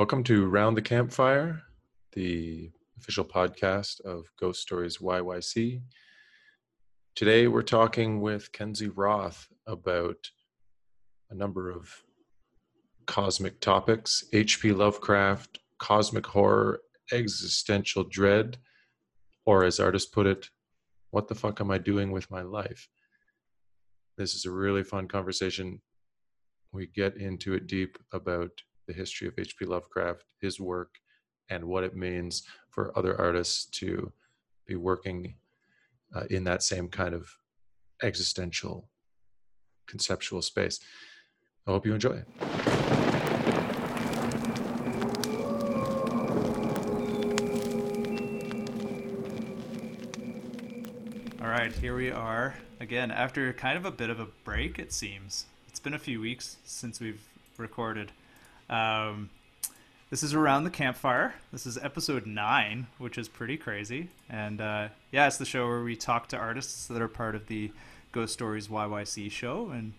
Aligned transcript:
Welcome 0.00 0.24
to 0.24 0.46
Round 0.46 0.78
the 0.78 0.80
Campfire, 0.80 1.60
the 2.14 2.70
official 2.96 3.22
podcast 3.22 4.00
of 4.00 4.24
Ghost 4.40 4.62
Stories 4.62 4.96
YYC. 4.96 5.82
Today 7.14 7.48
we're 7.48 7.60
talking 7.60 8.22
with 8.22 8.50
Kenzie 8.50 8.88
Roth 8.88 9.46
about 9.66 10.16
a 11.28 11.34
number 11.34 11.68
of 11.68 12.02
cosmic 13.04 13.60
topics 13.60 14.24
H.P. 14.32 14.72
Lovecraft, 14.72 15.58
cosmic 15.78 16.26
horror, 16.26 16.80
existential 17.12 18.04
dread, 18.04 18.56
or 19.44 19.64
as 19.64 19.78
artists 19.78 20.08
put 20.08 20.26
it, 20.26 20.48
what 21.10 21.28
the 21.28 21.34
fuck 21.34 21.60
am 21.60 21.70
I 21.70 21.76
doing 21.76 22.10
with 22.10 22.30
my 22.30 22.40
life? 22.40 22.88
This 24.16 24.32
is 24.32 24.46
a 24.46 24.50
really 24.50 24.82
fun 24.82 25.08
conversation. 25.08 25.82
We 26.72 26.86
get 26.86 27.18
into 27.18 27.52
it 27.52 27.66
deep 27.66 27.98
about 28.14 28.62
the 28.90 28.96
history 28.96 29.28
of 29.28 29.34
H.P. 29.38 29.66
Lovecraft, 29.66 30.24
his 30.40 30.58
work, 30.58 30.96
and 31.48 31.64
what 31.64 31.84
it 31.84 31.94
means 31.94 32.42
for 32.70 32.96
other 32.98 33.18
artists 33.20 33.66
to 33.66 34.12
be 34.66 34.74
working 34.74 35.36
uh, 36.14 36.24
in 36.28 36.42
that 36.44 36.64
same 36.64 36.88
kind 36.88 37.14
of 37.14 37.28
existential 38.02 38.88
conceptual 39.86 40.42
space. 40.42 40.80
I 41.68 41.70
hope 41.70 41.86
you 41.86 41.94
enjoy 41.94 42.22
it. 42.22 42.26
All 51.40 51.48
right, 51.48 51.72
here 51.72 51.94
we 51.94 52.10
are 52.10 52.56
again 52.80 53.12
after 53.12 53.52
kind 53.52 53.76
of 53.76 53.84
a 53.84 53.92
bit 53.92 54.10
of 54.10 54.18
a 54.18 54.26
break, 54.44 54.80
it 54.80 54.92
seems. 54.92 55.46
It's 55.68 55.78
been 55.78 55.94
a 55.94 55.98
few 55.98 56.20
weeks 56.20 56.56
since 56.64 56.98
we've 56.98 57.22
recorded. 57.56 58.10
Um, 58.70 59.28
this 60.10 60.22
is 60.22 60.32
around 60.32 60.64
the 60.64 60.70
campfire. 60.70 61.34
This 61.52 61.66
is 61.66 61.76
episode 61.76 62.26
nine, 62.26 62.86
which 62.98 63.18
is 63.18 63.28
pretty 63.28 63.56
crazy. 63.56 64.08
And 64.28 64.60
uh, 64.60 64.88
yeah, 65.12 65.26
it's 65.26 65.36
the 65.36 65.44
show 65.44 65.66
where 65.66 65.82
we 65.82 65.96
talk 65.96 66.28
to 66.28 66.36
artists 66.36 66.86
that 66.86 67.02
are 67.02 67.08
part 67.08 67.34
of 67.34 67.48
the 67.48 67.70
Ghost 68.12 68.32
Stories 68.32 68.68
YYC 68.68 69.30
show 69.30 69.70
and 69.70 69.92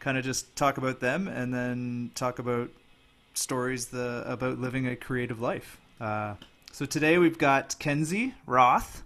kind 0.00 0.18
of 0.18 0.24
just 0.24 0.56
talk 0.56 0.76
about 0.78 1.00
them 1.00 1.28
and 1.28 1.52
then 1.52 2.10
talk 2.14 2.38
about 2.38 2.70
stories 3.34 3.86
the, 3.86 4.22
about 4.26 4.58
living 4.58 4.86
a 4.86 4.96
creative 4.96 5.40
life. 5.40 5.78
Uh, 6.00 6.34
so 6.72 6.84
today 6.84 7.18
we've 7.18 7.38
got 7.38 7.78
Kenzie 7.78 8.34
Roth 8.46 9.02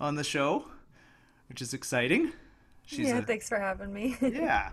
on 0.00 0.16
the 0.16 0.24
show, 0.24 0.64
which 1.48 1.62
is 1.62 1.72
exciting. 1.74 2.32
She's 2.86 3.08
yeah, 3.08 3.18
a, 3.18 3.22
thanks 3.22 3.48
for 3.48 3.58
having 3.58 3.92
me. 3.92 4.16
yeah. 4.20 4.70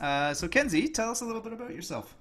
Uh, 0.00 0.34
so 0.34 0.48
Kenzie, 0.48 0.88
tell 0.88 1.10
us 1.10 1.20
a 1.22 1.24
little 1.24 1.40
bit 1.40 1.52
about 1.52 1.74
yourself. 1.74 2.14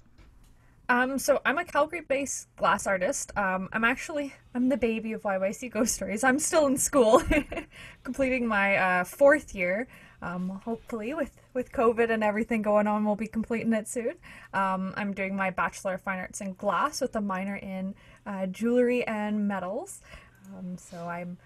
Um, 0.87 1.17
so 1.17 1.41
I'm 1.45 1.57
a 1.57 1.65
Calgary-based 1.65 2.55
glass 2.57 2.85
artist. 2.85 3.31
Um, 3.35 3.69
I'm 3.73 3.83
actually 3.83 4.33
I'm 4.53 4.69
the 4.69 4.77
baby 4.77 5.13
of 5.13 5.23
YYC 5.23 5.71
Ghost 5.71 5.95
Stories. 5.95 6.23
I'm 6.23 6.37
still 6.37 6.67
in 6.67 6.77
school, 6.77 7.23
completing 8.03 8.45
my 8.45 8.77
uh, 8.77 9.03
fourth 9.03 9.55
year. 9.55 9.87
Um, 10.21 10.61
hopefully, 10.63 11.13
with 11.13 11.31
with 11.53 11.71
COVID 11.71 12.11
and 12.11 12.23
everything 12.23 12.61
going 12.61 12.85
on, 12.85 13.03
we'll 13.03 13.15
be 13.15 13.27
completing 13.27 13.73
it 13.73 13.87
soon. 13.87 14.13
Um, 14.53 14.93
I'm 14.95 15.13
doing 15.13 15.35
my 15.35 15.49
Bachelor 15.49 15.95
of 15.95 16.01
Fine 16.01 16.19
Arts 16.19 16.41
in 16.41 16.53
Glass 16.53 17.01
with 17.01 17.15
a 17.15 17.21
minor 17.21 17.55
in 17.55 17.95
uh, 18.25 18.45
Jewelry 18.45 19.05
and 19.07 19.47
Metals. 19.47 20.01
Um, 20.55 20.77
so 20.77 21.07
I'm 21.07 21.37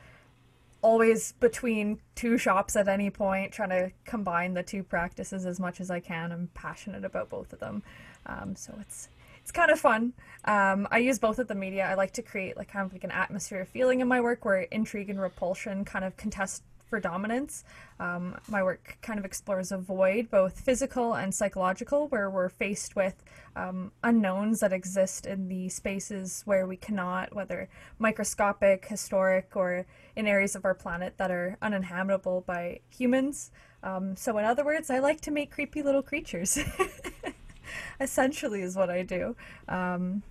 always 0.82 1.34
between 1.34 2.00
two 2.16 2.38
shops 2.38 2.76
at 2.76 2.88
any 2.90 3.10
point, 3.10 3.54
trying 3.54 3.70
to 3.70 3.92
combine 4.06 4.54
the 4.54 4.64
two 4.64 4.84
practices 4.84 5.46
as 5.46 5.60
much 5.60 5.80
as 5.80 5.90
I 5.90 6.02
can. 6.02 6.32
I'm 6.32 6.50
passionate 6.54 7.06
about 7.06 7.30
both 7.30 7.54
of 7.54 7.60
them, 7.60 7.84
um, 8.26 8.56
so 8.56 8.78
it's 8.82 9.10
it's 9.50 9.56
kind 9.56 9.72
of 9.72 9.80
fun. 9.80 10.14
Um, 10.46 10.88
I 10.92 11.00
use 11.00 11.18
both 11.18 11.40
of 11.40 11.48
the 11.48 11.56
media. 11.56 11.84
I 11.84 11.96
like 11.96 12.12
to 12.14 12.22
create 12.22 12.56
like 12.56 12.72
kind 12.72 12.86
of 12.86 12.94
like 12.94 13.04
an 13.04 13.10
atmosphere 13.10 13.62
of 13.62 13.68
feeling 13.68 14.00
in 14.00 14.08
my 14.08 14.22
work 14.22 14.46
where 14.46 14.62
intrigue 14.62 15.10
and 15.10 15.20
repulsion 15.20 15.84
kind 15.86 16.06
of 16.06 16.16
contest 16.18 16.62
for 16.88 17.00
dominance. 17.00 17.64
Um, 18.00 18.38
my 18.48 18.62
work 18.62 19.00
kind 19.02 19.18
of 19.18 19.26
explores 19.26 19.72
a 19.72 19.80
void, 19.80 20.30
both 20.30 20.60
physical 20.60 21.16
and 21.16 21.34
psychological, 21.34 22.08
where 22.10 22.30
we're 22.30 22.50
faced 22.50 22.96
with 22.96 23.24
um, 23.56 23.92
unknowns 24.04 24.60
that 24.60 24.72
exist 24.72 25.26
in 25.26 25.48
the 25.48 25.68
spaces 25.70 26.44
where 26.46 26.68
we 26.68 26.78
cannot, 26.78 27.34
whether 27.34 27.70
microscopic, 27.98 28.86
historic, 28.86 29.56
or 29.56 29.88
in 30.16 30.28
areas 30.28 30.56
of 30.56 30.64
our 30.64 30.76
planet 30.76 31.16
that 31.18 31.32
are 31.32 31.58
uninhabitable 31.60 32.42
by 32.42 32.82
humans. 32.92 33.50
Um, 33.82 34.16
so, 34.16 34.38
in 34.38 34.46
other 34.46 34.64
words, 34.64 34.92
I 34.92 35.00
like 35.00 35.22
to 35.22 35.32
make 35.32 35.50
creepy 35.50 35.82
little 35.82 36.04
creatures. 36.04 36.60
essentially 38.02 38.62
is 38.62 38.76
what 38.76 38.90
I 38.90 39.04
do. 39.04 39.36
Um, 39.68 40.24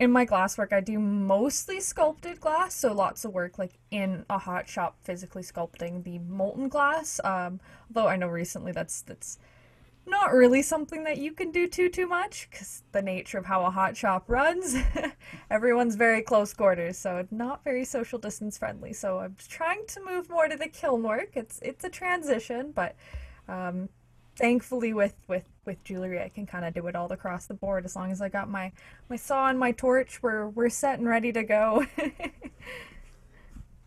in 0.00 0.10
my 0.10 0.26
glasswork, 0.26 0.72
I 0.72 0.80
do 0.80 0.98
mostly 0.98 1.80
sculpted 1.80 2.40
glass, 2.40 2.74
so 2.74 2.92
lots 2.92 3.24
of 3.24 3.32
work 3.32 3.58
like 3.58 3.78
in 3.90 4.24
a 4.28 4.38
hot 4.38 4.68
shop, 4.68 4.96
physically 5.04 5.42
sculpting 5.42 6.02
the 6.02 6.18
molten 6.18 6.68
glass. 6.68 7.20
Um, 7.22 7.60
although 7.88 8.08
I 8.08 8.16
know 8.16 8.28
recently 8.28 8.72
that's 8.72 9.02
that's 9.02 9.38
not 10.06 10.32
really 10.32 10.62
something 10.62 11.04
that 11.04 11.18
you 11.18 11.32
can 11.32 11.50
do 11.50 11.66
too 11.66 11.88
too 11.88 12.06
much 12.06 12.48
because 12.50 12.82
the 12.92 13.00
nature 13.02 13.38
of 13.38 13.46
how 13.46 13.64
a 13.64 13.70
hot 13.70 13.96
shop 13.96 14.24
runs, 14.26 14.76
everyone's 15.50 15.96
very 15.96 16.22
close 16.22 16.52
quarters, 16.52 16.98
so 16.98 17.26
not 17.30 17.64
very 17.64 17.84
social 17.84 18.18
distance 18.18 18.58
friendly. 18.58 18.92
So 18.92 19.20
I'm 19.20 19.36
trying 19.48 19.86
to 19.88 20.04
move 20.04 20.28
more 20.28 20.48
to 20.48 20.56
the 20.56 20.68
kiln 20.68 21.02
work. 21.02 21.30
It's 21.34 21.60
it's 21.62 21.84
a 21.84 21.88
transition, 21.88 22.72
but 22.72 22.96
um, 23.48 23.88
thankfully 24.36 24.92
with 24.92 25.14
with 25.28 25.44
with 25.64 25.82
jewelry 25.84 26.20
i 26.20 26.28
can 26.28 26.44
kind 26.46 26.64
of 26.64 26.74
do 26.74 26.86
it 26.86 26.96
all 26.96 27.10
across 27.12 27.46
the 27.46 27.54
board 27.54 27.84
as 27.84 27.94
long 27.94 28.10
as 28.10 28.20
i 28.20 28.28
got 28.28 28.50
my 28.50 28.70
my 29.08 29.16
saw 29.16 29.48
and 29.48 29.58
my 29.58 29.72
torch 29.72 30.22
we're 30.22 30.48
we're 30.48 30.68
set 30.68 30.98
and 30.98 31.08
ready 31.08 31.32
to 31.32 31.42
go. 31.42 31.84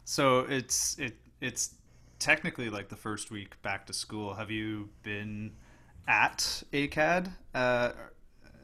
So 0.09 0.45
it's 0.47 0.97
it 0.99 1.17
it's 1.41 1.75
technically 2.17 2.69
like 2.69 2.87
the 2.87 2.95
first 2.95 3.29
week 3.29 3.61
back 3.61 3.85
to 3.87 3.93
school. 3.93 4.35
Have 4.35 4.49
you 4.49 4.87
been 5.03 5.51
at 6.07 6.63
ACAD 6.71 7.29
uh, 7.53 7.91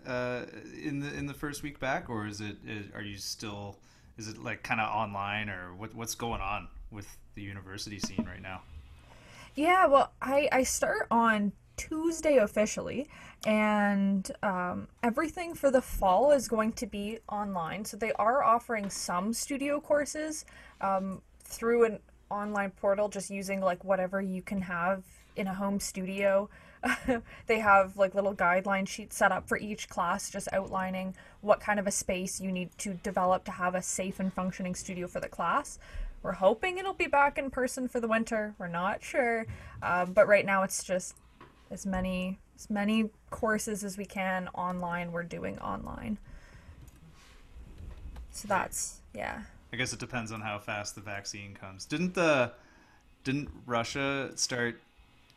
uh, 0.07 0.45
in 0.81 1.01
the 1.01 1.13
in 1.13 1.25
the 1.25 1.33
first 1.33 1.61
week 1.61 1.81
back 1.81 2.09
or 2.09 2.27
is 2.27 2.39
it 2.39 2.55
is, 2.65 2.85
are 2.95 3.01
you 3.01 3.17
still 3.17 3.77
is 4.17 4.29
it 4.29 4.41
like 4.41 4.63
kind 4.63 4.79
of 4.79 4.87
online 4.87 5.49
or 5.49 5.75
what 5.75 5.93
what's 5.93 6.15
going 6.15 6.39
on 6.39 6.69
with 6.91 7.09
the 7.35 7.41
university 7.41 7.99
scene 7.99 8.25
right 8.25 8.41
now? 8.41 8.61
Yeah 9.53 9.85
well 9.87 10.13
i 10.21 10.47
i 10.49 10.63
start 10.63 11.07
on 11.11 11.51
Tuesday 11.77 12.37
officially, 12.37 13.07
and 13.45 14.31
um, 14.41 14.87
everything 15.01 15.53
for 15.53 15.71
the 15.71 15.81
fall 15.81 16.31
is 16.31 16.47
going 16.47 16.73
to 16.73 16.87
be 16.87 17.19
online. 17.29 17.85
So 17.85 17.97
they 17.97 18.13
are 18.13 18.43
offering 18.43 18.89
some 18.89 19.33
studio 19.33 19.79
courses 19.79 20.45
um, 20.81 21.21
through 21.43 21.85
an 21.85 21.99
online 22.29 22.71
portal, 22.71 23.09
just 23.09 23.29
using 23.29 23.61
like 23.61 23.83
whatever 23.83 24.21
you 24.21 24.41
can 24.41 24.61
have 24.61 25.03
in 25.35 25.47
a 25.47 25.53
home 25.53 25.79
studio. 25.79 26.49
they 27.47 27.59
have 27.59 27.95
like 27.95 28.13
little 28.13 28.35
guideline 28.35 28.87
sheets 28.87 29.15
set 29.15 29.31
up 29.31 29.47
for 29.47 29.57
each 29.57 29.89
class, 29.89 30.29
just 30.29 30.47
outlining 30.51 31.15
what 31.41 31.59
kind 31.59 31.79
of 31.79 31.87
a 31.87 31.91
space 31.91 32.41
you 32.41 32.51
need 32.51 32.69
to 32.77 32.93
develop 32.95 33.45
to 33.45 33.51
have 33.51 33.75
a 33.75 33.81
safe 33.81 34.19
and 34.19 34.33
functioning 34.33 34.75
studio 34.75 35.07
for 35.07 35.19
the 35.19 35.29
class. 35.29 35.79
We're 36.21 36.33
hoping 36.33 36.77
it'll 36.77 36.93
be 36.93 37.07
back 37.07 37.37
in 37.37 37.49
person 37.49 37.87
for 37.87 37.99
the 37.99 38.07
winter. 38.07 38.55
We're 38.57 38.67
not 38.67 39.03
sure, 39.03 39.45
um, 39.81 40.13
but 40.13 40.27
right 40.27 40.45
now 40.45 40.63
it's 40.63 40.83
just 40.83 41.15
as 41.71 41.85
many 41.85 42.39
as 42.55 42.69
many 42.69 43.09
courses 43.29 43.83
as 43.83 43.97
we 43.97 44.05
can 44.05 44.47
online. 44.53 45.11
We're 45.11 45.23
doing 45.23 45.59
online. 45.59 46.17
So 48.31 48.47
that's 48.47 49.01
yeah. 49.13 49.41
I 49.71 49.75
guess 49.75 49.93
it 49.93 49.99
depends 49.99 50.31
on 50.31 50.41
how 50.41 50.59
fast 50.59 50.95
the 50.95 51.01
vaccine 51.01 51.53
comes. 51.53 51.85
Didn't 51.85 52.13
the 52.13 52.51
didn't 53.23 53.49
russia 53.65 54.31
start 54.35 54.79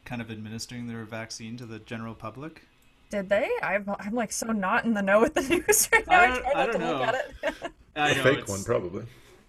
kind 0.05 0.21
of 0.21 0.31
administering 0.31 0.87
their 0.87 1.05
vaccine 1.05 1.57
to 1.57 1.67
the 1.67 1.79
general 1.81 2.15
public? 2.15 2.63
Did 3.11 3.29
they? 3.29 3.49
I'm, 3.63 3.89
I'm 4.01 4.15
like 4.15 4.33
so 4.33 4.49
not 4.49 4.85
in 4.85 4.95
the 4.95 5.03
know 5.03 5.21
with 5.21 5.35
the 5.35 5.43
news 5.69 5.89
right 5.93 6.07
now. 6.07 6.21
I 6.21 6.27
don't, 6.27 6.47
I 6.57 6.67
don't 6.67 6.81
know. 6.81 7.13
I 7.97 8.15
know, 8.15 8.23
fake 8.23 8.39
it's... 8.41 8.51
one 8.51 8.65
probably. 8.65 9.05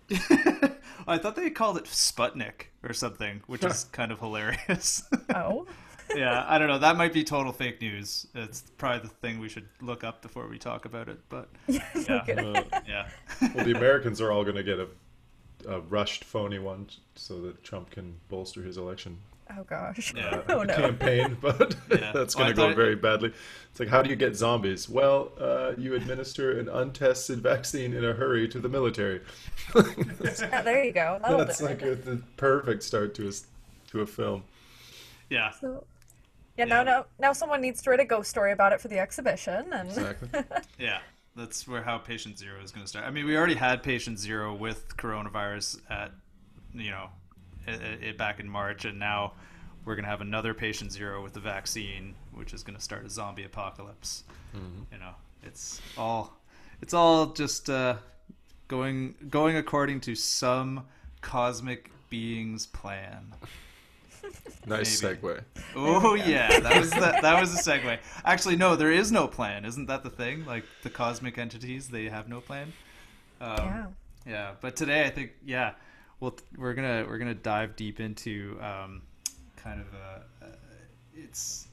I 1.07 1.18
thought 1.18 1.35
they 1.35 1.50
called 1.50 1.77
it 1.77 1.85
Sputnik 1.85 2.68
or 2.83 2.94
something, 2.94 3.41
which 3.47 3.63
is 3.63 3.85
kind 3.85 4.12
of 4.12 4.19
hilarious. 4.19 5.03
oh 5.33 5.68
yeah, 6.15 6.45
I 6.48 6.57
don't 6.57 6.68
know. 6.68 6.80
That 6.80 6.98
might 6.98 7.13
be 7.13 7.24
total 7.24 7.51
fake 7.51 7.81
news. 7.81 8.27
It's 8.33 8.62
probably 8.77 9.07
the 9.07 9.15
thing 9.15 9.39
we 9.39 9.50
should 9.50 9.68
look 9.81 10.04
up 10.04 10.21
before 10.21 10.48
we 10.48 10.57
talk 10.57 10.86
about 10.86 11.09
it. 11.09 11.19
But 11.30 11.50
yeah, 11.68 11.83
uh, 12.27 12.63
yeah. 12.88 13.09
well, 13.54 13.65
the 13.65 13.74
Americans 13.75 14.21
are 14.21 14.31
all 14.31 14.44
going 14.44 14.56
to 14.56 14.63
get 14.63 14.80
a, 14.80 14.88
a 15.68 15.81
rushed, 15.81 16.24
phony 16.24 16.59
one 16.59 16.88
so 17.15 17.42
that 17.42 17.63
Trump 17.63 17.92
can 17.92 18.15
bolster 18.30 18.62
his 18.62 18.77
election. 18.77 19.18
Oh 19.56 19.63
gosh. 19.63 20.13
Yeah. 20.15 20.42
oh 20.50 20.63
no. 20.63 20.75
Campaign, 20.75 21.38
but 21.42 21.75
yeah. 21.89 22.12
that's 22.13 22.36
going 22.36 22.54
to 22.54 22.62
well, 22.62 22.69
go 22.69 22.75
very 22.75 22.95
badly. 22.95 23.33
It's 23.71 23.80
like, 23.80 23.89
how 23.89 24.01
do 24.01 24.09
you 24.09 24.15
get 24.15 24.36
zombies? 24.36 24.89
Well, 24.89 25.31
uh, 25.39 25.71
you 25.77 25.95
administer 25.95 26.59
an 26.59 26.68
untested 26.68 27.39
vaccine 27.39 27.94
in 27.94 28.04
a 28.04 28.13
hurry 28.13 28.48
to 28.50 28.59
the 28.59 28.69
military. 28.69 29.21
yeah, 29.75 30.62
there 30.62 30.83
you 30.83 30.92
go. 30.92 31.19
That'll 31.21 31.38
that's 31.38 31.62
like 31.62 31.81
a, 31.81 31.95
the 31.95 32.21
perfect 32.36 32.83
start 32.83 33.13
to 33.15 33.30
a 33.30 33.31
to 33.92 34.01
a 34.01 34.06
film. 34.06 34.44
Yeah. 35.30 35.51
So, 35.51 35.83
yeah, 36.57 36.65
now, 36.65 36.83
now, 36.83 37.06
now 37.19 37.33
someone 37.33 37.62
needs 37.62 37.81
to 37.83 37.89
write 37.89 38.00
a 38.00 38.06
ghost 38.06 38.30
story 38.30 38.51
about 38.51 38.74
it 38.74 38.81
for 38.81 38.88
the 38.88 39.00
exhibition, 39.00 39.71
and 39.71 39.89
exactly. 39.89 40.30
yeah. 40.80 41.00
that's 41.36 41.68
where 41.68 41.83
how 41.83 41.98
patient 41.98 42.38
zero 42.38 42.62
is 42.63 42.71
going 42.71 42.83
to 42.83 42.88
start. 42.88 43.06
I 43.06 43.12
mean, 43.12 43.25
we 43.25 43.38
already 43.38 43.56
had 43.56 43.83
patient 43.83 44.19
zero 44.19 44.54
with 44.54 44.98
coronavirus 44.98 45.80
at 45.89 46.12
you 46.74 46.92
know 46.92 47.09
it, 47.68 48.04
it 48.04 48.18
back 48.18 48.39
in 48.39 48.50
March, 48.50 48.86
and 48.86 49.00
now 49.00 49.33
we're 49.86 49.95
going 49.95 50.04
to 50.04 50.09
have 50.09 50.21
another 50.21 50.54
patient 50.54 50.92
zero 50.92 51.24
with 51.24 51.33
the 51.33 51.39
vaccine, 51.39 52.15
which 52.33 52.54
is 52.54 52.63
going 52.63 52.75
to 52.75 52.83
start 52.83 53.06
a 53.06 53.09
zombie 53.09 53.44
apocalypse. 53.44 54.24
Mm-hmm. 54.56 54.94
You 54.94 55.00
know, 55.00 55.13
it's 55.44 55.81
all 55.98 56.33
it's 56.81 56.94
all 56.94 57.27
just 57.27 57.69
uh, 57.69 57.98
going 58.68 59.15
going 59.30 59.57
according 59.57 60.01
to 60.01 60.15
some 60.15 60.86
cosmic 61.21 61.92
being's 62.09 62.65
plan. 62.65 63.33
nice 64.68 65.01
Maybe. 65.01 65.18
segue. 65.18 65.41
Oh 65.75 66.13
yeah, 66.15 66.59
that 66.59 66.79
was 66.79 66.89
the, 66.89 67.19
that 67.21 67.39
was 67.39 67.53
a 67.53 67.62
segue. 67.62 67.97
Actually, 68.25 68.56
no, 68.56 68.75
there 68.75 68.91
is 68.91 69.12
no 69.12 69.27
plan. 69.27 69.65
Isn't 69.65 69.88
that 69.88 70.03
the 70.03 70.09
thing? 70.09 70.45
Like 70.45 70.63
the 70.83 70.89
cosmic 70.89 71.38
entities, 71.38 71.89
they 71.89 72.06
have 72.06 72.27
no 72.27 72.41
plan. 72.41 72.74
Um, 73.39 73.57
yeah. 73.57 73.88
Yeah, 74.25 74.51
but 74.59 74.75
today 74.75 75.06
I 75.06 75.09
think 75.09 75.31
yeah, 75.45 75.74
well 76.19 76.35
we're 76.57 76.74
gonna 76.74 77.06
we're 77.07 77.18
gonna 77.18 77.33
dive 77.33 77.75
deep 77.75 78.00
into 78.00 78.57
um, 78.62 79.01
kind 79.56 79.79
of 79.79 79.88
a, 79.94 80.45
a 80.45 80.50
it's 81.15 81.68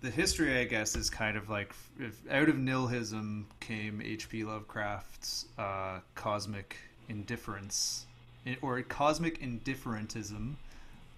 the 0.00 0.10
history 0.10 0.58
I 0.58 0.64
guess 0.64 0.94
is 0.94 1.10
kind 1.10 1.36
of 1.36 1.50
like 1.50 1.74
if 1.98 2.20
out 2.30 2.48
of 2.48 2.56
nihilism 2.58 3.48
came 3.58 4.00
H.P. 4.00 4.44
Lovecraft's 4.44 5.46
uh, 5.58 5.98
cosmic 6.14 6.76
indifference 7.08 8.06
or 8.62 8.80
cosmic 8.82 9.40
indifferentism 9.42 10.54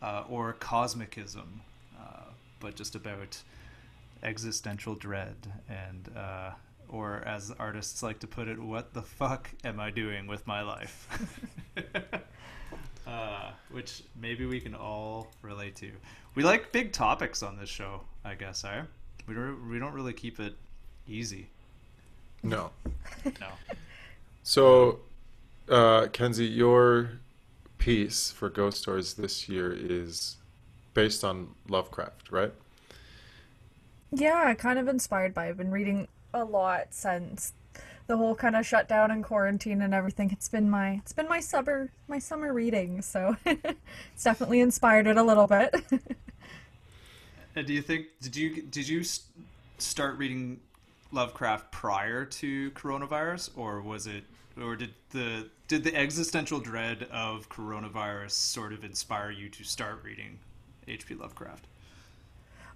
uh, 0.02 0.25
or 0.29 0.55
cosmicism, 0.55 1.61
uh, 1.99 2.25
but 2.58 2.75
just 2.75 2.94
about 2.94 3.43
existential 4.23 4.94
dread 4.94 5.37
and, 5.69 6.11
uh, 6.17 6.50
or 6.88 7.23
as 7.26 7.52
artists 7.58 8.02
like 8.02 8.19
to 8.20 8.26
put 8.26 8.49
it, 8.49 8.58
what 8.58 8.94
the 8.94 9.02
fuck 9.02 9.50
am 9.64 9.79
I 9.81 9.91
doing 9.91 10.26
with 10.26 10.47
my 10.47 10.62
life? 10.62 11.08
Uh, 13.06 13.50
which 13.73 14.05
maybe 14.20 14.47
we 14.47 14.61
can 14.61 14.75
all 14.75 15.26
relate 15.43 15.75
to. 15.75 15.91
We 16.37 16.44
like 16.44 16.70
big 16.70 16.93
topics 16.93 17.43
on 17.43 17.56
this 17.56 17.69
show, 17.69 18.03
I 18.25 18.35
guess. 18.35 18.62
Eh? 18.62 18.82
We 19.26 19.35
don't. 19.35 19.69
We 19.69 19.81
don't 19.81 19.94
really 19.94 20.12
keep 20.12 20.38
it 20.38 20.55
easy. 21.08 21.49
No. 22.43 22.70
no. 23.25 23.49
So, 24.44 25.00
uh, 25.69 26.06
Kenzie, 26.12 26.46
your 26.46 27.11
piece 27.81 28.31
for 28.31 28.49
Ghost 28.49 28.79
Stories 28.79 29.15
this 29.15 29.49
year 29.49 29.75
is 29.77 30.37
based 30.94 31.25
on 31.25 31.49
Lovecraft, 31.69 32.31
right? 32.31 32.53
Yeah, 34.12 34.55
kind 34.55 34.79
of 34.79 34.87
inspired 34.87 35.35
by. 35.35 35.49
I've 35.49 35.56
been 35.56 35.71
reading 35.71 36.06
a 36.32 36.44
lot 36.44 36.88
since 36.91 37.53
the 38.06 38.17
whole 38.17 38.35
kind 38.35 38.55
of 38.55 38.67
shutdown 38.67 39.11
and 39.11 39.25
quarantine 39.25 39.82
and 39.82 39.94
everything. 39.94 40.31
It's 40.31 40.49
been 40.49 40.69
my 40.69 41.00
it's 41.03 41.12
been 41.12 41.29
my 41.29 41.41
summer 41.41 41.91
my 42.06 42.19
summer 42.19 42.53
reading, 42.53 43.03
so 43.03 43.37
it's 43.47 44.25
definitely 44.25 44.61
inspired 44.61 45.06
it 45.06 45.17
a 45.17 45.23
little 45.23 45.47
bit. 45.47 45.75
and 47.56 47.67
do 47.67 47.73
you 47.73 47.82
think 47.82 48.06
did 48.21 48.37
you 48.37 48.62
did 48.62 48.88
you 48.88 49.03
start 49.79 50.19
reading 50.19 50.61
Lovecraft 51.12 51.73
prior 51.73 52.25
to 52.25 52.71
coronavirus, 52.73 53.50
or 53.56 53.81
was 53.81 54.06
it 54.06 54.25
or 54.61 54.77
did 54.77 54.93
the 55.11 55.49
did 55.70 55.84
the 55.84 55.94
existential 55.94 56.58
dread 56.58 57.06
of 57.12 57.49
coronavirus 57.49 58.32
sort 58.32 58.72
of 58.72 58.82
inspire 58.82 59.31
you 59.31 59.49
to 59.49 59.62
start 59.62 60.02
reading 60.02 60.40
H.P. 60.88 61.14
Lovecraft? 61.14 61.69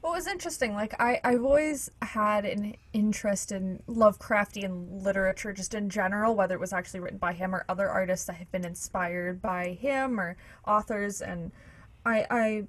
Well, 0.00 0.12
it 0.12 0.18
was 0.18 0.28
interesting. 0.28 0.74
Like 0.74 0.94
I, 1.00 1.20
I've 1.24 1.42
always 1.42 1.90
had 2.02 2.44
an 2.44 2.76
interest 2.92 3.50
in 3.50 3.82
Lovecraftian 3.88 5.02
literature, 5.02 5.52
just 5.52 5.74
in 5.74 5.90
general, 5.90 6.36
whether 6.36 6.54
it 6.54 6.60
was 6.60 6.72
actually 6.72 7.00
written 7.00 7.18
by 7.18 7.32
him 7.32 7.52
or 7.52 7.64
other 7.68 7.88
artists 7.88 8.26
that 8.26 8.36
have 8.36 8.52
been 8.52 8.64
inspired 8.64 9.42
by 9.42 9.70
him 9.70 10.20
or 10.20 10.36
authors. 10.64 11.20
And 11.20 11.50
I, 12.06 12.24
I 12.30 12.62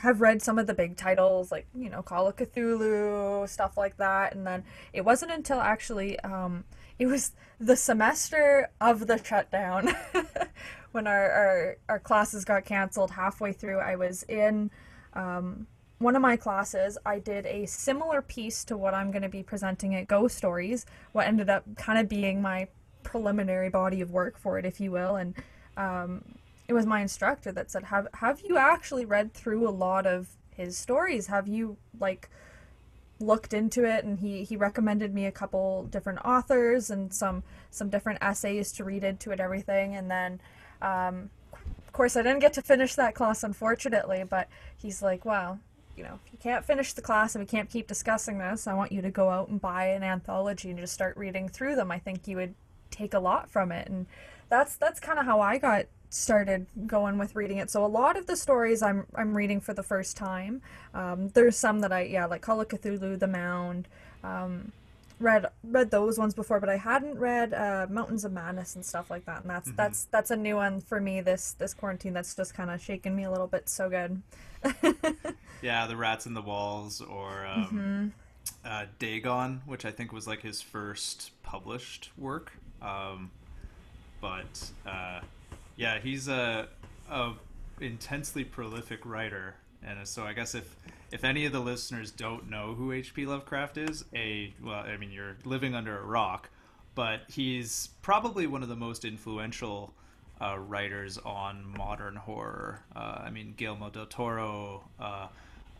have 0.00 0.22
read 0.22 0.40
some 0.40 0.58
of 0.58 0.66
the 0.66 0.72
big 0.72 0.96
titles, 0.96 1.52
like 1.52 1.66
you 1.76 1.90
know, 1.90 2.00
Call 2.00 2.26
of 2.26 2.36
Cthulhu, 2.36 3.46
stuff 3.46 3.76
like 3.76 3.98
that. 3.98 4.34
And 4.34 4.46
then 4.46 4.64
it 4.94 5.04
wasn't 5.04 5.30
until 5.30 5.60
actually 5.60 6.18
um, 6.20 6.64
it 6.98 7.06
was 7.06 7.32
the 7.60 7.76
semester 7.76 8.70
of 8.80 9.06
the 9.06 9.22
shutdown 9.22 9.94
when 10.92 11.06
our, 11.06 11.30
our, 11.30 11.76
our 11.88 11.98
classes 11.98 12.44
got 12.44 12.64
canceled 12.64 13.10
halfway 13.10 13.52
through. 13.52 13.78
I 13.78 13.96
was 13.96 14.22
in 14.24 14.70
um, 15.14 15.66
one 15.98 16.16
of 16.16 16.22
my 16.22 16.36
classes. 16.36 16.98
I 17.04 17.18
did 17.18 17.46
a 17.46 17.66
similar 17.66 18.22
piece 18.22 18.64
to 18.64 18.76
what 18.76 18.94
I'm 18.94 19.10
going 19.10 19.22
to 19.22 19.28
be 19.28 19.42
presenting 19.42 19.94
at 19.94 20.06
Ghost 20.08 20.36
Stories, 20.36 20.86
what 21.12 21.26
ended 21.26 21.50
up 21.50 21.64
kind 21.76 21.98
of 21.98 22.08
being 22.08 22.40
my 22.40 22.68
preliminary 23.02 23.70
body 23.70 24.00
of 24.00 24.10
work 24.10 24.38
for 24.38 24.58
it, 24.58 24.64
if 24.64 24.80
you 24.80 24.90
will. 24.90 25.16
And 25.16 25.34
um, 25.76 26.24
it 26.68 26.74
was 26.74 26.86
my 26.86 27.00
instructor 27.00 27.52
that 27.52 27.70
said, 27.70 27.84
"Have 27.84 28.08
have 28.14 28.40
you 28.40 28.58
actually 28.58 29.04
read 29.04 29.32
through 29.32 29.68
a 29.68 29.70
lot 29.70 30.06
of 30.06 30.28
his 30.50 30.76
stories? 30.76 31.26
Have 31.28 31.48
you 31.48 31.76
like?" 31.98 32.28
Looked 33.20 33.52
into 33.52 33.84
it 33.84 34.04
and 34.04 34.20
he 34.20 34.44
he 34.44 34.56
recommended 34.56 35.12
me 35.12 35.26
a 35.26 35.32
couple 35.32 35.84
different 35.84 36.20
authors 36.24 36.90
and 36.90 37.12
some 37.12 37.42
some 37.70 37.88
different 37.88 38.18
essays 38.22 38.72
to 38.72 38.84
read 38.84 39.04
into 39.04 39.30
it 39.30 39.40
everything. 39.40 39.96
And 39.96 40.10
then 40.10 40.40
um, 40.80 41.30
of 41.52 41.92
course 41.92 42.16
I 42.16 42.22
didn't 42.22 42.40
get 42.40 42.52
to 42.54 42.62
finish 42.62 42.94
that 42.94 43.14
class 43.14 43.42
unfortunately 43.42 44.24
but 44.28 44.48
he's 44.76 45.02
like 45.02 45.24
well 45.24 45.58
you 45.96 46.04
know 46.04 46.20
if 46.24 46.32
you 46.32 46.38
can't 46.40 46.64
finish 46.64 46.92
the 46.92 47.02
class 47.02 47.34
and 47.34 47.42
we 47.42 47.46
can't 47.46 47.68
keep 47.68 47.88
discussing 47.88 48.38
this 48.38 48.68
I 48.68 48.74
want 48.74 48.92
you 48.92 49.02
to 49.02 49.10
go 49.10 49.30
out 49.30 49.48
and 49.48 49.60
buy 49.60 49.86
an 49.86 50.04
anthology 50.04 50.70
and 50.70 50.78
just 50.78 50.94
start 50.94 51.16
reading 51.16 51.48
through 51.48 51.74
them. 51.74 51.90
I 51.90 51.98
think 51.98 52.28
you 52.28 52.36
would 52.36 52.54
take 52.90 53.14
a 53.14 53.18
lot 53.18 53.50
from 53.50 53.72
it. 53.72 53.88
And 53.88 54.06
that's 54.48 54.76
that's 54.76 55.00
kind 55.00 55.18
of 55.18 55.26
how 55.26 55.40
I 55.40 55.58
got 55.58 55.86
started 56.10 56.66
going 56.86 57.18
with 57.18 57.36
reading 57.36 57.58
it. 57.58 57.70
So 57.70 57.84
a 57.84 57.86
lot 57.86 58.16
of 58.16 58.26
the 58.26 58.36
stories 58.36 58.82
I'm 58.82 59.06
I'm 59.14 59.36
reading 59.36 59.60
for 59.60 59.74
the 59.74 59.82
first 59.82 60.16
time. 60.16 60.62
Um, 60.94 61.28
there's 61.28 61.56
some 61.56 61.80
that 61.80 61.92
I 61.92 62.02
yeah 62.02 62.26
like 62.26 62.42
Call 62.42 62.60
of 62.60 62.68
Cthulhu, 62.68 63.18
The 63.18 63.26
Mound. 63.26 63.88
Um, 64.24 64.72
read 65.20 65.46
read 65.64 65.90
those 65.90 66.18
ones 66.18 66.34
before, 66.34 66.60
but 66.60 66.68
I 66.68 66.76
hadn't 66.76 67.18
read 67.18 67.52
uh, 67.52 67.86
Mountains 67.90 68.24
of 68.24 68.32
Madness 68.32 68.76
and 68.76 68.84
stuff 68.84 69.10
like 69.10 69.24
that. 69.26 69.42
And 69.42 69.50
that's 69.50 69.68
mm-hmm. 69.68 69.76
that's 69.76 70.04
that's 70.04 70.30
a 70.30 70.36
new 70.36 70.56
one 70.56 70.80
for 70.80 71.00
me 71.00 71.20
this 71.20 71.52
this 71.52 71.74
quarantine. 71.74 72.12
That's 72.12 72.34
just 72.34 72.54
kind 72.54 72.70
of 72.70 72.80
shaking 72.80 73.14
me 73.14 73.24
a 73.24 73.30
little 73.30 73.46
bit. 73.46 73.68
So 73.68 73.88
good. 73.88 74.22
yeah, 75.62 75.86
the 75.86 75.96
Rats 75.96 76.26
in 76.26 76.34
the 76.34 76.42
Walls 76.42 77.00
or 77.00 77.46
um, 77.46 78.12
mm-hmm. 78.64 78.68
uh, 78.68 78.86
Dagon, 78.98 79.62
which 79.66 79.84
I 79.84 79.90
think 79.90 80.12
was 80.12 80.26
like 80.26 80.42
his 80.42 80.60
first 80.60 81.30
published 81.42 82.10
work. 82.16 82.52
Um, 82.82 83.30
but 84.20 84.70
uh, 84.86 85.20
yeah, 85.78 86.00
he's 86.00 86.26
a, 86.26 86.68
a 87.08 87.32
intensely 87.80 88.42
prolific 88.42 89.06
writer, 89.06 89.54
and 89.82 90.06
so 90.06 90.24
I 90.24 90.32
guess 90.32 90.54
if 90.54 90.76
if 91.12 91.24
any 91.24 91.46
of 91.46 91.52
the 91.52 91.60
listeners 91.60 92.10
don't 92.10 92.50
know 92.50 92.74
who 92.74 92.92
H.P. 92.92 93.24
Lovecraft 93.24 93.78
is, 93.78 94.04
a 94.12 94.52
well, 94.62 94.80
I 94.80 94.96
mean 94.96 95.12
you're 95.12 95.36
living 95.44 95.76
under 95.76 95.96
a 95.96 96.04
rock, 96.04 96.50
but 96.96 97.20
he's 97.28 97.90
probably 98.02 98.46
one 98.48 98.64
of 98.64 98.68
the 98.68 98.76
most 98.76 99.04
influential 99.04 99.94
uh, 100.40 100.58
writers 100.58 101.16
on 101.18 101.64
modern 101.76 102.16
horror. 102.16 102.82
Uh, 102.94 103.20
I 103.22 103.30
mean 103.30 103.54
Guillermo 103.56 103.88
del 103.90 104.06
Toro. 104.06 104.84
Uh, 104.98 105.28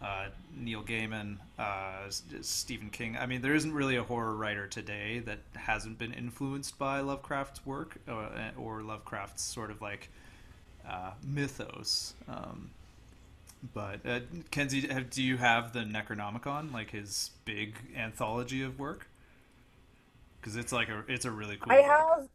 uh, 0.02 0.26
Neil 0.56 0.82
Gaiman, 0.82 1.36
uh, 1.58 2.08
Stephen 2.40 2.90
King. 2.90 3.16
I 3.16 3.26
mean, 3.26 3.42
there 3.42 3.54
isn't 3.54 3.72
really 3.72 3.96
a 3.96 4.02
horror 4.02 4.34
writer 4.34 4.66
today 4.66 5.18
that 5.20 5.38
hasn't 5.54 5.98
been 5.98 6.12
influenced 6.12 6.78
by 6.78 7.00
Lovecraft's 7.00 7.64
work 7.66 7.98
uh, 8.08 8.50
or 8.56 8.82
Lovecraft's 8.82 9.42
sort 9.42 9.70
of 9.70 9.82
like 9.82 10.08
uh, 10.88 11.12
mythos. 11.26 12.14
Um, 12.28 12.70
but 13.74 14.00
uh, 14.06 14.20
Kenzie, 14.50 14.86
have, 14.86 15.10
do 15.10 15.22
you 15.22 15.36
have 15.36 15.72
the 15.72 15.80
Necronomicon, 15.80 16.72
like 16.72 16.90
his 16.90 17.30
big 17.44 17.74
anthology 17.96 18.62
of 18.62 18.78
work? 18.78 19.08
Because 20.40 20.56
it's 20.56 20.72
like 20.72 20.88
a 20.88 21.02
it's 21.08 21.24
a 21.24 21.30
really 21.30 21.56
cool. 21.56 21.72
I 21.72 21.78
book. 21.78 21.86
have 21.86 22.28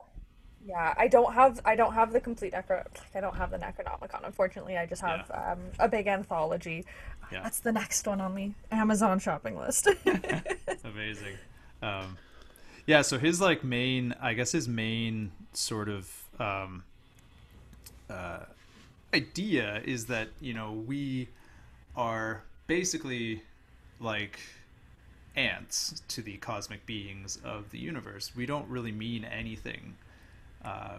yeah, 0.65 0.93
I 0.97 1.07
don't 1.07 1.33
have 1.33 1.59
I 1.65 1.75
don't 1.75 1.93
have 1.93 2.13
the 2.13 2.19
complete 2.19 2.53
necro 2.53 2.85
I 3.13 3.21
don't 3.21 3.35
have 3.35 3.51
the 3.51 3.57
Necronomicon. 3.57 4.25
Unfortunately, 4.25 4.77
I 4.77 4.85
just 4.85 5.01
have 5.01 5.25
yeah. 5.29 5.51
um, 5.51 5.59
a 5.79 5.87
big 5.87 6.07
anthology. 6.07 6.85
Yeah. 7.31 7.41
That's 7.43 7.59
the 7.59 7.71
next 7.71 8.07
one 8.07 8.21
on 8.21 8.35
the 8.35 8.51
Amazon 8.71 9.19
shopping 9.19 9.57
list. 9.57 9.87
Amazing. 10.83 11.37
Um, 11.81 12.17
yeah, 12.85 13.01
so 13.01 13.17
his 13.17 13.41
like 13.41 13.63
main, 13.63 14.13
I 14.21 14.33
guess 14.33 14.51
his 14.51 14.67
main 14.67 15.31
sort 15.53 15.89
of 15.89 16.11
um, 16.39 16.83
uh, 18.09 18.39
idea 19.13 19.81
is 19.85 20.05
that 20.07 20.29
you 20.39 20.53
know 20.53 20.71
we 20.71 21.29
are 21.95 22.43
basically 22.67 23.41
like 23.99 24.39
ants 25.35 26.01
to 26.07 26.21
the 26.21 26.37
cosmic 26.37 26.85
beings 26.85 27.39
of 27.43 27.69
the 27.71 27.79
universe. 27.79 28.31
We 28.35 28.45
don't 28.45 28.67
really 28.69 28.91
mean 28.91 29.25
anything 29.25 29.95
uh, 30.63 30.97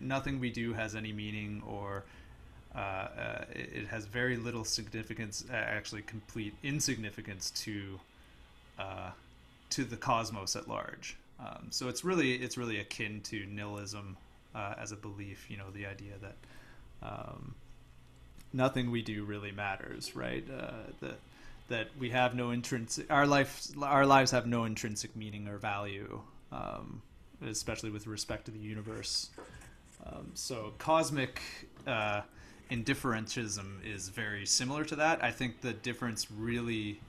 nothing 0.00 0.40
we 0.40 0.50
do 0.50 0.72
has 0.72 0.94
any 0.94 1.12
meaning 1.12 1.62
or 1.66 2.04
uh, 2.74 2.78
uh, 2.78 3.44
it, 3.54 3.70
it, 3.72 3.86
has 3.86 4.04
very 4.04 4.36
little 4.36 4.64
significance, 4.64 5.44
actually 5.52 6.02
complete 6.02 6.54
insignificance 6.62 7.50
to 7.50 7.98
uh, 8.78 9.10
to 9.70 9.84
the 9.84 9.96
cosmos 9.96 10.54
at 10.54 10.68
large. 10.68 11.16
Um, 11.40 11.68
so 11.70 11.88
it's 11.88 12.04
really 12.04 12.34
it's 12.34 12.56
really 12.56 12.78
akin 12.78 13.20
to 13.22 13.46
nihilism 13.46 14.16
as 14.54 14.92
a 14.92 14.96
belief. 14.96 15.46
You 15.48 15.56
know, 15.56 15.70
the 15.72 15.86
idea 15.86 16.14
that 16.20 17.08
um, 17.08 17.54
nothing 18.52 18.90
we 18.90 19.02
do 19.02 19.24
really 19.24 19.52
matters, 19.52 20.14
right? 20.14 20.44
That 21.00 21.18
that 21.68 21.88
we 21.98 22.10
have 22.10 22.34
no 22.34 22.50
intrinsic 22.50 23.10
our 23.10 23.26
life 23.26 23.68
our 23.82 24.06
lives 24.06 24.30
have 24.30 24.46
no 24.46 24.64
intrinsic 24.64 25.14
meaning 25.16 25.48
or 25.48 25.58
value, 25.58 26.20
um, 26.52 27.02
especially 27.46 27.90
with 27.90 28.06
respect 28.06 28.44
to 28.46 28.50
the 28.50 28.58
universe. 28.58 29.30
Um, 30.06 30.30
so 30.34 30.72
cosmic 30.78 31.40
uh, 31.86 32.22
indifferentism 32.70 33.80
is 33.84 34.08
very 34.08 34.46
similar 34.46 34.84
to 34.84 34.96
that. 34.96 35.22
I 35.22 35.30
think 35.30 35.60
the 35.60 35.72
difference 35.72 36.30
really 36.30 37.00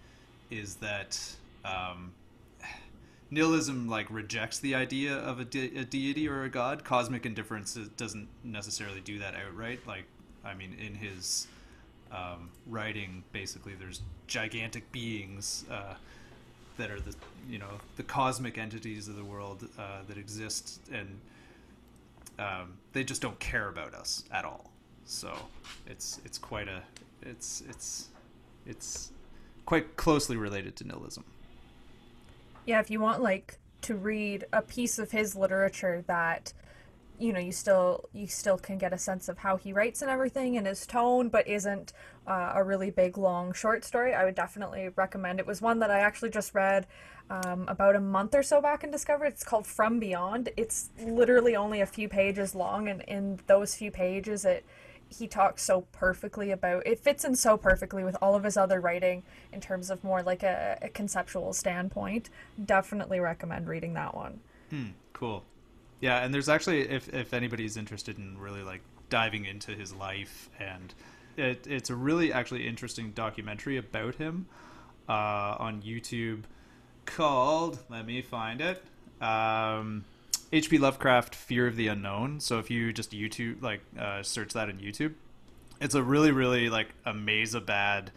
is 0.50 0.75
that 0.75 1.19
um, 1.63 2.13
nihilism 3.31 3.88
like 3.88 4.09
rejects 4.09 4.59
the 4.59 4.75
idea 4.75 5.15
of 5.15 5.39
a, 5.39 5.45
de- 5.45 5.77
a, 5.77 5.86
deity 5.86 6.27
or 6.27 6.43
a 6.43 6.50
god. 6.50 6.83
Cosmic 6.83 7.25
indifference 7.25 7.75
doesn't 7.98 8.27
necessarily 8.43 9.01
do 9.01 9.19
that 9.19 9.36
outright. 9.36 9.86
Like, 9.88 10.05
I 10.43 10.53
mean, 10.53 10.75
in 10.79 10.95
his 10.95 11.48
um, 12.12 12.50
writing, 12.65 13.24
basically, 13.31 13.74
there's 13.75 14.01
gigantic 14.27 14.91
beings 14.91 15.65
uh, 15.69 15.95
that 16.79 16.89
are 16.89 17.00
the 17.00 17.13
you 17.48 17.59
know 17.59 17.69
the 17.98 18.03
cosmic 18.03 18.57
entities 18.57 19.07
of 19.07 19.15
the 19.15 19.24
world 19.24 19.67
uh, 19.77 20.00
that 20.07 20.17
exist, 20.17 20.81
and 20.91 21.19
um, 22.39 22.77
they 22.93 23.03
just 23.03 23.21
don't 23.21 23.39
care 23.39 23.69
about 23.69 23.93
us 23.93 24.24
at 24.31 24.45
all. 24.45 24.71
So 25.05 25.38
it's 25.86 26.19
it's 26.25 26.39
quite 26.39 26.67
a 26.67 26.81
it's 27.21 27.62
it's 27.69 28.07
it's 28.65 29.12
quite 29.65 29.95
closely 29.98 30.38
related 30.38 30.75
to 30.77 30.88
nihilism. 30.88 31.25
Yeah, 32.65 32.79
if 32.79 32.89
you 32.89 33.00
want 33.00 33.21
like 33.21 33.59
to 33.81 33.95
read 33.95 34.45
a 34.51 34.62
piece 34.62 35.00
of 35.00 35.12
his 35.12 35.36
literature 35.36 36.03
that 36.07 36.53
you 37.19 37.33
know 37.33 37.39
you 37.39 37.51
still 37.51 38.05
you 38.13 38.25
still 38.25 38.57
can 38.57 38.77
get 38.77 38.93
a 38.93 38.97
sense 38.97 39.27
of 39.29 39.39
how 39.39 39.57
he 39.57 39.73
writes 39.73 40.01
and 40.01 40.09
everything 40.09 40.57
and 40.57 40.65
his 40.65 40.88
tone 40.88 41.29
but 41.29 41.47
isn't 41.47 41.91
uh, 42.25 42.53
a 42.55 42.63
really 42.63 42.89
big 42.89 43.17
long 43.17 43.53
short 43.53 43.83
story. 43.83 44.13
I 44.13 44.23
would 44.23 44.35
definitely 44.35 44.89
recommend 44.95 45.39
it. 45.39 45.45
Was 45.45 45.61
one 45.61 45.79
that 45.79 45.91
i 45.91 45.99
actually 45.99 46.29
just 46.29 46.55
read 46.55 46.88
um, 47.29 47.65
about 47.67 47.95
a 47.95 47.99
month 47.99 48.33
or 48.33 48.41
so 48.41 48.61
back 48.61 48.83
in 48.83 48.91
discovery 48.91 49.27
it's 49.27 49.43
called 49.43 49.67
from 49.67 49.99
beyond. 49.99 50.49
It's 50.55 50.89
literally 50.99 51.55
only 51.55 51.81
a 51.81 51.85
few 51.85 52.07
pages 52.07 52.55
long 52.55 52.88
and 52.88 53.01
in 53.01 53.39
those 53.47 53.75
few 53.75 53.91
pages 53.91 54.45
it 54.45 54.65
he 55.11 55.27
talks 55.27 55.63
so 55.63 55.81
perfectly 55.91 56.51
about 56.51 56.85
it 56.85 56.99
fits 56.99 57.25
in 57.25 57.35
so 57.35 57.57
perfectly 57.57 58.03
with 58.03 58.15
all 58.21 58.35
of 58.35 58.43
his 58.43 58.55
other 58.55 58.79
writing 58.79 59.23
in 59.51 59.59
terms 59.59 59.89
of 59.89 60.03
more 60.03 60.21
like 60.21 60.43
a, 60.43 60.77
a 60.81 60.89
conceptual 60.89 61.51
standpoint. 61.51 62.29
Definitely 62.63 63.19
recommend 63.19 63.67
reading 63.67 63.93
that 63.95 64.15
one. 64.15 64.39
Hmm, 64.69 64.89
cool 65.13 65.43
yeah 66.00 66.24
and 66.24 66.34
there's 66.34 66.50
actually 66.50 66.82
if, 66.82 67.13
if 67.13 67.34
anybody's 67.34 67.77
interested 67.77 68.18
in 68.18 68.38
really 68.38 68.63
like 68.63 68.82
diving 69.10 69.46
into 69.46 69.72
his 69.72 69.94
life 69.94 70.50
and 70.60 70.94
it, 71.38 71.65
it's 71.68 71.89
a 71.89 71.96
really 71.96 72.32
actually 72.34 72.68
interesting 72.68 73.12
documentary 73.12 73.77
about 73.77 74.15
him 74.15 74.48
uh, 75.08 75.56
on 75.60 75.82
youtube 75.82 76.44
called 77.06 77.79
let 77.89 78.06
me 78.06 78.22
find 78.22 78.62
it 78.62 78.84
um, 79.22 80.06
H.P. 80.51 80.79
Lovecraft 80.79 81.36
Fear 81.36 81.68
of 81.68 81.75
the 81.75 81.88
Unknown. 81.89 82.39
So 82.39 82.58
if 82.58 82.72
you 82.72 82.91
just 82.91 83.12
YouTube 83.12 83.62
like 83.62 83.82
uh, 84.00 84.24
search 84.24 84.53
that 84.53 84.70
in 84.70 84.77
YouTube, 84.77 85.13
it's 85.79 85.96
a 85.96 86.01
really 86.01 86.32
really 86.32 86.70
like 86.70 86.88
bad 87.62 88.12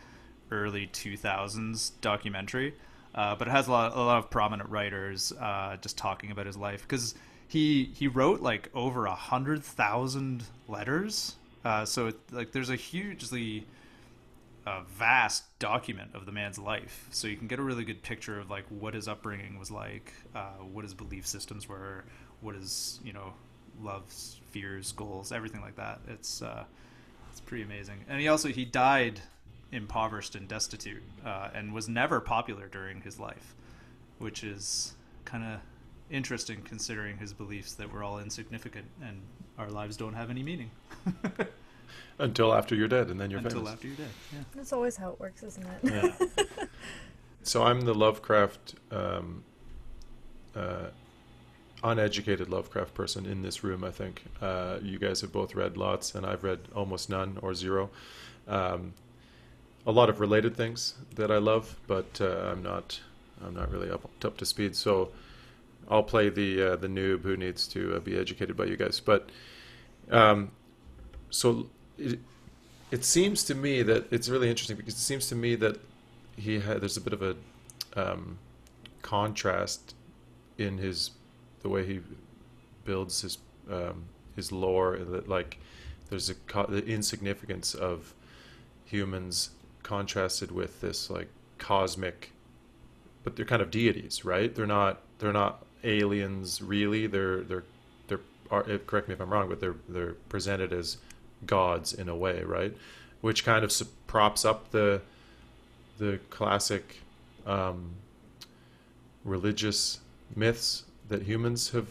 early 0.51 0.87
2000s 0.87 1.93
documentary. 2.01 2.75
Uh, 3.15 3.35
but 3.35 3.47
it 3.49 3.51
has 3.51 3.69
a 3.69 3.71
lot, 3.71 3.95
a 3.95 4.01
lot 4.01 4.19
of 4.19 4.31
prominent 4.31 4.71
writers 4.71 5.33
uh, 5.33 5.77
just 5.83 5.99
talking 5.99 6.31
about 6.31 6.47
his 6.47 6.57
life 6.57 6.83
because 6.83 7.15
he 7.53 7.91
he 7.95 8.09
wrote 8.09 8.41
like 8.41 8.71
over 8.75 9.05
a 9.05 9.15
hundred 9.15 9.63
thousand 9.63 10.45
letters. 10.69 11.37
Uh, 11.63 11.85
so 11.85 12.07
it, 12.07 12.17
like 12.31 12.51
there's 12.53 12.71
a 12.71 12.77
hugely 12.77 13.67
a 14.65 14.83
vast 14.85 15.45
document 15.59 16.13
of 16.15 16.25
the 16.25 16.33
man's 16.33 16.59
life, 16.59 17.09
so 17.11 17.29
you 17.29 17.37
can 17.37 17.49
get 17.49 17.59
a 17.59 17.63
really 17.63 17.85
good 17.85 18.03
picture 18.03 18.41
of 18.41 18.49
like 18.49 18.65
what 18.71 18.95
his 18.95 19.07
upbringing 19.07 19.59
was 19.59 19.71
like, 19.71 20.15
uh, 20.35 20.63
what 20.73 20.83
his 20.83 20.95
belief 20.95 21.27
systems 21.27 21.69
were, 21.69 22.05
what 22.41 22.55
his 22.55 22.99
you 23.05 23.13
know 23.13 23.35
loves, 23.83 24.41
fears, 24.51 24.93
goals, 24.93 25.31
everything 25.31 25.61
like 25.61 25.77
that. 25.77 26.01
It's 26.09 26.41
uh, 26.41 26.65
it's 27.31 27.41
pretty 27.43 27.65
amazing. 27.65 27.99
And 28.09 28.19
he 28.19 28.29
also 28.29 28.49
he 28.49 28.65
died 28.65 29.21
impoverished 29.73 30.35
and 30.37 30.49
destitute, 30.49 31.03
uh, 31.23 31.49
and 31.53 31.75
was 31.75 31.87
never 31.87 32.19
popular 32.19 32.67
during 32.67 33.03
his 33.03 33.21
life, 33.21 33.55
which 34.19 34.43
is 34.43 34.95
kind 35.27 35.45
of 35.45 35.61
interesting 36.13 36.61
considering 36.63 37.17
his 37.17 37.33
beliefs 37.33 37.73
that 37.75 37.93
we're 37.93 38.05
all 38.05 38.19
insignificant 38.19 38.87
and 39.03 39.21
our 39.59 39.71
lives 39.71 39.97
don't 39.97 40.15
have 40.15 40.31
any 40.31 40.43
meaning. 40.43 40.71
Until 42.19 42.55
after 42.55 42.75
you're 42.75 42.89
dead, 42.89 43.09
and 43.09 43.21
then 43.21 43.31
you're 43.31 43.41
Until 43.41 43.61
famous. 43.61 43.73
after 43.73 43.87
you're 43.89 43.97
dead, 43.97 44.11
yeah. 44.33 44.39
that's 44.55 44.73
always 44.73 44.97
how 44.97 45.11
it 45.11 45.19
works 45.19 45.43
isn't 45.43 45.67
it 45.83 45.91
Yeah. 45.91 46.65
so 47.43 47.65
I'm 47.65 47.81
the 47.81 47.95
Lovecraft, 47.95 48.75
um, 48.91 49.43
uh, 50.55 50.89
uneducated 51.83 52.49
Lovecraft 52.49 52.95
person 52.95 53.27
in 53.27 53.43
this 53.43 53.65
room. 53.65 53.83
I 53.83 53.91
think 53.91 54.25
uh, 54.41 54.79
you 54.83 54.99
guys 54.99 55.23
have 55.23 55.33
both 55.33 55.55
read 55.55 55.77
lots, 55.77 56.15
and 56.15 56.25
I've 56.25 56.45
read 56.45 56.61
almost 56.75 57.11
none 57.11 57.39
or 57.43 57.55
zero. 57.55 57.91
Um, 58.47 58.93
a 59.87 59.91
lot 59.91 60.09
of 60.09 60.21
related 60.21 60.57
things 60.57 60.95
that 61.17 61.31
I 61.31 61.39
love, 61.39 61.77
but 61.87 62.21
uh, 62.21 62.51
I'm 62.53 62.63
not. 62.63 63.01
I'm 63.45 63.55
not 63.55 63.73
really 63.73 63.91
up 63.91 64.09
up 64.25 64.37
to 64.37 64.47
speed. 64.47 64.77
So 64.77 65.11
I'll 65.89 66.03
play 66.03 66.29
the 66.29 66.73
uh, 66.73 66.77
the 66.77 66.89
noob 66.89 67.23
who 67.23 67.37
needs 67.37 67.67
to 67.69 67.97
uh, 67.97 67.99
be 68.01 68.17
educated 68.17 68.57
by 68.57 68.65
you 68.65 68.77
guys. 68.77 69.01
But 69.01 69.31
um, 70.11 70.51
so 71.31 71.69
it, 71.99 72.21
it 72.91 73.05
seems 73.05 73.43
to 73.45 73.55
me 73.55 73.83
that 73.83 74.13
it's 74.13 74.29
really 74.29 74.49
interesting 74.49 74.77
because 74.77 74.95
it 74.95 74.99
seems 74.99 75.27
to 75.29 75.35
me 75.35 75.55
that 75.57 75.79
he 76.37 76.61
had 76.61 76.81
there's 76.81 76.97
a 76.97 77.01
bit 77.01 77.13
of 77.13 77.23
a 77.23 77.37
um, 77.97 78.39
contrast 79.03 79.95
in 80.59 80.79
his 80.79 81.11
the 81.63 81.69
way 81.69 81.85
he 81.87 82.01
builds 82.85 83.23
his 83.23 83.39
um, 83.71 84.05
his 84.37 84.53
lore 84.53 84.99
that 84.99 85.29
like 85.29 85.59
there's 86.11 86.29
a 86.29 86.35
co- 86.35 86.67
the 86.67 86.85
insignificance 86.85 87.75
of 87.75 88.15
humans 88.85 89.51
contrasted 89.83 90.51
with 90.51 90.81
this 90.81 91.11
like 91.11 91.29
cosmic 91.59 92.33
but 93.25 93.37
they're 93.37 93.45
kind 93.45 93.63
of 93.63 93.71
deities 93.71 94.25
right 94.25 94.55
they're 94.55 94.67
not 94.67 95.01
they're 95.19 95.33
not 95.33 95.65
aliens 95.85 96.63
really 96.63 97.07
they're 97.07 97.43
they're 97.43 97.65
they're 98.09 98.21
are, 98.51 98.63
correct 98.87 99.09
me 99.09 99.15
if 99.15 99.21
i'm 99.21 99.31
wrong 99.31 99.49
but 99.49 99.61
they're 99.61 99.77
they're 99.89 100.15
presented 100.29 100.73
as 100.73 100.99
gods 101.47 101.93
in 101.93 102.09
a 102.09 102.17
way 102.17 102.43
right? 102.43 102.77
Which 103.21 103.45
kind 103.45 103.65
of 103.65 103.73
props 104.07 104.45
up 104.45 104.71
the 104.71 105.01
the 105.99 106.19
classic 106.31 106.99
um, 107.47 107.91
religious 109.25 110.01
myths 110.35 110.85
that 111.09 111.23
humans 111.23 111.71
have 111.71 111.87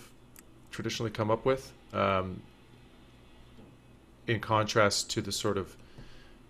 traditionally 0.71 1.11
come 1.11 1.29
up 1.29 1.45
with, 1.45 1.71
um, 1.93 2.41
in 4.27 4.39
contrast 4.39 5.09
to 5.11 5.21
the 5.21 5.31
sort 5.31 5.57
of 5.57 5.75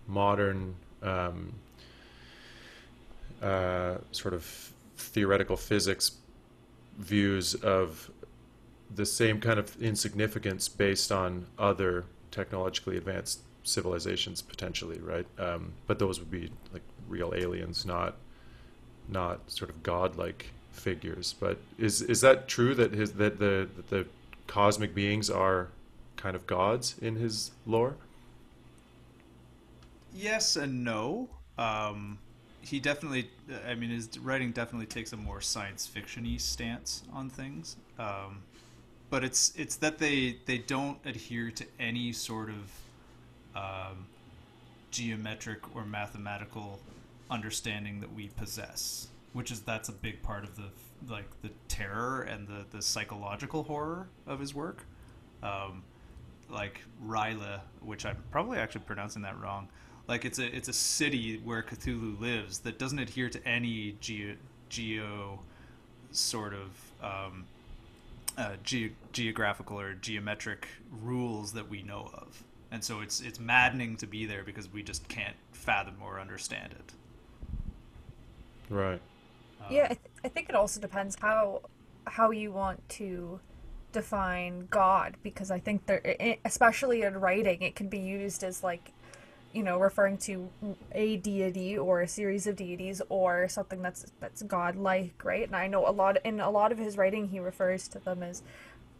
modern 0.08 0.74
um, 1.02 1.52
uh, 3.40 3.96
sort 4.10 4.34
of 4.34 4.72
theoretical 4.96 5.56
physics 5.56 6.12
views 6.98 7.54
of 7.54 8.10
the 8.94 9.06
same 9.06 9.40
kind 9.40 9.58
of 9.58 9.80
insignificance 9.80 10.68
based 10.68 11.10
on 11.10 11.46
other 11.58 12.04
technologically 12.30 12.96
advanced 12.96 13.40
civilizations 13.64 14.42
potentially 14.42 14.98
right 14.98 15.26
um, 15.38 15.72
but 15.86 15.98
those 15.98 16.18
would 16.18 16.30
be 16.30 16.50
like 16.72 16.82
real 17.08 17.32
aliens 17.34 17.86
not 17.86 18.16
not 19.08 19.50
sort 19.50 19.70
of 19.70 19.82
godlike 19.82 20.50
figures. 20.72 21.34
But 21.38 21.58
is 21.78 22.02
is 22.02 22.20
that 22.22 22.48
true 22.48 22.74
that 22.74 22.92
his 22.92 23.12
that 23.12 23.38
the 23.38 23.68
that 23.76 23.88
the 23.90 24.06
cosmic 24.46 24.94
beings 24.94 25.30
are 25.30 25.68
kind 26.16 26.34
of 26.36 26.46
gods 26.46 26.96
in 27.00 27.16
his 27.16 27.52
lore? 27.66 27.96
Yes 30.14 30.56
and 30.56 30.84
no. 30.84 31.28
Um, 31.58 32.18
he 32.62 32.80
definitely, 32.80 33.30
I 33.68 33.74
mean, 33.74 33.90
his 33.90 34.18
writing 34.18 34.52
definitely 34.52 34.86
takes 34.86 35.12
a 35.12 35.16
more 35.16 35.40
science 35.40 35.88
fictiony 35.92 36.40
stance 36.40 37.02
on 37.12 37.28
things. 37.28 37.76
Um, 37.98 38.42
but 39.10 39.24
it's 39.24 39.52
it's 39.56 39.76
that 39.76 39.98
they 39.98 40.38
they 40.46 40.58
don't 40.58 40.98
adhere 41.04 41.50
to 41.50 41.66
any 41.78 42.12
sort 42.12 42.48
of 42.48 43.56
um, 43.56 44.06
geometric 44.90 45.76
or 45.76 45.84
mathematical 45.84 46.80
understanding 47.30 48.00
that 48.00 48.14
we 48.14 48.28
possess 48.28 49.08
which 49.32 49.50
is 49.50 49.60
that's 49.60 49.88
a 49.88 49.92
big 49.92 50.22
part 50.22 50.44
of 50.44 50.56
the 50.56 50.68
like 51.08 51.28
the 51.42 51.50
terror 51.68 52.22
and 52.22 52.46
the 52.46 52.64
the 52.70 52.82
psychological 52.82 53.62
horror 53.64 54.08
of 54.26 54.38
his 54.40 54.54
work. 54.54 54.84
Um, 55.42 55.82
like 56.48 56.80
R'lyeh, 57.04 57.60
which 57.80 58.04
I'm 58.04 58.22
probably 58.30 58.58
actually 58.58 58.82
pronouncing 58.82 59.22
that 59.22 59.40
wrong. 59.40 59.68
Like 60.12 60.26
it's 60.26 60.38
a 60.38 60.54
it's 60.54 60.68
a 60.68 60.74
city 60.74 61.40
where 61.42 61.62
Cthulhu 61.62 62.20
lives 62.20 62.58
that 62.58 62.78
doesn't 62.78 62.98
adhere 62.98 63.30
to 63.30 63.48
any 63.48 63.96
geo 63.98 64.34
geo 64.68 65.40
sort 66.10 66.52
of 66.52 66.68
um, 67.02 67.46
uh, 68.36 68.56
ge- 68.62 68.92
geographical 69.12 69.80
or 69.80 69.94
geometric 69.94 70.68
rules 71.02 71.54
that 71.54 71.70
we 71.70 71.82
know 71.82 72.10
of, 72.12 72.44
and 72.70 72.84
so 72.84 73.00
it's 73.00 73.22
it's 73.22 73.40
maddening 73.40 73.96
to 73.96 74.06
be 74.06 74.26
there 74.26 74.42
because 74.44 74.70
we 74.70 74.82
just 74.82 75.08
can't 75.08 75.36
fathom 75.52 75.94
or 76.02 76.20
understand 76.20 76.74
it. 76.74 76.92
Right. 78.68 79.00
Um, 79.62 79.66
yeah, 79.70 79.84
I, 79.84 79.94
th- 79.94 80.00
I 80.26 80.28
think 80.28 80.50
it 80.50 80.54
also 80.54 80.78
depends 80.78 81.16
how 81.22 81.62
how 82.06 82.32
you 82.32 82.52
want 82.52 82.86
to 83.00 83.40
define 83.92 84.66
God 84.70 85.16
because 85.22 85.50
I 85.50 85.58
think 85.58 85.86
there, 85.86 86.36
especially 86.44 87.00
in 87.00 87.16
writing, 87.16 87.62
it 87.62 87.74
can 87.74 87.88
be 87.88 87.98
used 87.98 88.44
as 88.44 88.62
like, 88.62 88.92
you 89.52 89.62
know, 89.62 89.78
referring 89.78 90.18
to 90.18 90.48
a 90.92 91.16
deity 91.18 91.76
or 91.76 92.02
a 92.02 92.08
series 92.08 92.46
of 92.46 92.56
deities 92.56 93.02
or 93.08 93.48
something 93.48 93.82
that's 93.82 94.06
that's 94.20 94.42
godlike, 94.42 95.22
right? 95.24 95.46
And 95.46 95.56
I 95.56 95.66
know 95.66 95.86
a 95.88 95.92
lot 95.92 96.18
in 96.24 96.40
a 96.40 96.50
lot 96.50 96.72
of 96.72 96.78
his 96.78 96.96
writing, 96.96 97.28
he 97.28 97.38
refers 97.40 97.88
to 97.88 97.98
them 97.98 98.22
as 98.22 98.42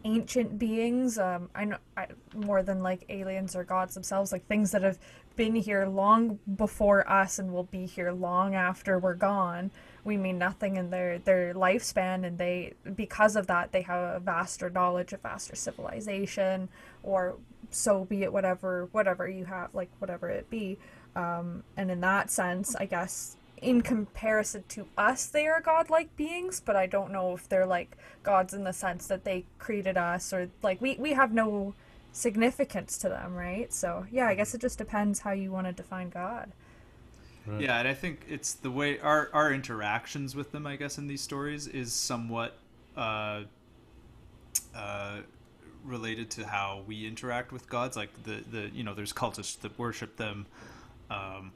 ancient 0.05 0.59
beings. 0.59 1.19
Um, 1.19 1.49
I 1.55 1.65
know 1.65 1.77
I, 1.97 2.09
more 2.35 2.63
than 2.63 2.83
like 2.83 3.05
aliens 3.09 3.55
or 3.57 3.65
gods 3.65 3.95
themselves, 3.95 4.33
like 4.33 4.47
things 4.47 4.73
that 4.73 4.83
have 4.83 4.99
been 5.37 5.55
here 5.55 5.87
long 5.87 6.39
before 6.57 7.09
us 7.11 7.39
and 7.39 7.53
will 7.53 7.65
be 7.65 7.87
here 7.87 8.13
long 8.13 8.55
after 8.55 8.99
we're 8.99 9.15
gone 9.15 9.71
we 10.05 10.17
mean 10.17 10.39
nothing 10.39 10.77
in 10.77 10.91
their 10.91 11.19
their 11.19 11.55
lifespan 11.55 12.27
and 12.27 12.39
they 12.39 12.73
because 12.97 13.37
of 13.37 13.47
that 13.47 13.73
they 13.73 13.83
have 13.83 14.17
a 14.17 14.21
vaster 14.21 14.69
knowledge 14.71 15.13
a 15.13 15.17
vaster 15.17 15.55
civilization 15.55 16.69
or 17.03 17.37
so 17.71 18.05
be 18.05 18.23
it 18.23 18.33
whatever 18.33 18.89
whatever 18.93 19.29
you 19.29 19.45
have 19.45 19.75
like 19.75 19.91
whatever 19.99 20.29
it 20.29 20.49
be. 20.51 20.79
Um, 21.15 21.63
and 21.77 21.91
in 21.91 22.01
that 22.01 22.31
sense 22.31 22.75
i 22.77 22.87
guess 22.87 23.37
in 23.61 23.83
comparison 23.83 24.65
to 24.69 24.87
us 24.97 25.27
they 25.27 25.47
are 25.47 25.61
godlike 25.61 26.17
beings 26.17 26.61
but 26.65 26.75
i 26.75 26.87
don't 26.87 27.13
know 27.13 27.35
if 27.35 27.49
they're 27.49 27.67
like 27.67 27.99
gods 28.23 28.55
in 28.55 28.65
the 28.65 28.73
sense 28.73 29.07
that 29.09 29.23
they 29.25 29.45
created 29.59 29.99
us 29.99 30.33
or 30.33 30.49
like 30.63 30.81
we 30.81 30.97
we 30.99 31.13
have 31.13 31.33
no 31.33 31.75
significance 32.13 32.97
to 32.99 33.09
them 33.11 33.35
right? 33.35 33.73
So 33.73 34.07
yeah 34.11 34.27
i 34.27 34.35
guess 34.35 34.55
it 34.55 34.63
just 34.63 34.79
depends 34.79 35.21
how 35.21 35.33
you 35.33 35.53
want 35.53 35.67
to 35.67 35.73
define 35.73 36.09
god 36.09 36.51
Right. 37.47 37.61
Yeah, 37.61 37.79
and 37.79 37.89
I 37.89 37.95
think 37.95 38.25
it's 38.29 38.53
the 38.55 38.71
way 38.71 39.01
our 39.01 39.29
our 39.33 39.53
interactions 39.53 40.37
with 40.37 40.53
them, 40.53 40.67
I 40.67 40.77
guess, 40.77 40.99
in 40.99 41.09
these 41.09 41.21
stories 41.21 41.67
is 41.67 41.93
somewhat 41.93 42.57
uh, 42.97 43.43
uh, 44.75 45.17
related 45.85 46.31
to 46.33 46.47
how 46.47 46.83
we 46.87 47.07
interact 47.07 47.51
with 47.53 47.69
gods. 47.69 47.97
Like 47.97 48.11
the 48.23 48.43
the 48.51 48.71
you 48.73 48.85
know, 48.85 48.95
there's 48.95 49.13
cultists 49.13 49.59
that 49.61 49.77
worship 49.77 50.17
them, 50.17 50.47
um, 51.11 51.51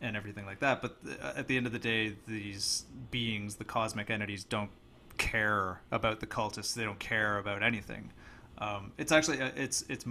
and 0.00 0.16
everything 0.16 0.46
like 0.46 0.60
that. 0.60 0.80
But 0.80 0.96
at 1.36 1.48
the 1.48 1.56
end 1.58 1.66
of 1.66 1.72
the 1.72 1.78
day, 1.78 2.14
these 2.26 2.84
beings, 3.10 3.56
the 3.56 3.64
cosmic 3.64 4.08
entities, 4.08 4.42
don't 4.42 4.70
care 5.18 5.80
about 5.90 6.20
the 6.20 6.26
cultists. 6.26 6.74
They 6.74 6.84
don't 6.84 6.98
care 6.98 7.38
about 7.38 7.62
anything. 7.62 8.10
Um, 8.58 8.92
it's 8.96 9.12
actually 9.12 9.40
a, 9.40 9.52
it's 9.54 9.84
it's 9.88 10.06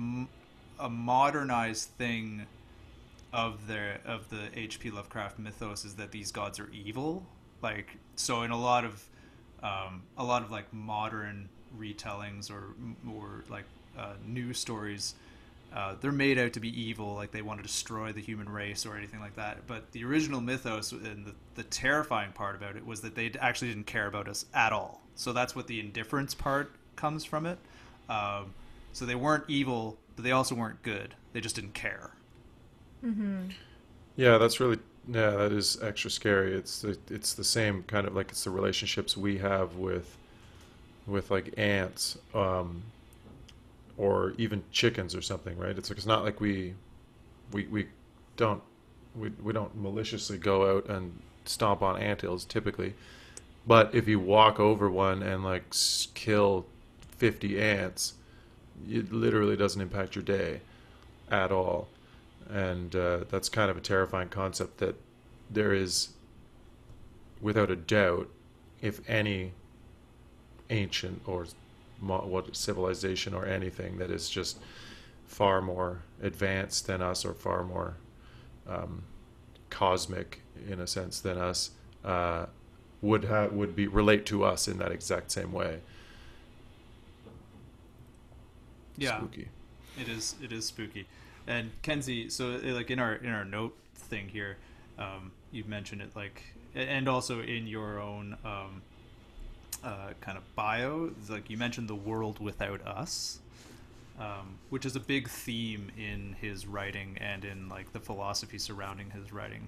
a 0.80 0.90
modernized 0.90 1.90
thing 1.98 2.46
of 3.36 3.68
the 3.68 3.98
of 4.06 4.30
the 4.30 4.48
H.P. 4.56 4.92
Lovecraft 4.92 5.38
mythos 5.38 5.84
is 5.84 5.96
that 5.96 6.12
these 6.12 6.32
gods 6.32 6.58
are 6.60 6.70
evil. 6.72 7.28
Like 7.62 7.98
so, 8.16 8.44
in 8.44 8.52
a 8.52 8.60
lot 8.60 8.86
of 8.86 9.04
um, 9.62 10.04
a 10.18 10.24
lot 10.24 10.42
of 10.42 10.52
like 10.52 10.74
modern 10.74 11.50
retellings 11.78 12.50
or 12.50 12.76
or 13.14 13.44
like 13.50 13.66
uh, 14.00 14.14
new 14.26 14.54
stories, 14.54 15.16
uh, 15.76 15.96
they're 16.00 16.14
made 16.14 16.40
out 16.40 16.54
to 16.54 16.62
be 16.62 16.82
evil, 16.82 17.14
like 17.14 17.32
they 17.32 17.42
want 17.42 17.60
to 17.60 17.64
destroy 17.64 18.14
the 18.14 18.22
human 18.22 18.48
race 18.48 18.86
or 18.86 18.96
anything 18.96 19.20
like 19.20 19.36
that. 19.36 19.68
But 19.68 19.92
the 19.92 20.06
original 20.06 20.40
mythos 20.40 20.94
and 20.94 21.26
the, 21.26 21.36
the 21.56 21.64
terrifying 21.64 22.32
part 22.32 22.56
about 22.56 22.78
it 22.78 22.86
was 22.86 23.02
that 23.02 23.16
they 23.16 23.34
actually 23.42 23.68
didn't 23.68 23.88
care 23.88 24.08
about 24.08 24.30
us 24.30 24.46
at 24.54 24.72
all. 24.72 25.02
So 25.16 25.34
that's 25.34 25.56
what 25.58 25.68
the 25.68 25.82
indifference 25.82 26.34
part 26.34 26.72
comes 26.96 27.26
from 27.26 27.46
it. 27.46 27.58
Um, 28.08 28.54
so 28.94 29.06
they 29.06 29.16
weren't 29.16 29.44
evil, 29.50 29.98
but 30.16 30.24
they 30.24 30.32
also 30.32 30.56
weren't 30.56 30.82
good. 30.84 31.16
They 31.34 31.42
just 31.42 31.56
didn't 31.56 31.74
care. 31.74 32.12
Mm-hmm. 33.06 33.48
Yeah, 34.16 34.38
that's 34.38 34.60
really 34.60 34.80
yeah, 35.08 35.32
that 35.32 35.52
is 35.52 35.82
extra 35.82 36.10
scary. 36.12 36.54
It's 36.56 36.82
the 36.82 36.98
it's 37.10 37.34
the 37.34 37.44
same 37.44 37.84
kind 37.84 38.08
of 38.08 38.16
like 38.16 38.32
it's 38.32 38.44
the 38.46 38.50
relationships 38.52 39.18
we 39.18 39.38
have 39.40 39.76
with 39.76 40.18
with 41.08 41.32
like 41.32 41.54
ants, 41.58 42.18
um, 42.34 42.84
or 43.98 44.34
even 44.38 44.64
chickens 44.72 45.16
or 45.16 45.22
something, 45.22 45.58
right? 45.58 45.78
It's 45.78 45.90
like 45.90 45.98
it's 45.98 46.06
not 46.08 46.24
like 46.24 46.40
we 46.42 46.74
we 47.52 47.68
we 47.68 47.88
don't 48.38 48.62
we 49.16 49.30
we 49.44 49.54
don't 49.54 49.76
maliciously 49.82 50.38
go 50.38 50.78
out 50.78 50.90
and 50.90 51.20
stomp 51.46 51.82
on 51.82 52.02
ant 52.02 52.22
hills 52.22 52.46
typically, 52.46 52.94
but 53.68 53.94
if 53.96 54.08
you 54.08 54.20
walk 54.20 54.60
over 54.60 54.90
one 54.90 55.24
and 55.24 55.44
like 55.44 55.66
kill 56.16 56.66
fifty 57.18 57.62
ants, 57.62 58.16
it 58.90 59.12
literally 59.14 59.58
doesn't 59.58 59.82
impact 59.82 60.16
your 60.16 60.24
day 60.24 60.62
at 61.32 61.52
all 61.52 61.88
and 62.50 62.96
uh, 62.96 63.20
that's 63.30 63.50
kind 63.50 63.72
of 63.72 63.78
a 63.78 63.82
terrifying 63.82 64.30
concept 64.30 64.78
that 64.78 64.96
there 65.50 65.74
is 65.74 66.10
without 67.42 67.70
a 67.70 67.76
doubt 67.76 68.30
if 68.82 69.08
any 69.10 69.52
ancient 70.70 71.22
or 71.26 71.46
what 72.00 72.56
civilization 72.56 73.34
or 73.34 73.46
anything 73.46 73.98
that 73.98 74.12
is 74.12 74.30
just 74.30 74.60
far 75.26 75.62
more 75.62 76.02
advanced 76.22 76.88
than 76.88 77.02
us 77.02 77.26
or 77.26 77.34
far 77.34 77.64
more 77.64 77.96
um, 78.68 79.04
cosmic 79.70 80.42
in 80.70 80.80
a 80.80 80.88
sense 80.88 81.20
than 81.20 81.38
us 81.38 81.72
uh, 82.04 82.46
would 83.02 83.26
have 83.26 83.52
would 83.54 83.76
be 83.76 83.88
relate 83.88 84.26
to 84.26 84.44
us 84.44 84.68
in 84.68 84.78
that 84.78 84.92
exact 84.92 85.32
same 85.32 85.52
way. 85.52 85.80
Yeah, 88.98 89.18
spooky. 89.18 89.50
It 90.00 90.08
is. 90.08 90.36
It 90.42 90.52
is 90.52 90.66
spooky. 90.66 91.06
And 91.48 91.72
Kenzie, 91.82 92.30
so 92.30 92.56
uh, 92.56 92.74
like 92.74 92.90
in 92.90 93.00
our 93.00 93.16
in 93.16 93.30
our 93.30 93.46
note 93.46 93.78
thing 93.96 94.28
here, 94.28 94.58
um, 94.98 95.32
you 95.52 95.64
mentioned 95.66 96.02
it 96.02 96.16
like, 96.16 96.44
and 96.74 97.08
also 97.08 97.42
in 97.42 97.68
your 97.68 98.00
own 98.00 98.38
um, 98.44 98.82
uh, 99.84 100.14
kind 100.22 100.38
of 100.38 100.56
bio, 100.56 101.12
like 101.30 101.50
you 101.50 101.58
mentioned 101.58 101.88
the 101.88 101.96
world 101.96 102.40
without 102.40 102.86
us, 102.86 103.40
um, 104.20 104.58
which 104.70 104.86
is 104.86 104.96
a 104.96 105.00
big 105.00 105.30
theme 105.30 105.92
in 105.98 106.36
his 106.42 106.66
writing 106.66 107.18
and 107.22 107.46
in 107.46 107.70
like 107.70 107.92
the 107.94 108.00
philosophy 108.00 108.58
surrounding 108.58 109.12
his 109.12 109.32
writing. 109.32 109.68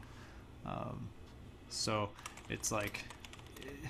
Um, 0.65 1.07
so 1.69 2.09
it's 2.49 2.71
like 2.71 3.03
eh, 3.61 3.87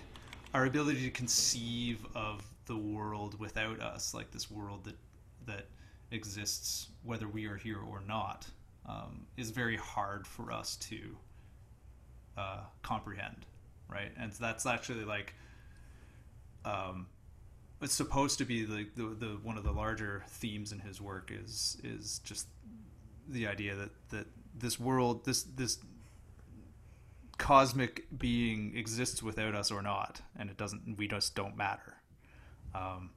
our 0.54 0.66
ability 0.66 1.04
to 1.04 1.12
conceive 1.12 2.06
of 2.16 2.44
the 2.66 2.78
world 2.78 3.40
without 3.40 3.80
us, 3.80 4.14
like 4.14 4.32
this 4.32 4.52
world 4.52 4.84
that 4.84 4.98
that 5.46 5.66
exists 6.12 6.88
whether 7.04 7.28
we 7.28 7.46
are 7.46 7.58
here 7.58 7.80
or 7.80 8.02
not 8.08 8.48
um, 8.86 9.26
is 9.36 9.52
very 9.52 9.78
hard 9.78 10.26
for 10.26 10.52
us 10.52 10.76
to 10.78 11.18
uh, 12.38 12.60
comprehend, 12.82 13.46
right? 13.90 14.12
And 14.18 14.32
that's 14.34 14.66
actually 14.66 15.06
like 15.06 15.34
um, 16.66 17.08
it's 17.82 17.94
supposed 17.94 18.38
to 18.40 18.46
be 18.46 18.64
the, 18.64 18.88
the, 18.96 19.16
the 19.16 19.28
one 19.44 19.58
of 19.58 19.64
the 19.64 19.72
larger 19.72 20.24
themes 20.28 20.72
in 20.72 20.80
his 20.80 21.02
work 21.02 21.32
is 21.34 21.78
is 21.84 22.20
just 22.24 22.48
the 23.28 23.48
idea 23.48 23.76
that 23.76 23.90
that 24.10 24.28
this 24.58 24.80
world 24.80 25.26
this 25.26 25.44
this 25.44 25.80
cosmic 27.38 28.08
being 28.18 28.76
exists 28.76 29.22
without 29.22 29.54
us 29.56 29.72
or 29.72 29.82
not, 29.82 30.22
and 30.38 30.50
it 30.50 30.58
doesn't. 30.58 30.98
We 30.98 31.08
just 31.08 31.36
don't 31.36 31.56
matter. 31.56 31.98
Um, 32.74 33.12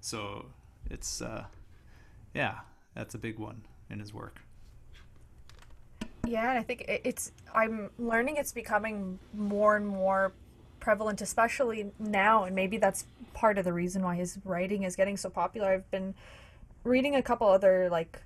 so 0.00 0.46
it's 0.90 1.22
uh, 1.22 1.44
yeah, 2.34 2.60
that's 2.94 3.14
a 3.14 3.18
big 3.18 3.38
one 3.38 3.62
in 3.90 3.98
his 3.98 4.12
work. 4.12 4.40
Yeah, 6.26 6.50
and 6.50 6.58
I 6.58 6.62
think 6.62 6.84
it's. 6.86 7.32
I'm 7.54 7.90
learning 7.98 8.36
it's 8.36 8.52
becoming 8.52 9.18
more 9.34 9.76
and 9.76 9.86
more 9.86 10.32
prevalent, 10.80 11.20
especially 11.20 11.90
now, 11.98 12.44
and 12.44 12.54
maybe 12.54 12.78
that's 12.78 13.06
part 13.34 13.58
of 13.58 13.64
the 13.64 13.72
reason 13.72 14.02
why 14.02 14.16
his 14.16 14.38
writing 14.44 14.84
is 14.84 14.94
getting 14.96 15.16
so 15.16 15.30
popular. 15.30 15.72
I've 15.72 15.90
been 15.90 16.14
reading 16.84 17.14
a 17.16 17.22
couple 17.22 17.48
other 17.48 17.88
like. 17.90 18.22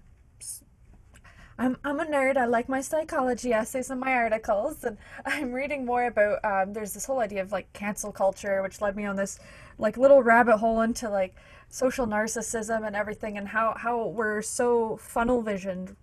I'm 1.59 1.77
I'm 1.85 2.01
a 2.01 2.05
nerd. 2.05 2.37
I 2.37 2.45
like 2.45 2.69
my 2.69 2.81
psychology 2.81 3.53
essays 3.53 3.91
and 3.91 4.01
my 4.01 4.13
articles, 4.13 4.85
and 4.85 4.99
I'm 5.25 5.53
reading 5.53 5.85
more 5.87 6.07
about. 6.07 6.45
Um, 6.45 6.73
there's 6.73 6.93
this 6.93 7.07
whole 7.07 7.21
idea 7.21 7.43
of 7.43 7.53
like 7.53 7.73
cancel 7.73 8.13
culture, 8.13 8.63
which 8.63 8.81
led 8.81 8.97
me 8.97 9.05
on 9.07 9.17
this 9.17 9.39
like 9.79 9.97
little 9.97 10.23
rabbit 10.23 10.59
hole 10.59 10.81
into 10.83 11.09
like 11.09 11.35
social 11.69 12.07
narcissism 12.07 12.87
and 12.87 12.95
everything 12.97 13.37
and 13.39 13.49
how, 13.49 13.75
how 13.77 14.07
we're 14.07 14.43
so 14.43 14.97
funnel 14.97 15.43
visioned 15.43 15.97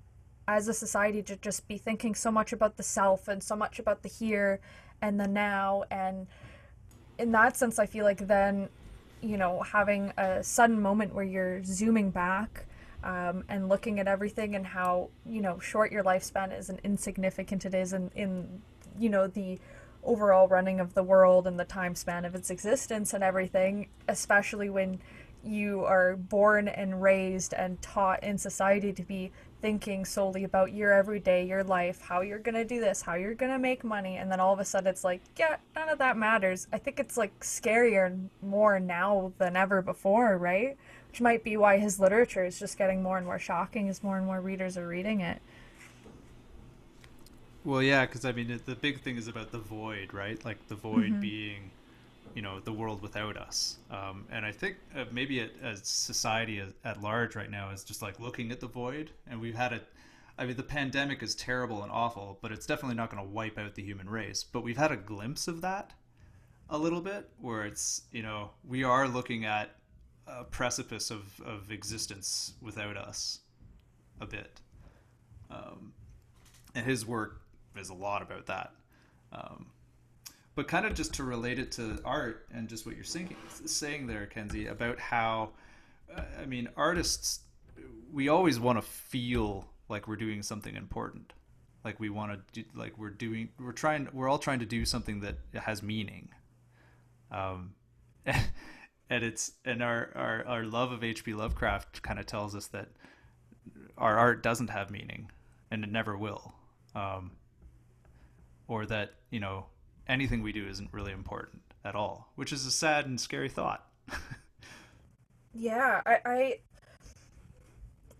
as 0.47 0.67
a 0.67 0.73
society 0.73 1.21
to 1.23 1.35
just 1.37 1.67
be 1.67 1.77
thinking 1.77 2.13
so 2.13 2.29
much 2.29 2.51
about 2.51 2.75
the 2.77 2.83
self 2.83 3.27
and 3.27 3.41
so 3.41 3.55
much 3.55 3.79
about 3.79 4.03
the 4.03 4.09
here 4.09 4.59
and 5.01 5.19
the 5.19 5.27
now 5.27 5.83
and 5.89 6.27
in 7.17 7.31
that 7.31 7.55
sense 7.55 7.79
i 7.79 7.85
feel 7.85 8.03
like 8.03 8.27
then 8.27 8.67
you 9.21 9.37
know 9.37 9.61
having 9.61 10.11
a 10.17 10.43
sudden 10.43 10.81
moment 10.81 11.13
where 11.13 11.23
you're 11.23 11.63
zooming 11.63 12.09
back 12.09 12.65
um, 13.03 13.43
and 13.49 13.69
looking 13.69 13.99
at 13.99 14.07
everything 14.07 14.55
and 14.55 14.65
how 14.65 15.09
you 15.25 15.41
know 15.41 15.59
short 15.59 15.91
your 15.91 16.03
lifespan 16.03 16.57
is 16.57 16.69
and 16.69 16.79
insignificant 16.83 17.65
it 17.65 17.73
is 17.73 17.93
in, 17.93 18.09
in 18.15 18.61
you 18.97 19.09
know 19.09 19.27
the 19.27 19.59
overall 20.03 20.47
running 20.47 20.79
of 20.79 20.93
the 20.93 21.03
world 21.03 21.47
and 21.47 21.59
the 21.59 21.65
time 21.65 21.95
span 21.95 22.25
of 22.25 22.35
its 22.35 22.49
existence 22.49 23.13
and 23.13 23.23
everything, 23.23 23.87
especially 24.07 24.69
when 24.69 24.99
you 25.43 25.83
are 25.83 26.15
born 26.15 26.67
and 26.67 27.01
raised 27.01 27.53
and 27.53 27.81
taught 27.81 28.23
in 28.23 28.37
society 28.37 28.93
to 28.93 29.03
be 29.03 29.31
thinking 29.61 30.03
solely 30.03 30.43
about 30.43 30.73
your 30.73 30.91
everyday, 30.91 31.45
your 31.45 31.63
life, 31.63 32.01
how 32.01 32.21
you're 32.21 32.39
gonna 32.39 32.65
do 32.65 32.79
this, 32.79 33.01
how 33.01 33.13
you're 33.13 33.33
gonna 33.33 33.59
make 33.59 33.83
money, 33.83 34.17
and 34.17 34.29
then 34.31 34.39
all 34.39 34.53
of 34.53 34.59
a 34.59 34.65
sudden 34.65 34.87
it's 34.87 35.03
like, 35.03 35.21
yeah, 35.37 35.55
none 35.75 35.89
of 35.89 35.97
that 35.99 36.17
matters. 36.17 36.67
I 36.73 36.77
think 36.77 36.99
it's 36.99 37.17
like 37.17 37.37
scarier 37.39 38.27
more 38.41 38.79
now 38.79 39.31
than 39.37 39.55
ever 39.55 39.81
before, 39.81 40.37
right? 40.37 40.77
Which 41.13 41.21
might 41.21 41.43
be 41.43 41.58
why 41.58 41.78
his 41.78 41.99
literature 41.99 42.43
is 42.43 42.58
just 42.58 42.76
getting 42.76 43.04
more 43.04 43.19
and 43.19 43.26
more 43.28 43.38
shocking 43.38 43.88
as 43.88 44.02
more 44.02 44.17
and 44.17 44.26
more 44.26 44.41
readers 44.41 44.78
are 44.80 44.88
reading 44.88 45.21
it. 45.21 45.43
Well, 47.63 47.84
yeah, 47.84 48.08
because 48.08 48.26
I 48.26 48.32
mean, 48.32 48.60
the 48.65 48.73
big 48.73 49.02
thing 49.04 49.17
is 49.17 49.28
about 49.28 49.52
the 49.52 49.60
void, 49.60 50.12
right? 50.12 50.43
Like 50.43 50.65
the 50.69 50.76
void 50.76 51.13
Mhm. 51.13 51.21
being, 51.21 51.71
you 52.34 52.41
know, 52.41 52.60
the 52.60 52.73
world 52.73 53.04
without 53.04 53.38
us. 53.38 53.78
Um, 53.91 54.26
and 54.32 54.43
I 54.43 54.52
think 54.52 54.78
uh, 54.95 55.06
maybe 55.12 55.38
it, 55.38 55.56
as 55.62 55.88
society 55.88 56.60
at, 56.60 56.69
at 56.84 56.99
large 56.99 57.36
right 57.36 57.52
now 57.52 57.69
is 57.69 57.84
just 57.84 58.02
like 58.02 58.19
looking 58.19 58.52
at 58.52 58.60
the 58.60 58.67
void, 58.67 59.12
and 59.28 59.39
we've 59.39 59.54
had 59.54 59.71
a, 59.71 59.82
I 60.39 60.47
mean, 60.47 60.56
the 60.56 60.63
pandemic 60.63 61.21
is 61.21 61.36
terrible 61.36 61.84
and 61.84 61.91
awful, 61.91 62.39
but 62.41 62.52
it's 62.52 62.65
definitely 62.65 62.95
not 62.95 63.12
going 63.12 63.21
to 63.23 63.30
wipe 63.30 63.60
out 63.60 63.76
the 63.76 63.84
human 63.84 64.10
race. 64.10 64.43
But 64.43 64.63
we've 64.63 64.78
had 64.78 64.91
a 64.91 64.97
glimpse 64.97 65.47
of 65.47 65.62
that 65.62 65.93
a 66.71 66.78
little 66.80 67.02
bit, 67.02 67.30
where 67.39 67.65
it's 67.65 68.02
you 68.12 68.23
know 68.23 68.49
we 68.67 68.84
are 68.84 69.08
looking 69.08 69.45
at 69.45 69.76
a 70.27 70.43
precipice 70.43 71.12
of 71.12 71.41
of 71.45 71.71
existence 71.71 72.53
without 72.62 72.97
us, 72.97 73.39
a 74.21 74.25
bit. 74.25 74.62
Um, 75.49 75.93
and 76.75 76.86
his 76.86 77.05
work 77.05 77.41
is 77.77 77.89
a 77.89 77.93
lot 77.93 78.21
about 78.21 78.47
that. 78.47 78.71
Um, 79.31 79.67
but 80.55 80.67
kind 80.67 80.86
of 80.86 80.93
just 80.93 81.13
to 81.15 81.23
relate 81.23 81.59
it 81.59 81.71
to 81.73 81.99
art 82.05 82.47
and 82.53 82.67
just 82.67 82.86
what 82.86 82.95
you're 82.95 83.03
saying, 83.03 83.36
saying 83.65 84.07
there, 84.07 84.27
Kenzie, 84.27 84.67
about 84.67 84.99
how, 84.99 85.49
uh, 86.15 86.21
I 86.39 86.45
mean, 86.45 86.69
artists, 86.77 87.41
we 88.12 88.29
always 88.29 88.59
want 88.59 88.77
to 88.77 88.83
feel 88.83 89.67
like 89.89 90.07
we're 90.07 90.15
doing 90.15 90.43
something 90.43 90.75
important, 90.75 91.33
like 91.83 91.99
we 91.99 92.09
want 92.09 92.33
to, 92.33 92.62
do, 92.62 92.69
like 92.75 92.97
we're 92.99 93.09
doing, 93.09 93.49
we're 93.59 93.71
trying, 93.71 94.07
we're 94.13 94.29
all 94.29 94.38
trying 94.38 94.59
to 94.59 94.65
do 94.65 94.86
something 94.86 95.21
that 95.21 95.38
has 95.55 95.81
meaning. 95.81 96.29
Um, 97.31 97.73
and 99.09 99.23
it's 99.23 99.53
and 99.65 99.81
our, 99.83 100.09
our 100.15 100.45
our 100.45 100.63
love 100.63 100.91
of 100.91 101.03
H.P. 101.03 101.33
Lovecraft 101.33 102.01
kind 102.01 102.19
of 102.19 102.25
tells 102.25 102.55
us 102.55 102.67
that 102.67 102.89
our 103.97 104.17
art 104.17 104.43
doesn't 104.43 104.69
have 104.69 104.91
meaning, 104.91 105.31
and 105.71 105.83
it 105.83 105.91
never 105.91 106.17
will. 106.17 106.53
Um, 106.95 107.31
or 108.67 108.85
that 108.85 109.13
you 109.29 109.39
know 109.39 109.65
anything 110.07 110.41
we 110.41 110.51
do 110.51 110.65
isn't 110.67 110.89
really 110.91 111.11
important 111.11 111.61
at 111.83 111.95
all, 111.95 112.31
which 112.35 112.53
is 112.53 112.65
a 112.65 112.71
sad 112.71 113.05
and 113.05 113.19
scary 113.19 113.49
thought. 113.49 113.85
Yeah, 115.53 116.01
I, 116.05 116.17
I 116.25 116.59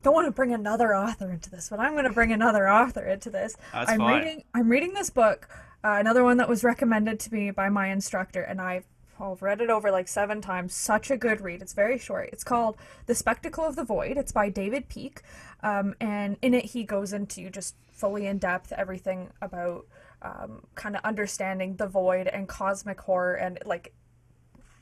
don't 0.04 0.14
want 0.14 0.28
to 0.28 0.32
bring 0.32 0.54
another 0.54 0.96
author 0.96 1.32
into 1.32 1.50
this, 1.50 1.70
but 1.70 1.80
I'm 1.80 1.94
going 1.94 2.06
to 2.06 2.12
bring 2.14 2.32
another 2.32 2.70
author 2.70 3.06
into 3.06 3.30
this. 3.30 3.56
That's 3.72 3.90
I'm 3.90 3.98
fine. 4.00 4.20
reading. 4.20 4.44
I'm 4.54 4.70
reading 4.70 4.94
this 4.94 5.10
book, 5.10 5.48
uh, 5.84 5.98
another 6.00 6.24
one 6.24 6.38
that 6.38 6.48
was 6.48 6.64
recommended 6.64 7.20
to 7.22 7.34
me 7.34 7.52
by 7.52 7.70
my 7.70 7.88
instructor, 7.88 8.44
and 8.44 8.62
I've 8.62 8.86
oh, 9.20 9.34
I've 9.34 9.42
read 9.42 9.62
it 9.62 9.70
over 9.70 9.92
like 9.92 10.08
seven 10.08 10.42
times. 10.42 10.74
Such 10.74 11.12
a 11.12 11.18
good 11.18 11.42
read. 11.42 11.62
It's 11.62 11.74
very 11.74 11.98
short. 11.98 12.30
It's 12.34 12.44
called 12.44 12.78
The 13.06 13.16
Spectacle 13.16 13.66
of 13.66 13.76
the 13.76 13.84
Void. 13.84 14.18
It's 14.18 14.32
by 14.32 14.50
David 14.50 14.90
Peak, 14.90 15.22
um, 15.62 15.96
and 16.00 16.38
in 16.42 16.54
it 16.54 16.66
he 16.66 16.84
goes 16.84 17.14
into 17.14 17.50
just 17.50 17.76
fully 17.92 18.26
in 18.26 18.38
depth 18.38 18.72
everything 18.74 19.30
about 19.42 19.86
um, 20.22 20.64
kind 20.76 20.96
of 20.96 21.02
understanding 21.04 21.76
the 21.76 21.88
void 21.88 22.28
and 22.28 22.48
cosmic 22.48 23.00
horror 23.02 23.36
and 23.36 23.60
like 23.66 23.94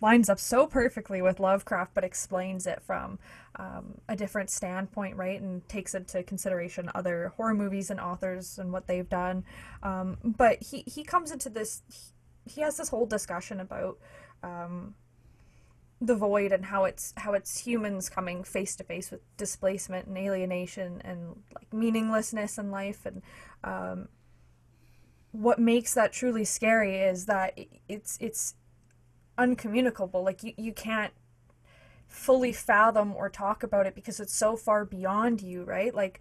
lines 0.02 0.30
up 0.30 0.40
so 0.40 0.66
perfectly 0.66 1.22
with 1.22 1.40
Lovecraft, 1.40 1.94
but 1.94 2.04
explains 2.04 2.66
it 2.66 2.82
from 2.82 3.20
um, 3.58 4.00
a 4.10 4.16
different 4.16 4.50
standpoint, 4.50 5.16
right? 5.16 5.40
And 5.40 5.68
takes 5.70 5.94
into 5.94 6.24
consideration 6.24 6.90
other 6.96 7.34
horror 7.38 7.54
movies 7.54 7.92
and 7.92 8.00
authors 8.00 8.58
and 8.58 8.72
what 8.74 8.88
they've 8.88 9.08
done. 9.08 9.46
Um, 9.84 10.18
but 10.24 10.64
he, 10.64 10.84
he 10.88 11.04
comes 11.04 11.32
into 11.32 11.50
this, 11.50 11.84
he 12.46 12.62
has 12.62 12.78
this 12.78 12.90
whole 12.90 13.06
discussion 13.06 13.60
about 13.60 14.00
um, 14.44 14.96
the 16.02 16.16
void 16.16 16.52
and 16.52 16.66
how 16.66 16.86
it's 16.86 17.14
how 17.18 17.34
it's 17.34 17.60
humans 17.60 18.10
coming 18.10 18.44
face 18.44 18.76
to 18.76 18.84
face 18.84 19.12
with 19.12 19.22
displacement 19.38 20.08
and 20.08 20.18
alienation 20.18 21.00
and 21.06 21.44
like 21.54 21.72
meaninglessness 21.72 22.58
in 22.58 22.72
life. 22.72 23.06
And 23.06 23.22
um, 23.64 24.08
what 25.32 25.60
makes 25.60 25.94
that 25.94 26.12
truly 26.12 26.44
scary 26.44 26.98
is 26.98 27.28
that 27.28 27.58
it's 27.88 28.18
it's 28.20 28.56
uncommunicable. 29.38 30.24
Like 30.24 30.44
you, 30.44 30.54
you 30.58 30.74
can't 30.74 31.14
fully 32.08 32.52
fathom 32.52 33.16
or 33.16 33.30
talk 33.30 33.64
about 33.64 33.86
it 33.86 33.96
because 33.96 34.20
it's 34.20 34.36
so 34.36 34.58
far 34.58 34.84
beyond 34.84 35.42
you 35.42 35.64
right? 35.64 35.94
Like 35.94 36.20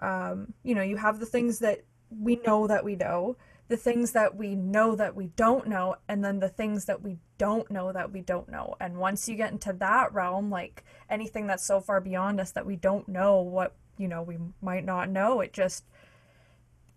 um, 0.00 0.54
you 0.64 0.74
know 0.74 0.82
you 0.82 0.96
have 0.96 1.20
the 1.20 1.26
things 1.26 1.60
that 1.60 1.84
we 2.10 2.40
know 2.44 2.66
that 2.66 2.84
we 2.84 2.96
know 2.96 3.36
the 3.70 3.76
things 3.76 4.10
that 4.10 4.34
we 4.34 4.56
know 4.56 4.96
that 4.96 5.14
we 5.14 5.28
don't 5.28 5.68
know 5.68 5.94
and 6.08 6.24
then 6.24 6.40
the 6.40 6.48
things 6.48 6.86
that 6.86 7.02
we 7.02 7.16
don't 7.38 7.70
know 7.70 7.92
that 7.92 8.10
we 8.10 8.20
don't 8.20 8.48
know. 8.48 8.74
And 8.80 8.98
once 8.98 9.28
you 9.28 9.36
get 9.36 9.52
into 9.52 9.72
that 9.74 10.12
realm 10.12 10.50
like 10.50 10.84
anything 11.08 11.46
that's 11.46 11.64
so 11.64 11.80
far 11.80 12.00
beyond 12.00 12.40
us 12.40 12.50
that 12.50 12.66
we 12.66 12.74
don't 12.74 13.06
know 13.06 13.40
what 13.40 13.76
you 13.96 14.08
know 14.08 14.22
we 14.22 14.38
might 14.60 14.84
not 14.84 15.08
know 15.08 15.40
it 15.40 15.52
just 15.52 15.84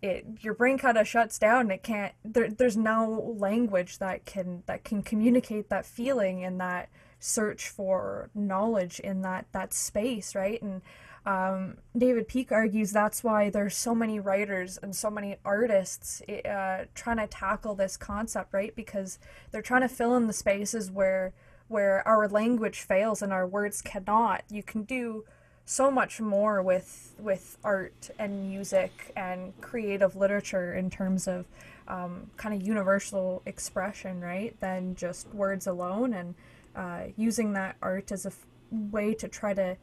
it 0.02 0.26
your 0.40 0.52
brain 0.52 0.76
kind 0.76 0.98
of 0.98 1.06
shuts 1.06 1.38
down. 1.38 1.70
It 1.70 1.84
can't 1.84 2.12
there, 2.24 2.50
there's 2.50 2.76
no 2.76 3.36
language 3.38 3.98
that 3.98 4.24
can 4.24 4.64
that 4.66 4.82
can 4.82 5.04
communicate 5.04 5.68
that 5.68 5.86
feeling 5.86 6.42
and 6.42 6.60
that 6.60 6.88
search 7.20 7.68
for 7.68 8.30
knowledge 8.34 8.98
in 8.98 9.22
that 9.22 9.46
that 9.52 9.72
space 9.72 10.34
right? 10.34 10.60
And 10.60 10.82
um, 11.26 11.78
David 11.96 12.28
Peak 12.28 12.52
argues 12.52 12.92
that's 12.92 13.24
why 13.24 13.50
there's 13.50 13.76
so 13.76 13.94
many 13.94 14.20
writers 14.20 14.78
and 14.82 14.94
so 14.94 15.10
many 15.10 15.36
artists 15.44 16.20
uh, 16.22 16.84
trying 16.94 17.16
to 17.16 17.26
tackle 17.26 17.74
this 17.74 17.96
concept 17.96 18.52
right 18.52 18.74
because 18.76 19.18
they're 19.50 19.62
trying 19.62 19.82
to 19.82 19.88
fill 19.88 20.14
in 20.16 20.26
the 20.26 20.32
spaces 20.32 20.90
where 20.90 21.32
where 21.68 22.06
our 22.06 22.28
language 22.28 22.80
fails 22.80 23.22
and 23.22 23.32
our 23.32 23.46
words 23.46 23.80
cannot 23.80 24.44
you 24.50 24.62
can 24.62 24.82
do 24.82 25.24
so 25.64 25.90
much 25.90 26.20
more 26.20 26.62
with 26.62 27.14
with 27.18 27.56
art 27.64 28.10
and 28.18 28.48
music 28.48 29.12
and 29.16 29.58
creative 29.60 30.14
literature 30.14 30.74
in 30.74 30.90
terms 30.90 31.26
of 31.26 31.46
um, 31.88 32.30
kind 32.36 32.54
of 32.54 32.66
universal 32.66 33.42
expression, 33.46 34.20
right? 34.20 34.58
Than 34.60 34.94
just 34.94 35.28
words 35.34 35.66
alone, 35.66 36.14
and 36.14 36.34
uh, 36.74 37.12
using 37.16 37.52
that 37.54 37.76
art 37.82 38.12
as 38.12 38.24
a 38.24 38.30
f- 38.30 38.46
way 38.70 39.14
to 39.14 39.28
try 39.28 39.54
to 39.54 39.76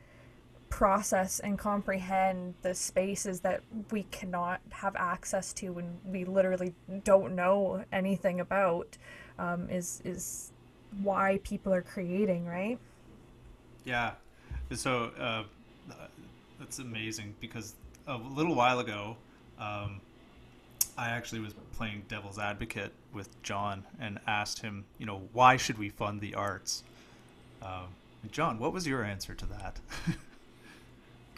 process 0.72 1.40
and 1.42 1.60
comprehend 1.60 2.56
the 2.64 2.74
spaces 2.74 3.42
that 3.42 3.62
we 3.92 4.04
cannot 4.04 4.62
have 4.72 4.96
access 4.96 5.54
to 5.54 5.78
and 5.78 6.00
we 6.06 6.26
literally 6.26 6.74
don't 7.04 7.36
know 7.36 7.84
anything 7.92 8.40
about 8.40 8.98
um, 9.38 9.70
is 9.70 10.02
is 10.06 10.52
why 11.04 11.40
people 11.44 11.74
are 11.74 11.82
creating, 11.82 12.46
right? 12.46 12.80
Yeah. 13.86 14.14
So 14.74 15.12
uh, 15.20 15.44
that's 16.60 16.80
amazing 16.80 17.36
because 17.40 17.76
a 18.08 18.18
little 18.18 18.56
while 18.56 18.80
ago, 18.80 19.18
um, 19.60 20.02
I 20.98 21.10
actually 21.10 21.42
was 21.42 21.54
playing 21.76 22.04
devil's 22.08 22.40
advocate 22.40 22.92
with 23.14 23.42
John 23.44 23.84
and 24.00 24.20
asked 24.28 24.62
him, 24.62 24.86
you 24.98 25.06
know, 25.06 25.22
why 25.34 25.58
should 25.58 25.78
we 25.78 25.90
fund 25.90 26.22
the 26.22 26.36
arts? 26.36 26.84
Um, 27.62 27.88
John, 28.32 28.60
what 28.60 28.74
was 28.74 28.88
your 28.88 29.04
answer 29.04 29.34
to 29.34 29.46
that? 29.48 29.80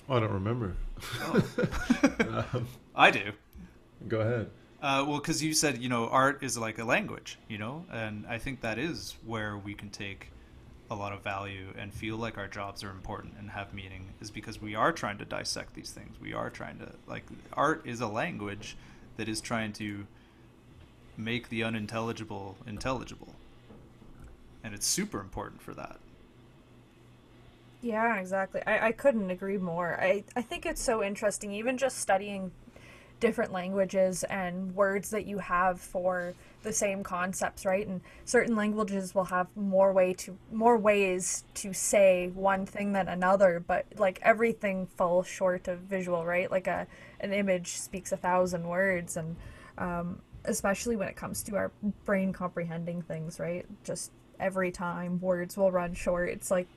Oh, 0.10 0.18
I 0.18 0.20
don't 0.20 0.32
remember. 0.32 0.76
um, 2.54 2.68
I 2.96 3.12
do. 3.12 3.32
go 4.08 4.20
ahead. 4.20 4.50
Uh, 4.82 5.06
well, 5.08 5.18
because 5.18 5.42
you 5.42 5.54
said, 5.54 5.78
you 5.78 5.88
know, 5.88 6.10
art 6.10 6.44
is 6.44 6.58
like 6.58 6.78
a 6.78 6.84
language, 6.84 7.39
you 7.48 7.58
know, 7.58 7.86
and 7.89 8.26
I 8.28 8.38
think 8.38 8.60
that 8.62 8.78
is 8.78 9.16
where 9.26 9.58
we 9.58 9.74
can 9.74 9.89
take 9.89 10.30
a 10.92 10.96
lot 10.96 11.13
of 11.13 11.24
value 11.24 11.74
and 11.78 11.94
feel 11.94 12.18
like 12.18 12.38
our 12.38 12.48
jobs 12.48 12.84
are 12.84 12.89
important 12.89 13.36
and 13.39 13.50
have 13.50 13.74
meaning 13.74 14.10
is 14.20 14.30
because 14.30 14.62
we 14.62 14.76
are 14.76 14.92
trying 14.92 15.18
to 15.20 15.26
dissect 15.26 15.74
these 15.74 15.92
things. 15.92 16.20
We 16.20 16.34
are 16.34 16.50
trying 16.50 16.80
to, 16.80 16.92
like, 17.08 17.24
art 17.54 17.82
is 17.86 18.02
a 18.02 18.08
language 18.08 18.76
that 19.16 19.30
is 19.30 19.39
trying 19.39 19.72
to 19.74 20.06
make 21.16 21.48
the 21.50 21.63
unintelligible 21.63 22.58
intelligible. 22.68 23.36
And 24.63 24.74
it's 24.74 24.88
super 24.88 25.20
important 25.20 25.62
for 25.62 25.74
that. 25.76 25.98
Yeah, 27.84 28.17
exactly. 28.19 28.62
I, 28.65 28.88
I 28.88 28.91
couldn't 28.93 29.30
agree 29.30 29.58
more. 29.58 30.00
I, 30.02 30.24
I 30.38 30.41
think 30.41 30.65
it's 30.65 30.82
so 30.82 31.04
interesting, 31.04 31.52
even 31.52 31.78
just 31.78 32.00
studying 32.00 32.52
different 33.19 33.54
languages 33.54 34.24
and 34.26 34.76
words 34.76 35.10
that 35.12 35.26
you 35.28 35.39
have 35.39 35.82
for 35.82 36.36
the 36.63 36.74
same 36.74 37.04
concepts, 37.04 37.65
right? 37.65 37.88
And 37.88 38.02
certain 38.26 38.56
languages 38.56 39.15
will 39.15 39.26
have 39.26 39.48
more 39.56 39.93
way 39.93 40.13
to 40.15 40.38
more 40.52 40.78
ways 40.78 41.46
to 41.56 41.74
say 41.74 42.30
one 42.34 42.65
thing 42.65 42.93
than 42.93 43.10
another, 43.10 43.63
but 43.65 43.86
like 43.98 44.19
everything 44.24 44.88
falls 44.88 45.28
short 45.28 45.67
of 45.67 45.80
visual, 45.80 46.26
right? 46.26 46.52
Like 46.52 46.67
a 46.67 46.88
an 47.22 47.34
image 47.34 47.69
speaks 47.78 48.13
a 48.13 48.17
thousand 48.17 48.65
words, 48.67 49.17
and 49.17 49.36
um, 49.78 50.22
especially 50.46 50.96
when 50.98 51.10
it 51.10 51.17
comes 51.17 51.43
to 51.43 51.56
our 51.58 51.72
brain 52.06 52.34
comprehending 52.34 53.02
things, 53.02 53.39
right? 53.39 53.65
Just 53.84 54.12
every 54.39 54.72
time 54.72 55.19
words 55.22 55.58
will 55.58 55.72
run 55.72 55.93
short. 55.93 56.30
It's 56.30 56.52
like 56.52 56.67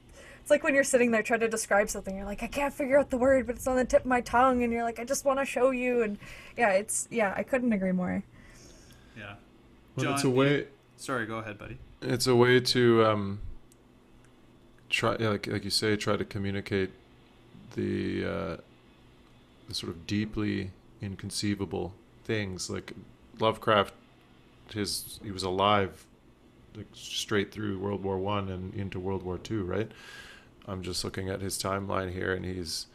it's 0.46 0.50
like 0.52 0.62
when 0.62 0.76
you're 0.76 0.84
sitting 0.84 1.10
there 1.10 1.24
trying 1.24 1.40
to 1.40 1.48
describe 1.48 1.90
something, 1.90 2.14
you're 2.14 2.24
like, 2.24 2.40
I 2.40 2.46
can't 2.46 2.72
figure 2.72 3.00
out 3.00 3.10
the 3.10 3.16
word, 3.16 3.48
but 3.48 3.56
it's 3.56 3.66
on 3.66 3.74
the 3.74 3.84
tip 3.84 4.02
of 4.02 4.06
my 4.06 4.20
tongue, 4.20 4.62
and 4.62 4.72
you're 4.72 4.84
like, 4.84 5.00
I 5.00 5.04
just 5.04 5.24
want 5.24 5.40
to 5.40 5.44
show 5.44 5.72
you, 5.72 6.02
and 6.04 6.18
yeah, 6.56 6.70
it's 6.70 7.08
yeah, 7.10 7.34
I 7.36 7.42
couldn't 7.42 7.72
agree 7.72 7.90
more. 7.90 8.22
Yeah. 9.18 9.34
Well, 9.96 10.12
it's 10.12 10.22
a 10.22 10.26
John, 10.26 10.30
you- 10.30 10.38
way. 10.38 10.66
Sorry, 10.98 11.26
go 11.26 11.38
ahead, 11.38 11.58
buddy. 11.58 11.78
It's 12.00 12.28
a 12.28 12.36
way 12.36 12.60
to 12.60 13.04
um, 13.04 13.40
try, 14.88 15.16
yeah, 15.18 15.30
like 15.30 15.48
like 15.48 15.64
you 15.64 15.70
say, 15.70 15.96
try 15.96 16.16
to 16.16 16.24
communicate 16.24 16.90
the 17.74 18.24
uh, 18.24 18.56
the 19.66 19.74
sort 19.74 19.90
of 19.90 20.06
deeply 20.06 20.70
inconceivable 21.02 21.92
things. 22.22 22.70
Like 22.70 22.92
Lovecraft, 23.40 23.94
his 24.72 25.18
he 25.24 25.32
was 25.32 25.42
alive 25.42 26.06
like 26.76 26.86
straight 26.92 27.50
through 27.50 27.80
World 27.80 28.04
War 28.04 28.16
One 28.16 28.48
and 28.48 28.72
into 28.74 29.00
World 29.00 29.24
War 29.24 29.38
Two, 29.38 29.64
right? 29.64 29.90
I'm 30.66 30.82
just 30.82 31.04
looking 31.04 31.28
at 31.28 31.40
his 31.40 31.58
timeline 31.58 32.12
here, 32.12 32.32
and 32.32 32.44
he's 32.44 32.86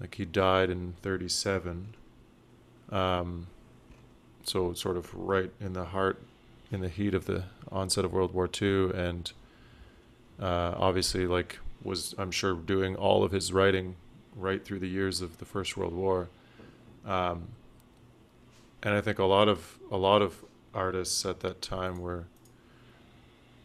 like 0.00 0.14
he 0.14 0.24
died 0.24 0.70
in 0.70 0.94
37. 1.02 1.94
Um, 2.90 3.46
so 4.44 4.74
sort 4.74 4.96
of 4.96 5.12
right 5.14 5.50
in 5.60 5.72
the 5.72 5.86
heart 5.86 6.20
in 6.70 6.80
the 6.80 6.88
heat 6.88 7.14
of 7.14 7.26
the 7.26 7.44
onset 7.70 8.04
of 8.04 8.12
World 8.12 8.34
War 8.34 8.48
II, 8.60 8.90
and 8.92 9.32
uh, 10.40 10.74
obviously, 10.76 11.26
like, 11.26 11.58
was 11.82 12.14
I'm 12.18 12.30
sure 12.30 12.54
doing 12.54 12.96
all 12.96 13.24
of 13.24 13.32
his 13.32 13.52
writing 13.52 13.96
right 14.36 14.64
through 14.64 14.80
the 14.80 14.88
years 14.88 15.20
of 15.20 15.38
the 15.38 15.44
First 15.44 15.76
World 15.76 15.94
War. 15.94 16.28
Um, 17.06 17.48
and 18.82 18.94
I 18.94 19.00
think 19.00 19.18
a 19.18 19.24
lot 19.24 19.48
of 19.48 19.78
a 19.90 19.96
lot 19.96 20.22
of 20.22 20.44
artists 20.74 21.24
at 21.24 21.40
that 21.40 21.62
time 21.62 21.98
were 21.98 22.24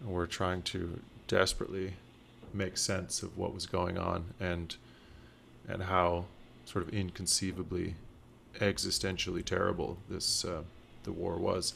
were 0.04 0.28
trying 0.28 0.62
to 0.62 1.00
desperately 1.28 1.94
make 2.54 2.78
sense 2.78 3.24
of 3.24 3.38
what 3.38 3.54
was 3.54 3.66
going 3.66 3.98
on 3.98 4.34
and 4.40 4.76
and 5.68 5.84
how 5.84 6.26
sort 6.66 6.88
of 6.88 6.94
inconceivably 6.94 7.96
existentially 8.60 9.44
terrible 9.44 9.98
this 10.10 10.44
uh, 10.46 10.62
the 11.04 11.12
war 11.12 11.38
was 11.38 11.74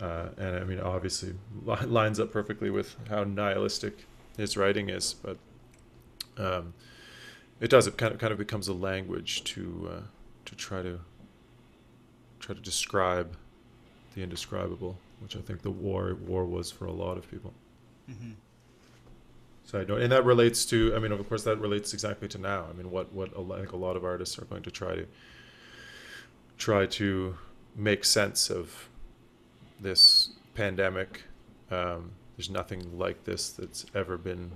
uh, 0.00 0.28
and 0.36 0.56
I 0.56 0.64
mean, 0.64 0.80
obviously, 0.80 1.34
li- 1.64 1.86
lines 1.86 2.18
up 2.18 2.32
perfectly 2.32 2.70
with 2.70 2.96
how 3.08 3.24
nihilistic 3.24 4.06
his 4.36 4.56
writing 4.56 4.88
is. 4.88 5.14
But 5.14 5.36
um, 6.36 6.74
it 7.60 7.70
does. 7.70 7.86
It 7.86 7.96
kind 7.96 8.12
of 8.12 8.18
kind 8.18 8.32
of 8.32 8.38
becomes 8.38 8.68
a 8.68 8.72
language 8.72 9.44
to 9.44 9.90
uh, 9.92 10.00
to 10.46 10.54
try 10.56 10.82
to 10.82 11.00
try 12.40 12.54
to 12.54 12.60
describe 12.60 13.36
the 14.14 14.22
indescribable, 14.22 14.98
which 15.20 15.36
I 15.36 15.40
think 15.40 15.62
the 15.62 15.70
war 15.70 16.16
war 16.26 16.44
was 16.44 16.70
for 16.70 16.86
a 16.86 16.92
lot 16.92 17.16
of 17.16 17.30
people. 17.30 17.52
Mm-hmm. 18.10 18.32
So 19.66 19.80
I 19.80 19.84
don't, 19.84 20.00
and 20.00 20.12
that 20.12 20.24
relates 20.24 20.64
to. 20.66 20.94
I 20.94 20.98
mean, 20.98 21.10
of 21.10 21.26
course, 21.28 21.42
that 21.44 21.58
relates 21.58 21.94
exactly 21.94 22.28
to 22.28 22.38
now. 22.38 22.66
I 22.68 22.72
mean, 22.74 22.90
what 22.90 23.12
what 23.12 23.30
I 23.36 23.60
think 23.60 23.72
a 23.72 23.76
lot 23.76 23.96
of 23.96 24.04
artists 24.04 24.38
are 24.38 24.44
going 24.44 24.62
to 24.62 24.70
try 24.70 24.94
to 24.94 25.06
try 26.58 26.86
to 26.86 27.36
make 27.74 28.04
sense 28.04 28.50
of 28.50 28.88
this 29.80 30.30
pandemic. 30.54 31.22
Um, 31.70 32.12
there's 32.36 32.50
nothing 32.50 32.98
like 32.98 33.24
this 33.24 33.50
that's 33.50 33.86
ever 33.94 34.16
been 34.18 34.52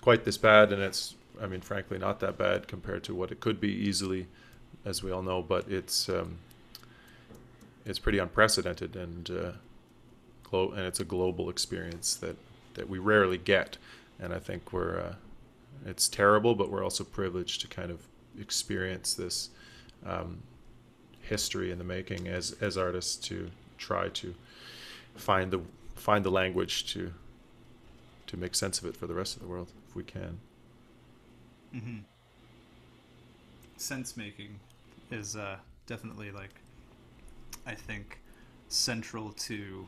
quite 0.00 0.24
this 0.24 0.38
bad, 0.38 0.72
and 0.72 0.80
it's, 0.80 1.14
I 1.40 1.46
mean, 1.46 1.60
frankly, 1.60 1.98
not 1.98 2.20
that 2.20 2.38
bad 2.38 2.68
compared 2.68 3.04
to 3.04 3.14
what 3.14 3.30
it 3.30 3.40
could 3.40 3.60
be 3.60 3.72
easily, 3.72 4.26
as 4.84 5.02
we 5.02 5.10
all 5.10 5.22
know. 5.22 5.42
But 5.42 5.68
it's 5.68 6.08
um, 6.08 6.38
it's 7.84 7.98
pretty 7.98 8.18
unprecedented, 8.18 8.96
and 8.96 9.30
uh, 9.30 9.52
glo- 10.44 10.70
and 10.70 10.82
it's 10.82 11.00
a 11.00 11.04
global 11.04 11.50
experience 11.50 12.14
that 12.16 12.36
that 12.76 12.88
we 12.88 12.98
rarely 12.98 13.38
get. 13.38 13.76
And 14.18 14.32
I 14.32 14.38
think 14.38 14.72
we're 14.72 14.98
uh, 14.98 15.14
it's 15.84 16.08
terrible, 16.08 16.54
but 16.54 16.70
we're 16.70 16.84
also 16.84 17.04
privileged 17.04 17.60
to 17.62 17.68
kind 17.68 17.90
of 17.90 18.00
experience 18.38 19.14
this 19.14 19.50
um, 20.04 20.42
history 21.20 21.70
in 21.70 21.78
the 21.78 21.84
making 21.84 22.28
as 22.28 22.56
as 22.60 22.78
artists 22.78 23.16
to 23.28 23.50
try 23.78 24.08
to 24.08 24.34
find 25.16 25.50
the 25.50 25.60
find 25.96 26.24
the 26.24 26.30
language 26.30 26.92
to 26.92 27.12
to 28.26 28.36
make 28.36 28.54
sense 28.54 28.78
of 28.78 28.86
it 28.86 28.96
for 28.96 29.06
the 29.06 29.14
rest 29.14 29.36
of 29.36 29.42
the 29.42 29.48
world 29.48 29.70
if 29.88 29.94
we 29.94 30.02
can. 30.02 30.38
Mm-hmm. 31.74 31.98
Sense 33.76 34.16
making 34.16 34.58
is 35.10 35.36
uh, 35.36 35.56
definitely 35.86 36.30
like, 36.30 36.54
I 37.66 37.74
think, 37.74 38.20
central 38.68 39.32
to 39.32 39.86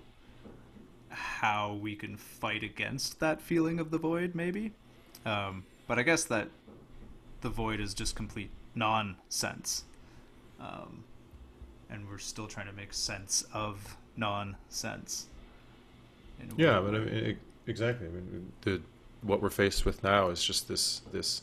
how 1.11 1.75
we 1.75 1.95
can 1.95 2.17
fight 2.17 2.63
against 2.63 3.21
that 3.21 3.41
feeling 3.41 3.79
of 3.81 3.91
the 3.91 3.99
void, 3.99 4.35
maybe. 4.35 4.73
Um, 5.25 5.65
but 5.87 5.99
I 5.99 6.03
guess 6.03 6.25
that 6.25 6.49
the 7.41 7.49
void 7.51 7.81
is 7.81 7.95
just 7.95 8.15
complete 8.15 8.51
nonsense. 8.75 9.85
Um, 10.61 11.05
and 11.91 12.09
we're 12.09 12.19
still 12.19 12.47
trying 12.47 12.67
to 12.67 12.73
make 12.73 12.93
sense 12.93 13.45
of 13.53 13.97
nonsense. 14.17 15.27
Yeah, 16.57 16.81
but 16.81 16.95
I 16.95 16.99
mean, 16.99 17.39
exactly. 17.67 18.07
I 18.07 18.11
mean, 18.11 18.53
the 18.63 18.81
what 19.23 19.43
we're 19.43 19.51
faced 19.51 19.85
with 19.85 20.03
now 20.05 20.29
is 20.29 20.43
just 20.45 20.69
this 20.69 21.01
this 21.13 21.43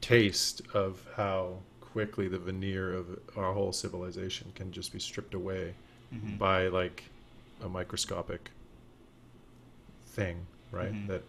taste 0.00 0.62
of 0.74 1.04
how 1.16 1.58
quickly 1.80 2.28
the 2.28 2.38
veneer 2.38 2.92
of 2.92 3.18
our 3.36 3.52
whole 3.52 3.72
civilization 3.72 4.52
can 4.54 4.70
just 4.70 4.92
be 4.92 5.00
stripped 5.00 5.34
away 5.34 5.74
Mhm. 6.14 6.38
by 6.38 6.68
like 6.68 7.02
a 7.64 7.68
microscopic 7.68 8.50
thing, 10.18 10.46
right? 10.72 10.92
Mhm. 10.92 11.06
That 11.08 11.22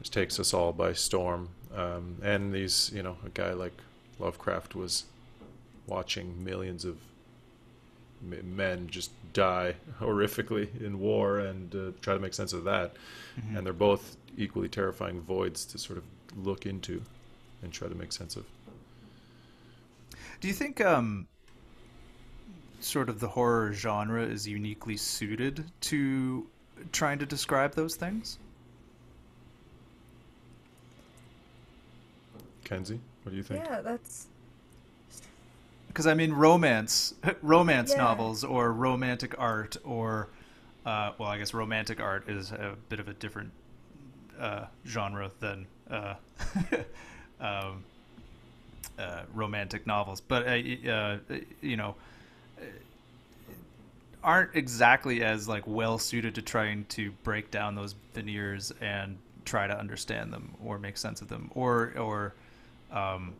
just 0.00 0.12
takes 0.12 0.38
us 0.38 0.52
all 0.54 0.72
by 0.72 0.92
storm. 0.92 1.48
Um, 1.74 2.16
and 2.22 2.52
these, 2.52 2.90
you 2.94 3.02
know, 3.02 3.16
a 3.24 3.30
guy 3.30 3.52
like 3.52 3.72
Lovecraft 4.18 4.74
was 4.74 5.04
watching 5.86 6.44
millions 6.44 6.84
of 6.84 6.98
m- 8.22 8.56
men 8.56 8.88
just 8.88 9.10
die 9.32 9.74
horrifically 10.00 10.68
in 10.80 10.98
war 11.00 11.38
and 11.38 11.74
uh, 11.74 11.90
try 12.02 12.14
to 12.14 12.20
make 12.20 12.34
sense 12.34 12.52
of 12.52 12.64
that. 12.64 12.94
Mhm. 13.40 13.56
And 13.56 13.66
they're 13.66 13.72
both 13.72 14.16
equally 14.36 14.68
terrifying 14.68 15.20
voids 15.20 15.64
to 15.66 15.78
sort 15.78 15.98
of 15.98 16.04
look 16.36 16.66
into 16.66 17.02
and 17.62 17.72
try 17.72 17.88
to 17.88 17.94
make 17.94 18.12
sense 18.12 18.36
of. 18.36 18.44
Do 20.40 20.48
you 20.48 20.54
think 20.54 20.80
um, 20.80 21.28
sort 22.80 23.08
of 23.08 23.20
the 23.20 23.28
horror 23.28 23.72
genre 23.72 24.24
is 24.24 24.46
uniquely 24.48 24.96
suited 24.96 25.70
to 25.82 26.46
trying 26.92 27.18
to 27.18 27.26
describe 27.26 27.74
those 27.74 27.96
things? 27.96 28.38
Kenzie, 32.64 33.00
what 33.22 33.30
do 33.30 33.36
you 33.36 33.42
think? 33.42 33.64
Yeah, 33.64 33.80
that's 33.80 34.26
Because 35.88 36.06
I 36.06 36.14
mean, 36.14 36.32
romance, 36.32 37.14
romance 37.42 37.92
Yeah. 37.92 37.98
novels, 37.98 38.44
or 38.44 38.72
romantic 38.72 39.34
art, 39.38 39.76
or 39.84 40.28
uh, 40.86 41.12
well, 41.18 41.28
I 41.28 41.38
guess 41.38 41.54
romantic 41.54 42.00
art 42.00 42.28
is 42.28 42.50
a 42.52 42.76
bit 42.88 42.98
of 43.00 43.08
a 43.08 43.14
different 43.14 43.52
uh, 44.38 44.66
genre 44.86 45.30
than 45.40 45.66
uh, 45.90 46.14
um, 47.40 47.84
uh, 48.98 49.22
romantic 49.34 49.86
novels, 49.86 50.20
but 50.20 50.46
uh, 50.46 50.90
uh, 50.90 51.18
you 51.60 51.76
know, 51.76 51.94
aren't 54.24 54.54
exactly 54.54 55.22
as 55.22 55.48
like 55.48 55.66
well 55.66 55.98
suited 55.98 56.34
to 56.36 56.42
trying 56.42 56.84
to 56.86 57.10
break 57.22 57.50
down 57.50 57.74
those 57.74 57.94
veneers 58.14 58.72
and 58.80 59.18
try 59.44 59.66
to 59.66 59.76
understand 59.76 60.32
them 60.32 60.54
or 60.64 60.78
make 60.78 60.96
sense 60.96 61.20
of 61.20 61.28
them 61.28 61.50
or 61.54 61.92
or 61.98 62.34
um, 62.92 63.34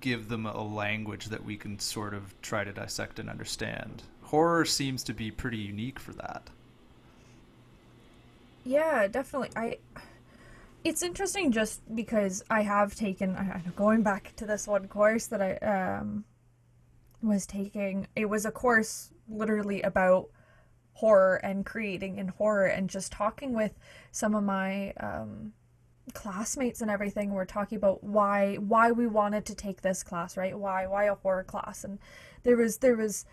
give 0.00 0.28
them 0.28 0.46
a 0.46 0.62
language 0.62 1.26
that 1.26 1.44
we 1.44 1.56
can 1.56 1.78
sort 1.78 2.14
of 2.14 2.34
try 2.42 2.64
to 2.64 2.72
dissect 2.72 3.18
and 3.18 3.30
understand. 3.30 4.02
Horror 4.22 4.64
seems 4.64 5.02
to 5.04 5.14
be 5.14 5.30
pretty 5.30 5.58
unique 5.58 5.98
for 5.98 6.12
that. 6.14 6.50
Yeah, 8.64 9.06
definitely. 9.06 9.50
I. 9.56 9.78
It's 10.84 11.02
interesting 11.02 11.50
just 11.50 11.80
because 11.94 12.44
I 12.50 12.62
have 12.62 12.94
taken. 12.94 13.36
Going 13.74 14.02
back 14.02 14.34
to 14.36 14.46
this 14.46 14.66
one 14.66 14.88
course 14.88 15.26
that 15.26 15.40
I 15.40 15.54
um 15.56 16.24
was 17.22 17.46
taking. 17.46 18.08
It 18.16 18.28
was 18.28 18.44
a 18.44 18.50
course 18.50 19.10
literally 19.28 19.82
about 19.82 20.28
horror 20.92 21.36
and 21.36 21.66
creating 21.66 22.16
in 22.16 22.28
horror 22.28 22.66
and 22.66 22.88
just 22.88 23.12
talking 23.12 23.52
with 23.52 23.78
some 24.12 24.34
of 24.34 24.42
my 24.42 24.92
um 24.98 25.52
classmates 26.14 26.80
and 26.80 26.90
everything. 26.90 27.32
We're 27.32 27.44
talking 27.44 27.76
about 27.76 28.02
why 28.02 28.56
why 28.56 28.92
we 28.92 29.06
wanted 29.06 29.44
to 29.46 29.54
take 29.54 29.82
this 29.82 30.02
class 30.02 30.36
right? 30.36 30.56
Why 30.56 30.86
why 30.86 31.04
a 31.04 31.14
horror 31.14 31.44
class? 31.44 31.84
And 31.84 31.98
there 32.44 32.56
was 32.56 32.78
there 32.78 32.96
was 32.96 33.24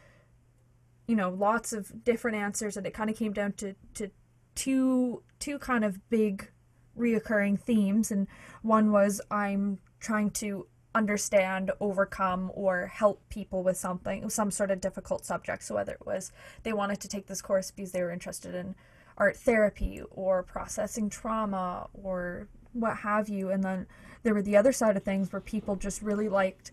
you 1.08 1.15
know 1.15 1.29
lots 1.29 1.73
of 1.73 2.03
different 2.03 2.38
answers 2.38 2.77
and 2.77 2.86
it 2.86 2.93
kind 2.93 3.10
of 3.10 3.15
came 3.15 3.34
down 3.34 3.53
to 3.53 3.75
to 3.95 4.10
two 4.56 5.23
two 5.39 5.60
kind 5.60 5.86
of 5.86 6.10
big 6.10 6.49
reoccurring 6.97 7.60
themes. 7.60 8.12
And 8.12 8.27
one 8.62 8.91
was 8.91 9.21
i'm 9.32 9.79
trying 9.99 10.32
to 10.32 10.67
understand, 10.95 11.71
overcome, 11.79 12.51
or 12.53 12.88
help 12.88 13.21
people 13.29 13.63
with 13.63 13.77
something, 13.77 14.29
some 14.29 14.51
sort 14.51 14.71
of 14.71 14.82
difficult 14.82 15.25
subject. 15.25 15.63
So 15.63 15.75
whether 15.75 15.93
it 15.93 16.06
was 16.06 16.32
they 16.63 16.73
wanted 16.73 16.99
to 17.01 17.08
take 17.08 17.27
this 17.27 17.41
course 17.41 17.71
because 17.71 17.91
they 17.91 18.01
were 18.01 18.12
interested 18.12 18.53
in 18.56 18.75
art 19.17 19.38
therapy 19.38 20.01
or 20.12 20.43
processing 20.43 21.10
trauma 21.10 21.88
or 21.93 22.47
what 22.73 22.97
have 22.97 23.29
you. 23.29 23.49
And 23.49 23.63
then 23.63 23.88
there 24.23 24.34
were 24.34 24.41
the 24.41 24.58
other 24.58 24.71
side 24.71 24.97
of 24.97 25.03
things 25.03 25.32
where 25.32 25.41
people 25.41 25.75
just 25.75 26.01
really 26.01 26.29
liked 26.29 26.71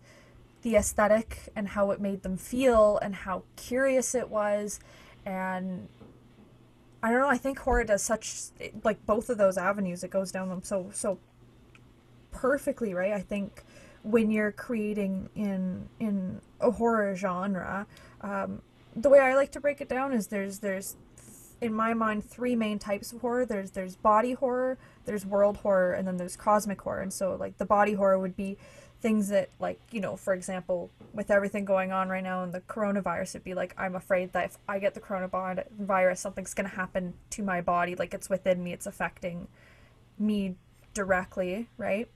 the 0.61 0.75
aesthetic 0.75 1.49
and 1.55 1.69
how 1.69 1.91
it 1.91 1.99
made 1.99 2.23
them 2.23 2.37
feel 2.37 2.97
and 2.99 3.15
how 3.15 3.43
curious 3.55 4.13
it 4.15 4.29
was. 4.29 4.79
And 5.25 5.87
I 7.03 7.09
don't 7.11 7.19
know, 7.19 7.29
I 7.29 7.37
think 7.37 7.59
horror 7.59 7.83
does 7.83 8.03
such, 8.03 8.41
like 8.83 9.05
both 9.05 9.29
of 9.29 9.37
those 9.37 9.57
avenues, 9.57 10.03
it 10.03 10.11
goes 10.11 10.31
down 10.31 10.49
them 10.49 10.61
so, 10.63 10.89
so 10.93 11.17
perfectly, 12.31 12.93
right? 12.93 13.13
I 13.13 13.21
think 13.21 13.63
when 14.03 14.31
you're 14.31 14.51
creating 14.51 15.29
in 15.35 15.87
in 15.99 16.41
a 16.59 16.71
horror 16.71 17.15
genre, 17.15 17.85
um, 18.21 18.61
the 18.95 19.09
way 19.09 19.19
I 19.19 19.35
like 19.35 19.51
to 19.51 19.59
break 19.59 19.81
it 19.81 19.89
down 19.89 20.13
is 20.13 20.27
there's 20.27 20.59
there's 20.59 20.95
in 21.61 21.73
my 21.73 21.93
mind 21.93 22.25
three 22.25 22.55
main 22.55 22.79
types 22.79 23.11
of 23.11 23.21
horror. 23.21 23.45
There's 23.45 23.71
there's 23.71 23.95
body 23.95 24.33
horror, 24.33 24.77
there's 25.05 25.25
world 25.25 25.57
horror, 25.57 25.93
and 25.93 26.07
then 26.07 26.17
there's 26.17 26.35
cosmic 26.35 26.81
horror. 26.81 27.01
And 27.01 27.13
so 27.13 27.35
like 27.35 27.57
the 27.57 27.65
body 27.65 27.93
horror 27.93 28.19
would 28.19 28.35
be 28.35 28.57
things 29.01 29.29
that 29.29 29.49
like 29.59 29.79
you 29.91 29.99
know 29.99 30.15
for 30.15 30.33
example 30.33 30.89
with 31.11 31.31
everything 31.31 31.65
going 31.65 31.91
on 31.91 32.07
right 32.07 32.23
now 32.23 32.43
and 32.43 32.53
the 32.53 32.61
coronavirus 32.61 33.29
it'd 33.29 33.43
be 33.43 33.55
like 33.55 33.73
i'm 33.77 33.95
afraid 33.95 34.31
that 34.31 34.45
if 34.45 34.57
i 34.69 34.77
get 34.77 34.93
the 34.93 34.99
coronavirus 34.99 36.17
something's 36.17 36.53
going 36.53 36.69
to 36.69 36.75
happen 36.75 37.13
to 37.31 37.41
my 37.41 37.59
body 37.61 37.95
like 37.95 38.13
it's 38.13 38.29
within 38.29 38.63
me 38.63 38.71
it's 38.71 38.85
affecting 38.85 39.47
me 40.19 40.55
directly 40.93 41.67
right 41.77 42.07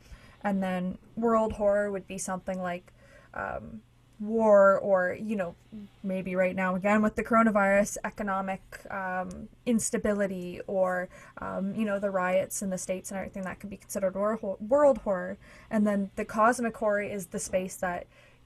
and 0.46 0.64
then 0.64 0.98
world 1.18 1.54
horror 1.54 1.92
would 1.92 2.08
be 2.08 2.18
something 2.18 2.62
like 2.62 2.94
um, 3.34 3.82
war 4.20 4.80
or 4.80 5.18
you 5.22 5.36
know 5.36 5.56
maybe 6.04 6.36
right 6.36 6.56
now 6.56 6.76
again 6.76 7.02
with 7.02 7.16
the 7.16 7.24
coronavirus 7.24 7.98
economic 8.06 8.62
um, 8.90 9.50
instability 9.66 10.62
or 10.68 11.10
um, 11.40 11.76
you 11.76 11.84
know 11.84 12.00
the 12.00 12.10
riots 12.10 12.62
in 12.62 12.70
the 12.70 12.78
states 12.78 13.12
and 13.12 13.18
everything 13.18 13.44
that 13.44 13.60
could 13.60 13.70
be 13.70 13.76
considered 13.76 14.16
world 14.16 15.00
horror. 15.00 15.38
And 15.70 15.86
then 15.86 16.12
the 16.16 16.24
cosmic 16.24 16.78
horror 16.78 17.02
is 17.02 17.28
the 17.28 17.40
space 17.40 17.76
that 17.78 18.06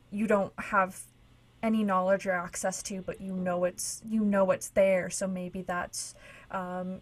you 0.10 0.26
don't 0.26 0.54
have 0.58 1.04
any 1.62 1.84
knowledge 1.84 2.26
or 2.26 2.32
access 2.32 2.82
to 2.82 3.02
but 3.02 3.20
you 3.20 3.34
know 3.34 3.66
it's 3.66 4.02
you 4.10 4.22
know 4.24 4.50
it's 4.52 4.70
there. 4.70 5.10
So 5.10 5.28
maybe 5.28 5.62
that's 5.62 6.16
um, 6.50 7.02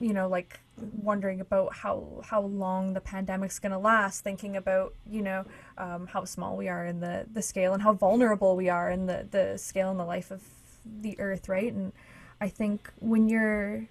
you 0.00 0.14
know 0.14 0.28
like 0.28 0.58
wondering 1.02 1.40
about 1.40 1.74
how 1.74 2.22
how 2.24 2.40
long 2.40 2.94
the 2.94 3.00
pandemic's 3.00 3.58
going 3.58 3.72
to 3.72 3.78
last 3.78 4.24
thinking 4.24 4.56
about 4.56 4.94
you 5.08 5.22
know 5.22 5.44
um, 5.78 6.06
how 6.06 6.24
small 6.24 6.56
we 6.56 6.68
are 6.68 6.86
in 6.86 7.00
the 7.00 7.26
the 7.32 7.42
scale 7.42 7.74
and 7.74 7.82
how 7.82 7.92
vulnerable 7.92 8.56
we 8.56 8.68
are 8.68 8.90
in 8.90 9.06
the 9.06 9.26
the 9.30 9.56
scale 9.58 9.90
and 9.90 10.00
the 10.00 10.04
life 10.04 10.30
of 10.30 10.42
the 11.02 11.18
earth 11.20 11.48
right? 11.48 11.72
And 11.72 11.92
i 12.40 12.48
think 12.48 12.90
when 12.98 13.28
you're 13.28 13.86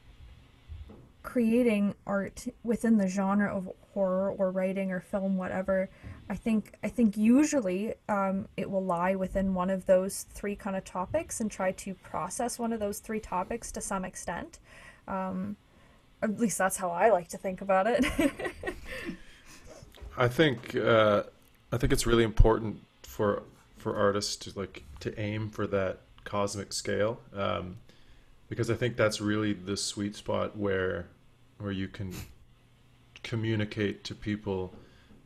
creating 1.22 1.94
art 2.08 2.48
within 2.64 2.98
the 2.98 3.08
genre 3.08 3.56
of 3.56 3.70
horror 3.94 4.32
or 4.32 4.50
writing 4.50 4.92
or 4.92 5.00
film 5.00 5.38
whatever 5.38 5.90
i 6.30 6.36
think 6.36 6.74
i 6.82 6.88
think 6.88 7.18
usually 7.18 7.94
um, 8.08 8.48
it 8.58 8.70
will 8.72 8.84
lie 8.84 9.14
within 9.14 9.54
one 9.54 9.70
of 9.70 9.86
those 9.86 10.24
three 10.34 10.56
kind 10.56 10.76
of 10.76 10.84
topics 10.86 11.40
and 11.42 11.52
try 11.52 11.72
to 11.74 11.94
process 11.96 12.58
one 12.58 12.74
of 12.74 12.80
those 12.80 13.00
three 13.00 13.20
topics 13.20 13.72
to 13.72 13.82
some 13.82 14.06
extent. 14.06 14.60
Um, 15.08 15.58
at 16.22 16.40
least 16.40 16.58
that's 16.58 16.78
how 16.78 16.90
I 16.92 17.10
like 17.10 17.30
to 17.30 17.38
think 17.38 17.62
about 17.62 17.88
it. 17.88 18.06
I 20.18 20.28
think 20.28 20.76
uh, 20.76 21.24
I 21.72 21.78
think 21.78 21.94
it's 21.94 22.06
really 22.06 22.24
important 22.24 22.82
for 23.04 23.44
for 23.78 23.96
artists 23.96 24.36
to 24.36 24.60
like 24.60 24.84
to 25.00 25.18
aim 25.20 25.50
for 25.50 25.66
that 25.68 26.00
cosmic 26.26 26.74
scale 26.74 27.20
um, 27.34 27.78
because 28.50 28.70
I 28.70 28.76
think 28.76 28.98
that's 28.98 29.22
really 29.22 29.54
the 29.54 29.78
sweet 29.78 30.16
spot 30.16 30.58
where 30.58 31.08
where 31.60 31.72
you 31.72 31.88
can 31.88 32.14
communicate 33.24 34.04
to 34.06 34.16
people 34.16 34.74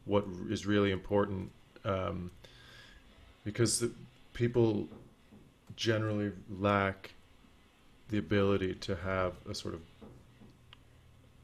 what 0.05 0.25
is 0.49 0.65
really 0.65 0.91
important 0.91 1.51
um, 1.85 2.31
because 3.43 3.83
people 4.33 4.87
generally 5.75 6.31
lack 6.59 7.11
the 8.09 8.17
ability 8.17 8.75
to 8.75 8.95
have 8.95 9.33
a 9.49 9.55
sort 9.55 9.73
of 9.73 9.81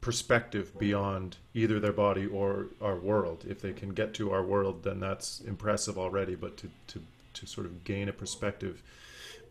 perspective 0.01 0.77
beyond 0.79 1.37
either 1.53 1.79
their 1.79 1.93
body 1.93 2.25
or 2.25 2.67
our 2.81 2.95
world. 2.95 3.45
If 3.47 3.61
they 3.61 3.73
can 3.73 3.93
get 3.93 4.13
to 4.15 4.31
our 4.31 4.43
world, 4.43 4.83
then 4.83 4.99
that's 4.99 5.41
impressive 5.41 5.97
already. 5.97 6.35
But 6.35 6.57
to 6.57 6.69
to, 6.87 7.01
to 7.33 7.45
sort 7.45 7.65
of 7.65 7.83
gain 7.83 8.09
a 8.09 8.13
perspective 8.13 8.81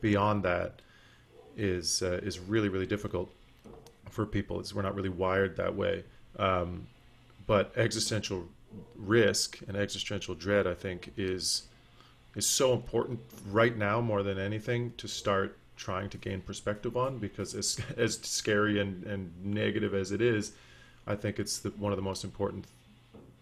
beyond 0.00 0.42
that 0.44 0.80
is 1.56 2.02
uh, 2.02 2.20
is 2.22 2.38
really 2.38 2.68
really 2.68 2.86
difficult 2.86 3.30
for 4.10 4.24
people. 4.24 4.60
It's, 4.60 4.74
we're 4.74 4.82
not 4.82 4.94
really 4.94 5.08
wired 5.10 5.56
that 5.56 5.74
way. 5.74 6.04
Um, 6.38 6.86
but 7.46 7.72
existential 7.76 8.46
risk 8.96 9.60
and 9.66 9.76
existential 9.76 10.34
dread, 10.34 10.66
I 10.66 10.74
think, 10.74 11.12
is 11.16 11.62
is 12.34 12.46
so 12.46 12.72
important 12.72 13.20
right 13.50 13.76
now 13.76 14.00
more 14.00 14.22
than 14.22 14.38
anything 14.38 14.92
to 14.98 15.08
start 15.08 15.56
trying 15.78 16.10
to 16.10 16.18
gain 16.18 16.40
perspective 16.42 16.96
on 16.96 17.18
because 17.18 17.54
as 17.54 17.78
as 17.96 18.18
scary 18.22 18.80
and, 18.80 19.04
and 19.04 19.32
negative 19.42 19.94
as 19.94 20.12
it 20.12 20.20
is, 20.20 20.52
I 21.06 21.14
think 21.14 21.38
it's 21.38 21.58
the, 21.60 21.70
one 21.70 21.92
of 21.92 21.96
the 21.96 22.02
most 22.02 22.24
important 22.24 22.66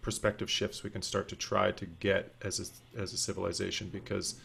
perspective 0.03 0.49
shifts 0.49 0.85
we 0.85 0.91
can 0.91 1.03
start 1.03 1.29
to 1.29 1.35
try 1.35 1.73
to 1.73 1.85
get 1.85 2.33
as 2.43 2.61
a, 2.61 3.01
as 3.01 3.13
a 3.13 3.17
civilization 3.17 3.89
because 3.93 4.37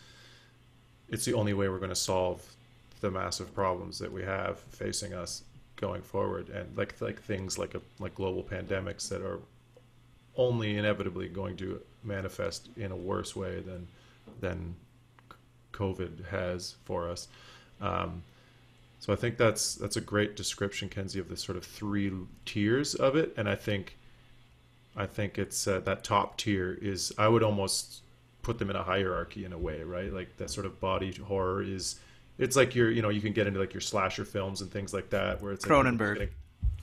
it's 1.09 1.25
the 1.25 1.33
only 1.33 1.53
way 1.53 1.69
we're 1.69 1.77
going 1.77 1.89
to 1.89 1.95
solve 1.95 2.55
the 3.01 3.11
massive 3.11 3.53
problems 3.53 3.99
that 3.99 4.11
we 4.11 4.23
have 4.23 4.59
facing 4.69 5.13
us 5.13 5.43
going 5.75 6.01
forward 6.01 6.49
and 6.49 6.75
like 6.77 6.99
like 7.01 7.21
things 7.21 7.57
like 7.57 7.75
a 7.75 7.81
like 7.99 8.15
global 8.15 8.43
pandemics 8.43 9.09
that 9.09 9.21
are 9.21 9.39
only 10.37 10.77
inevitably 10.77 11.27
going 11.27 11.57
to 11.57 11.81
manifest 12.03 12.69
in 12.77 12.91
a 12.91 12.95
worse 12.95 13.35
way 13.35 13.59
than 13.59 13.87
than 14.39 14.75
COVID 15.73 16.27
has 16.27 16.75
for 16.85 17.09
us. 17.09 17.27
Um, 17.81 18.23
so 18.99 19.11
I 19.11 19.15
think 19.15 19.37
that's 19.37 19.75
that's 19.75 19.97
a 19.97 20.01
great 20.01 20.35
description, 20.35 20.87
Kenzie, 20.87 21.19
of 21.19 21.27
the 21.27 21.37
sort 21.37 21.57
of 21.57 21.65
three 21.65 22.11
tiers 22.45 22.93
of 22.93 23.15
it, 23.15 23.33
and 23.35 23.49
I 23.49 23.55
think 23.55 23.97
I 24.95 25.05
think 25.05 25.37
it's 25.37 25.67
uh, 25.67 25.79
that 25.81 26.03
top 26.03 26.37
tier 26.37 26.77
is 26.81 27.11
I 27.17 27.27
would 27.27 27.43
almost 27.43 28.01
put 28.43 28.59
them 28.59 28.69
in 28.69 28.75
a 28.75 28.83
hierarchy 28.83 29.45
in 29.45 29.53
a 29.53 29.57
way, 29.57 29.83
right? 29.83 30.11
Like 30.11 30.37
that 30.37 30.49
sort 30.49 30.65
of 30.65 30.79
body 30.79 31.13
horror 31.13 31.63
is 31.63 31.99
it's 32.37 32.55
like 32.55 32.75
you're 32.75 32.91
you 32.91 33.01
know 33.01 33.09
you 33.09 33.21
can 33.21 33.33
get 33.33 33.47
into 33.47 33.59
like 33.59 33.73
your 33.73 33.81
slasher 33.81 34.25
films 34.25 34.61
and 34.61 34.71
things 34.71 34.93
like 34.93 35.09
that 35.11 35.41
where 35.41 35.53
it's 35.53 35.65
Cronenberg. 35.65 36.19
Like 36.19 36.33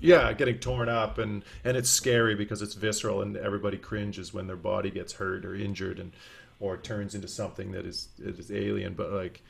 yeah, 0.01 0.33
getting 0.33 0.59
torn 0.59 0.89
up 0.89 1.19
and 1.19 1.45
and 1.65 1.77
it's 1.77 1.91
scary 1.91 2.35
because 2.35 2.63
it's 2.63 2.75
visceral 2.75 3.23
and 3.23 3.37
everybody 3.37 3.77
cringes 3.77 4.33
when 4.33 4.47
their 4.47 4.57
body 4.57 4.91
gets 4.91 5.13
hurt 5.13 5.45
or 5.45 5.55
injured 5.55 5.99
and 5.99 6.13
or 6.61 6.77
turns 6.77 7.15
into 7.15 7.29
something 7.29 7.73
that 7.73 7.85
is 7.85 8.09
it 8.19 8.39
is 8.39 8.51
alien, 8.51 8.95
but 8.95 9.13
like 9.13 9.43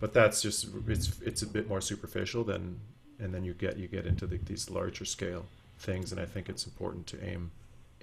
but 0.00 0.12
that's 0.12 0.42
just 0.42 0.68
it's 0.88 1.20
it's 1.20 1.42
a 1.42 1.46
bit 1.46 1.68
more 1.68 1.80
superficial 1.80 2.44
than 2.44 2.78
and 3.18 3.32
then 3.32 3.44
you 3.44 3.54
get 3.54 3.78
you 3.78 3.88
get 3.88 4.06
into 4.06 4.26
the, 4.26 4.38
these 4.38 4.70
larger 4.70 5.04
scale 5.04 5.46
things 5.78 6.12
and 6.12 6.20
I 6.20 6.24
think 6.24 6.48
it's 6.48 6.66
important 6.66 7.06
to 7.08 7.24
aim 7.24 7.50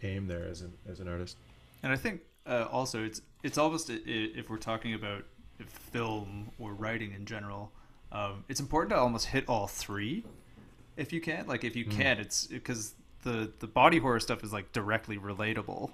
aim 0.04 0.28
there 0.28 0.46
as 0.46 0.62
an 0.62 0.74
as 0.90 1.00
an 1.00 1.08
artist. 1.08 1.38
And 1.84 1.92
I 1.92 1.96
think 1.96 2.22
uh, 2.46 2.68
also 2.72 3.04
it's 3.04 3.22
it's 3.44 3.58
almost 3.58 3.90
if 3.90 4.50
we're 4.50 4.58
talking 4.58 4.94
about 4.94 5.24
film 5.68 6.52
or 6.60 6.74
writing 6.74 7.14
in 7.14 7.26
general, 7.26 7.72
um, 8.12 8.44
it's 8.50 8.60
important 8.60 8.92
to 8.92 8.98
almost 8.98 9.28
hit 9.28 9.46
all 9.48 9.68
three 9.68 10.24
if 10.98 11.14
you 11.14 11.22
can. 11.22 11.48
Like 11.48 11.64
if 11.64 11.76
you 11.76 11.86
mm. 11.86 11.92
can, 11.92 12.20
it's 12.20 12.48
because 12.48 12.94
the 13.24 13.52
the 13.60 13.68
body 13.68 14.00
horror 14.00 14.20
stuff 14.20 14.44
is 14.44 14.54
like 14.54 14.72
directly 14.72 15.18
relatable 15.18 15.92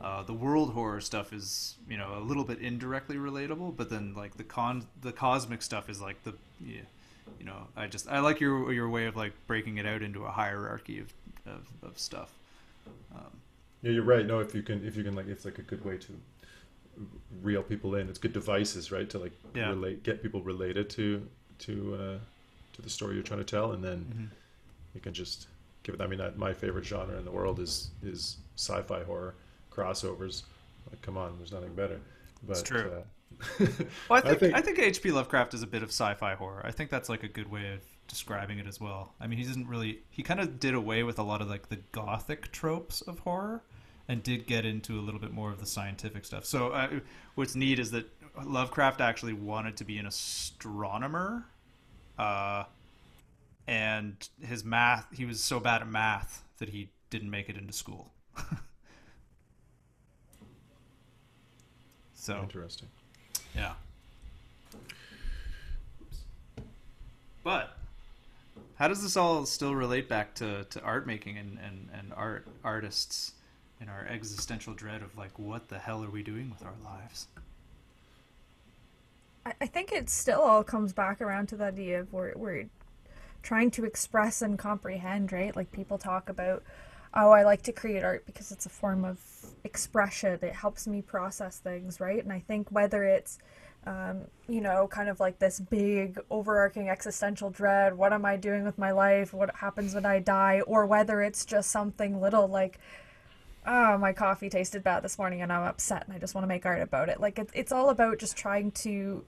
uh, 0.00 0.22
the 0.22 0.32
world 0.32 0.72
horror 0.72 1.00
stuff 1.00 1.32
is 1.32 1.74
you 1.88 1.96
know 1.96 2.16
a 2.16 2.20
little 2.20 2.44
bit 2.44 2.60
indirectly 2.60 3.16
relatable, 3.16 3.76
but 3.76 3.90
then 3.90 4.14
like 4.14 4.36
the 4.36 4.44
con 4.44 4.86
the 5.00 5.12
cosmic 5.12 5.62
stuff 5.62 5.88
is 5.88 6.00
like 6.00 6.22
the 6.24 6.34
yeah, 6.64 6.82
you 7.38 7.44
know 7.44 7.66
I 7.76 7.86
just 7.86 8.08
I 8.08 8.20
like 8.20 8.40
your 8.40 8.72
your 8.72 8.88
way 8.88 9.06
of 9.06 9.16
like 9.16 9.32
breaking 9.46 9.78
it 9.78 9.86
out 9.86 10.02
into 10.02 10.24
a 10.24 10.30
hierarchy 10.30 11.00
of 11.00 11.12
of, 11.46 11.66
of 11.82 11.98
stuff. 11.98 12.32
Um, 13.14 13.40
yeah, 13.82 13.92
you're 13.92 14.04
right. 14.04 14.24
No, 14.24 14.38
if 14.40 14.54
you 14.54 14.62
can 14.62 14.86
if 14.86 14.96
you 14.96 15.02
can 15.02 15.14
like 15.14 15.26
it's 15.26 15.44
like 15.44 15.58
a 15.58 15.62
good 15.62 15.84
way 15.84 15.96
to 15.96 16.12
reel 17.42 17.62
people 17.62 17.94
in. 17.96 18.08
It's 18.08 18.18
good 18.18 18.32
devices, 18.32 18.92
right, 18.92 19.08
to 19.10 19.18
like 19.18 19.32
yeah. 19.54 19.70
relate 19.70 20.02
get 20.04 20.22
people 20.22 20.42
related 20.42 20.90
to 20.90 21.26
to 21.60 21.94
uh, 21.94 22.18
to 22.74 22.82
the 22.82 22.90
story 22.90 23.14
you're 23.14 23.24
trying 23.24 23.40
to 23.40 23.44
tell, 23.44 23.72
and 23.72 23.82
then 23.82 23.98
mm-hmm. 23.98 24.24
you 24.94 25.00
can 25.00 25.12
just 25.12 25.48
give 25.82 25.94
it. 25.94 26.00
I 26.00 26.06
mean, 26.06 26.20
my 26.36 26.52
favorite 26.52 26.84
genre 26.84 27.16
in 27.16 27.24
the 27.24 27.32
world 27.32 27.58
is 27.58 27.90
is 28.02 28.36
sci-fi 28.56 29.02
horror 29.02 29.34
crossovers. 29.78 30.42
Like, 30.90 31.00
come 31.02 31.16
on, 31.16 31.36
there's 31.38 31.52
nothing 31.52 31.74
better. 31.74 32.00
But, 32.42 32.52
it's 32.52 32.62
true. 32.62 32.90
Uh, 33.60 33.66
well, 34.08 34.18
I 34.18 34.20
think, 34.20 34.26
I 34.32 34.34
think 34.34 34.54
I 34.54 34.60
think 34.60 34.78
H.P. 34.78 35.10
Lovecraft 35.12 35.54
is 35.54 35.62
a 35.62 35.66
bit 35.66 35.82
of 35.82 35.90
sci-fi 35.90 36.34
horror. 36.34 36.62
I 36.64 36.70
think 36.70 36.90
that's 36.90 37.08
like 37.08 37.22
a 37.22 37.28
good 37.28 37.50
way 37.50 37.72
of 37.74 37.80
describing 38.08 38.58
it 38.58 38.66
as 38.66 38.80
well. 38.80 39.14
I 39.20 39.26
mean, 39.26 39.38
he 39.38 39.44
doesn't 39.44 39.68
really 39.68 40.00
he 40.10 40.22
kind 40.22 40.40
of 40.40 40.58
did 40.58 40.74
away 40.74 41.02
with 41.02 41.18
a 41.18 41.22
lot 41.22 41.40
of 41.40 41.48
like 41.48 41.68
the 41.68 41.78
gothic 41.92 42.50
tropes 42.52 43.02
of 43.02 43.20
horror 43.20 43.62
and 44.08 44.22
did 44.22 44.46
get 44.46 44.64
into 44.64 44.98
a 44.98 45.02
little 45.02 45.20
bit 45.20 45.32
more 45.32 45.50
of 45.50 45.60
the 45.60 45.66
scientific 45.66 46.24
stuff. 46.24 46.44
So 46.46 46.70
uh, 46.70 47.00
what's 47.34 47.54
neat 47.54 47.78
is 47.78 47.90
that 47.90 48.06
Lovecraft 48.42 49.00
actually 49.00 49.34
wanted 49.34 49.76
to 49.76 49.84
be 49.84 49.98
an 49.98 50.06
astronomer, 50.06 51.44
uh, 52.18 52.64
and 53.66 54.28
his 54.40 54.64
math 54.64 55.06
he 55.12 55.26
was 55.26 55.42
so 55.42 55.60
bad 55.60 55.82
at 55.82 55.88
math 55.88 56.42
that 56.58 56.70
he 56.70 56.88
didn't 57.10 57.30
make 57.30 57.48
it 57.48 57.56
into 57.56 57.72
school. 57.72 58.12
so 62.28 62.42
Interesting. 62.42 62.88
yeah. 63.56 63.72
But 67.42 67.74
how 68.74 68.88
does 68.88 69.02
this 69.02 69.16
all 69.16 69.46
still 69.46 69.74
relate 69.74 70.10
back 70.10 70.34
to, 70.34 70.64
to 70.64 70.82
art 70.82 71.06
making 71.06 71.38
and, 71.38 71.58
and, 71.64 71.88
and 71.90 72.12
art 72.14 72.46
artists 72.62 73.32
and 73.80 73.88
our 73.88 74.06
existential 74.10 74.74
dread 74.74 75.00
of 75.00 75.16
like 75.16 75.38
what 75.38 75.68
the 75.70 75.78
hell 75.78 76.04
are 76.04 76.10
we 76.10 76.22
doing 76.22 76.50
with 76.50 76.62
our 76.66 76.74
lives? 76.84 77.28
I, 79.46 79.54
I 79.62 79.66
think 79.66 79.90
it 79.90 80.10
still 80.10 80.42
all 80.42 80.62
comes 80.62 80.92
back 80.92 81.22
around 81.22 81.48
to 81.48 81.56
the 81.56 81.64
idea 81.64 82.00
of 82.00 82.12
we're, 82.12 82.34
we're 82.36 82.66
trying 83.42 83.70
to 83.70 83.86
express 83.86 84.42
and 84.42 84.58
comprehend, 84.58 85.32
right? 85.32 85.56
Like 85.56 85.72
people 85.72 85.96
talk 85.96 86.28
about, 86.28 86.62
oh, 87.14 87.30
I 87.30 87.42
like 87.44 87.62
to 87.62 87.72
create 87.72 88.04
art 88.04 88.26
because 88.26 88.52
it's 88.52 88.66
a 88.66 88.70
form 88.70 89.04
of 89.04 89.20
expression. 89.64 90.38
It 90.42 90.54
helps 90.54 90.86
me 90.86 91.02
process 91.02 91.58
things, 91.58 92.00
right? 92.00 92.22
And 92.22 92.32
I 92.32 92.40
think 92.40 92.70
whether 92.70 93.04
it's 93.04 93.38
um, 93.86 94.24
you 94.48 94.60
know, 94.60 94.86
kind 94.88 95.08
of 95.08 95.18
like 95.18 95.38
this 95.38 95.60
big 95.60 96.20
overarching 96.30 96.88
existential 96.88 97.48
dread. 97.50 97.96
What 97.96 98.12
am 98.12 98.24
I 98.24 98.36
doing 98.36 98.64
with 98.64 98.76
my 98.76 98.90
life? 98.90 99.32
What 99.32 99.54
happens 99.56 99.94
when 99.94 100.04
I 100.04 100.18
die? 100.18 100.60
Or 100.66 100.84
whether 100.84 101.22
it's 101.22 101.44
just 101.44 101.70
something 101.70 102.20
little 102.20 102.48
like, 102.48 102.78
oh, 103.66 103.96
my 103.96 104.12
coffee 104.12 104.50
tasted 104.50 104.82
bad 104.82 105.02
this 105.02 105.18
morning 105.18 105.40
and 105.40 105.52
I'm 105.52 105.62
upset 105.62 106.04
and 106.06 106.14
I 106.14 106.18
just 106.18 106.34
want 106.34 106.42
to 106.42 106.48
make 106.48 106.66
art 106.66 106.82
about 106.82 107.08
it. 107.08 107.20
Like, 107.20 107.38
it, 107.38 107.48
it's 107.54 107.72
all 107.72 107.88
about 107.88 108.18
just 108.18 108.36
trying 108.36 108.72
to 108.72 109.24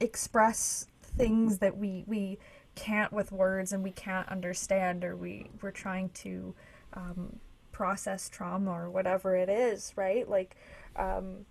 express 0.00 0.86
things 1.02 1.58
that 1.58 1.76
we, 1.78 2.04
we 2.06 2.38
can't 2.74 3.12
with 3.12 3.32
words 3.32 3.72
and 3.72 3.82
we 3.82 3.90
can't 3.90 4.28
understand 4.28 5.02
or 5.02 5.16
we, 5.16 5.50
we're 5.62 5.70
trying 5.70 6.10
to 6.10 6.54
um, 6.98 7.38
process 7.72 8.28
trauma 8.28 8.70
or 8.70 8.90
whatever 8.90 9.36
it 9.36 9.48
is, 9.48 9.92
right? 9.96 10.28
Like, 10.28 10.56
um, 10.96 11.46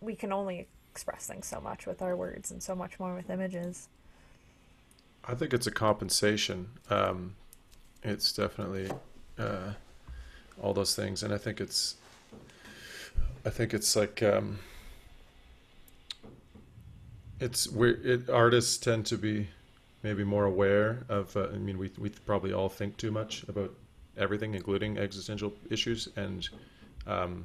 we 0.00 0.14
can 0.14 0.32
only 0.32 0.68
express 0.92 1.26
things 1.26 1.46
so 1.46 1.60
much 1.60 1.86
with 1.86 2.02
our 2.02 2.16
words 2.16 2.50
and 2.50 2.62
so 2.62 2.74
much 2.74 2.98
more 3.00 3.14
with 3.14 3.30
images. 3.30 3.88
I 5.24 5.34
think 5.34 5.52
it's 5.52 5.66
a 5.66 5.70
compensation. 5.70 6.68
Um, 6.88 7.34
it's 8.02 8.32
definitely 8.32 8.90
uh, 9.38 9.72
all 10.60 10.74
those 10.74 10.94
things, 10.94 11.22
and 11.22 11.32
I 11.32 11.38
think 11.38 11.60
it's, 11.60 11.96
I 13.44 13.50
think 13.50 13.72
it's 13.74 13.96
like, 13.96 14.22
um, 14.22 14.58
it's 17.38 17.70
where 17.70 17.96
it, 18.02 18.28
artists 18.28 18.76
tend 18.76 19.06
to 19.06 19.16
be 19.16 19.48
maybe 20.02 20.24
more 20.24 20.44
aware 20.44 21.04
of. 21.08 21.34
Uh, 21.36 21.48
I 21.54 21.58
mean, 21.58 21.78
we 21.78 21.90
we 21.98 22.10
probably 22.10 22.52
all 22.52 22.68
think 22.68 22.96
too 22.96 23.10
much 23.10 23.44
about 23.48 23.72
everything, 24.20 24.54
including 24.54 24.98
existential 24.98 25.52
issues, 25.70 26.08
and 26.16 26.48
um, 27.06 27.44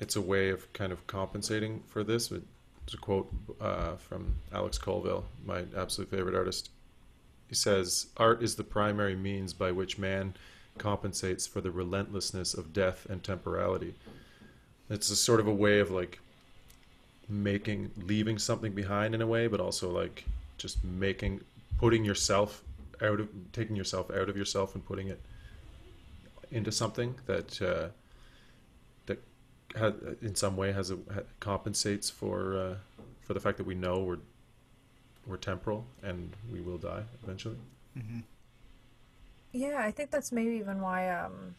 it's 0.00 0.16
a 0.16 0.20
way 0.20 0.50
of 0.50 0.70
kind 0.72 0.92
of 0.92 1.06
compensating 1.06 1.82
for 1.86 2.04
this. 2.04 2.30
It's 2.30 2.94
a 2.94 2.98
quote 2.98 3.32
uh, 3.60 3.96
from 3.96 4.34
Alex 4.52 4.78
Colville, 4.78 5.24
my 5.44 5.64
absolute 5.76 6.10
favorite 6.10 6.34
artist. 6.34 6.70
He 7.48 7.54
says, 7.54 8.08
Art 8.16 8.42
is 8.42 8.56
the 8.56 8.64
primary 8.64 9.16
means 9.16 9.52
by 9.52 9.72
which 9.72 9.98
man 9.98 10.34
compensates 10.78 11.46
for 11.46 11.60
the 11.60 11.70
relentlessness 11.70 12.52
of 12.52 12.72
death 12.72 13.06
and 13.08 13.22
temporality. 13.22 13.94
It's 14.90 15.10
a 15.10 15.16
sort 15.16 15.40
of 15.40 15.46
a 15.46 15.54
way 15.54 15.78
of 15.80 15.90
like 15.90 16.20
making, 17.28 17.90
leaving 17.96 18.38
something 18.38 18.72
behind 18.72 19.14
in 19.14 19.22
a 19.22 19.26
way, 19.26 19.46
but 19.46 19.60
also 19.60 19.90
like 19.90 20.24
just 20.58 20.84
making, 20.84 21.40
putting 21.78 22.04
yourself 22.04 22.62
out 23.02 23.20
of, 23.20 23.28
taking 23.52 23.76
yourself 23.76 24.10
out 24.10 24.28
of 24.28 24.36
yourself 24.36 24.74
and 24.74 24.84
putting 24.84 25.08
it 25.08 25.20
into 26.50 26.72
something 26.72 27.14
that, 27.26 27.60
uh, 27.60 27.88
that 29.06 29.18
in 30.22 30.34
some 30.34 30.56
way 30.56 30.72
has 30.72 30.90
a 30.90 30.98
compensates 31.40 32.08
for 32.08 32.56
uh, 32.56 32.74
for 33.20 33.34
the 33.34 33.40
fact 33.40 33.58
that 33.58 33.66
we 33.66 33.74
know 33.74 33.98
we're 34.00 34.18
we're 35.26 35.36
temporal 35.36 35.84
and 36.02 36.32
we 36.52 36.60
will 36.60 36.78
die 36.78 37.02
eventually. 37.22 37.56
Mm-hmm. 37.98 38.20
Yeah, 39.52 39.78
I 39.80 39.90
think 39.90 40.10
that's 40.10 40.32
maybe 40.32 40.56
even 40.56 40.80
why, 40.80 41.08
um, 41.10 41.54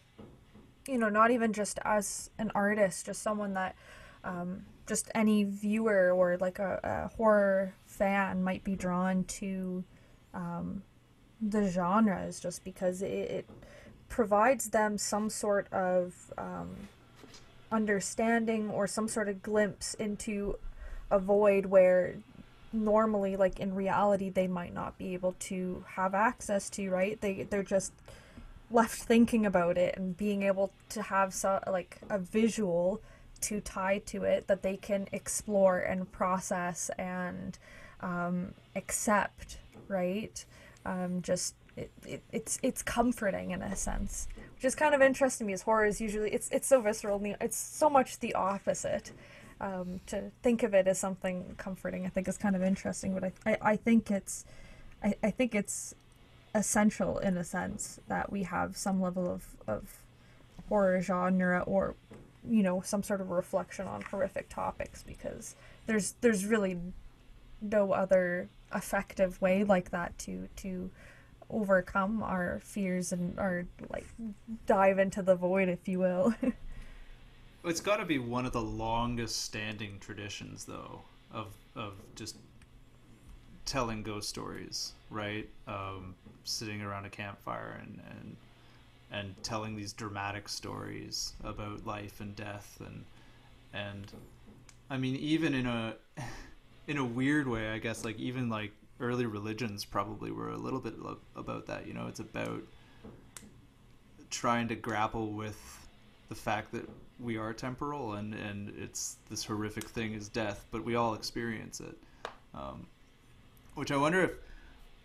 you 0.88 0.98
know, 0.98 1.10
not 1.10 1.32
even 1.32 1.52
just 1.52 1.80
as 1.84 2.30
an 2.38 2.52
artist, 2.56 3.06
just 3.06 3.22
someone 3.22 3.54
that, 3.56 3.76
um, 4.24 4.66
just 4.88 5.10
any 5.16 5.44
viewer 5.44 6.12
or 6.12 6.38
like 6.38 6.60
a, 6.60 6.80
a 6.84 7.16
horror 7.18 7.74
fan 7.86 8.44
might 8.44 8.64
be 8.64 8.76
drawn 8.76 9.24
to 9.26 9.84
um, 10.34 10.84
the 11.42 11.70
genres 11.70 12.40
just 12.40 12.64
because 12.64 13.02
it, 13.02 13.12
it, 13.12 13.50
provides 14.10 14.70
them 14.70 14.97
some 14.97 15.30
sort 15.30 15.72
of 15.72 16.34
um, 16.38 16.76
understanding 17.72 18.70
or 18.70 18.88
some 18.88 19.08
sort 19.08 19.30
of 19.30 19.41
glimpse 19.41 19.93
into 19.95 20.58
a 21.12 21.20
void 21.20 21.66
where 21.66 22.16
normally 22.74 23.36
like 23.36 23.60
in 23.60 23.74
reality 23.74 24.30
they 24.30 24.47
might 24.47 24.74
not 24.74 24.97
be 24.97 25.14
able 25.14 25.34
to 25.39 25.84
have 25.95 26.14
access 26.14 26.70
to 26.70 26.89
right? 26.89 27.20
They 27.22 27.43
they're 27.43 27.64
just 27.64 27.93
left 28.70 29.01
thinking 29.01 29.45
about 29.45 29.78
it 29.78 29.95
and 29.97 30.18
being 30.18 30.43
able 30.43 30.72
to 30.89 31.01
have 31.01 31.34
so 31.34 31.60
like 31.68 31.99
a 32.10 32.20
visual 32.20 33.01
to 33.39 33.62
tie 33.62 33.99
to 33.99 34.24
it 34.24 34.47
that 34.47 34.62
they 34.62 34.76
can 34.76 35.08
explore 35.12 35.80
and 35.80 36.12
process 36.12 36.89
and 36.97 37.58
um, 38.01 38.53
accept 38.76 39.58
right? 39.88 40.43
Um, 40.86 41.22
just 41.22 41.55
it, 41.78 41.91
it, 42.05 42.23
it's 42.32 42.59
it's 42.63 42.82
comforting 42.82 43.51
in 43.51 43.61
a 43.61 43.75
sense 43.75 44.28
which 44.57 44.65
is 44.65 44.73
kind 44.73 44.95
of 44.95 45.03
interesting 45.03 45.45
because 45.45 45.61
horror 45.61 45.86
is 45.86 46.01
usually 46.01 46.32
it's 46.32 46.49
it's 46.49 46.67
so 46.67 46.82
visceral. 46.82 47.21
It's 47.39 47.55
so 47.55 47.89
much 47.89 48.19
the 48.19 48.34
opposite. 48.34 49.11
Um, 49.59 50.01
to 50.07 50.32
think 50.43 50.61
of 50.61 50.75
it 50.75 50.88
as 50.88 50.99
something 50.99 51.55
comforting, 51.57 52.05
I 52.05 52.09
think 52.09 52.28
is 52.28 52.38
kind 52.38 52.55
of 52.55 52.63
interesting. 52.63 53.13
But 53.13 53.23
I, 53.23 53.32
I, 53.45 53.57
I 53.61 53.75
think 53.75 54.09
it's 54.09 54.45
I, 55.03 55.13
I 55.21 55.30
think 55.30 55.53
it's 55.53 55.93
essential 56.55 57.19
in 57.19 57.38
a 57.38 57.43
sense 57.43 57.99
that 58.07 58.32
we 58.32 58.43
have 58.43 58.75
some 58.75 58.99
level 58.99 59.30
of, 59.32 59.45
of 59.67 60.01
horror 60.69 61.01
genre 61.01 61.59
or 61.67 61.95
you 62.47 62.63
know 62.63 62.82
some 62.82 63.03
sort 63.03 63.21
of 63.21 63.30
reflection 63.30 63.86
on 63.86 64.01
horrific 64.01 64.49
topics 64.49 65.03
because 65.03 65.55
there's 65.86 66.15
there's 66.21 66.45
really 66.45 66.80
no 67.61 67.91
other 67.91 68.49
effective 68.73 69.39
way 69.39 69.63
like 69.63 69.91
that 69.91 70.17
to 70.17 70.49
to 70.55 70.89
overcome 71.50 72.22
our 72.24 72.60
fears 72.64 73.12
and 73.12 73.38
or 73.39 73.66
like 73.89 74.06
dive 74.66 75.00
into 75.00 75.22
the 75.22 75.36
void 75.36 75.70
if 75.70 75.88
you 75.88 76.00
will. 76.00 76.34
It's 77.66 77.82
got 77.82 77.98
to 77.98 78.06
be 78.06 78.18
one 78.18 78.45
of 78.45 78.54
the 78.54 78.62
longest 78.62 79.43
standing 79.43 79.98
traditions 80.00 80.64
though 80.64 81.02
of 81.34 81.48
of 81.76 81.95
just 82.16 82.38
telling 83.66 84.04
ghost 84.04 84.30
stories 84.30 84.93
right? 85.10 85.50
Um, 85.68 86.16
sitting 86.43 86.82
around 86.82 87.06
a 87.06 87.10
campfire 87.10 87.80
and 87.82 88.00
and 88.10 88.36
and 89.12 89.43
telling 89.43 89.76
these 89.76 89.93
dramatic 89.93 90.50
stories 90.50 91.34
about 91.43 91.86
life 91.86 92.20
and 92.20 92.36
death 92.36 92.80
and 92.86 93.06
and 93.74 94.12
i 94.89 94.98
mean 94.98 95.16
even 95.16 95.54
in 95.54 95.66
a 95.66 95.93
in 96.88 96.98
a 96.98 97.06
weird 97.06 97.48
way 97.48 97.70
i 97.70 97.78
guess 97.78 98.04
like 98.04 98.18
even 98.20 98.50
like 98.50 98.72
early 99.00 99.26
religions 99.26 99.86
probably 99.86 100.32
were 100.32 100.50
a 100.50 100.58
little 100.58 100.80
bit 100.80 100.95
about 101.36 101.68
that. 101.68 101.88
You 101.88 101.93
know, 101.93 102.08
it's 102.08 102.20
about 102.20 102.64
trying 104.30 104.68
to 104.68 104.76
grapple 104.76 105.32
with 105.32 105.88
the 106.30 106.36
fact 106.36 106.72
that 106.74 106.89
we 107.20 107.38
are 107.38 107.54
temporal 107.54 108.14
and 108.14 108.34
and 108.34 108.74
it's 108.78 109.18
this 109.30 109.43
horrific 109.43 109.86
thing 109.86 110.14
is 110.14 110.30
death, 110.30 110.66
but 110.72 110.84
we 110.84 110.95
all 110.95 111.14
experience 111.14 111.80
it. 111.80 111.98
Um, 112.54 112.88
which 113.76 113.91
I 113.91 113.98
wonder 113.98 114.24
if 114.24 114.32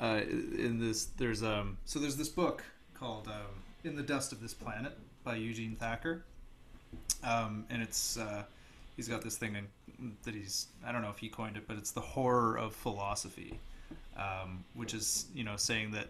uh, 0.00 0.20
in 0.26 0.78
this 0.80 1.06
there's 1.16 1.42
um 1.42 1.78
so 1.84 1.98
there's 1.98 2.16
this 2.16 2.28
book 2.28 2.64
called 2.94 3.28
um, 3.28 3.62
"In 3.84 3.96
the 3.96 4.02
Dust 4.02 4.32
of 4.32 4.40
This 4.40 4.54
Planet" 4.54 4.96
by 5.24 5.36
Eugene 5.36 5.76
Thacker, 5.76 6.24
um, 7.22 7.66
and 7.70 7.82
it's 7.82 8.16
uh, 8.16 8.42
he's 8.96 9.08
got 9.08 9.22
this 9.22 9.36
thing 9.36 9.56
in, 9.56 10.16
that 10.24 10.34
he's 10.34 10.66
I 10.84 10.92
don't 10.92 11.02
know 11.02 11.10
if 11.10 11.18
he 11.18 11.28
coined 11.28 11.56
it, 11.56 11.68
but 11.68 11.76
it's 11.76 11.92
the 11.92 12.00
horror 12.00 12.56
of 12.58 12.74
philosophy 12.74 13.58
um, 14.16 14.64
which 14.74 14.94
is 14.94 15.26
you 15.34 15.44
know 15.44 15.56
saying 15.56 15.90
that 15.92 16.08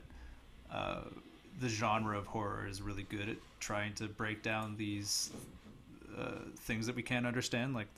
uh, 0.72 1.03
the 1.61 1.68
genre 1.68 2.16
of 2.18 2.26
horror 2.26 2.66
is 2.68 2.82
really 2.82 3.05
good 3.05 3.28
at 3.28 3.36
trying 3.61 3.94
to 3.94 4.05
break 4.09 4.42
down 4.42 4.76
these 4.76 5.30
uh, 6.18 6.32
things 6.61 6.86
that 6.86 6.96
we 6.96 7.03
can't 7.03 7.26
understand, 7.26 7.74
like 7.74 7.88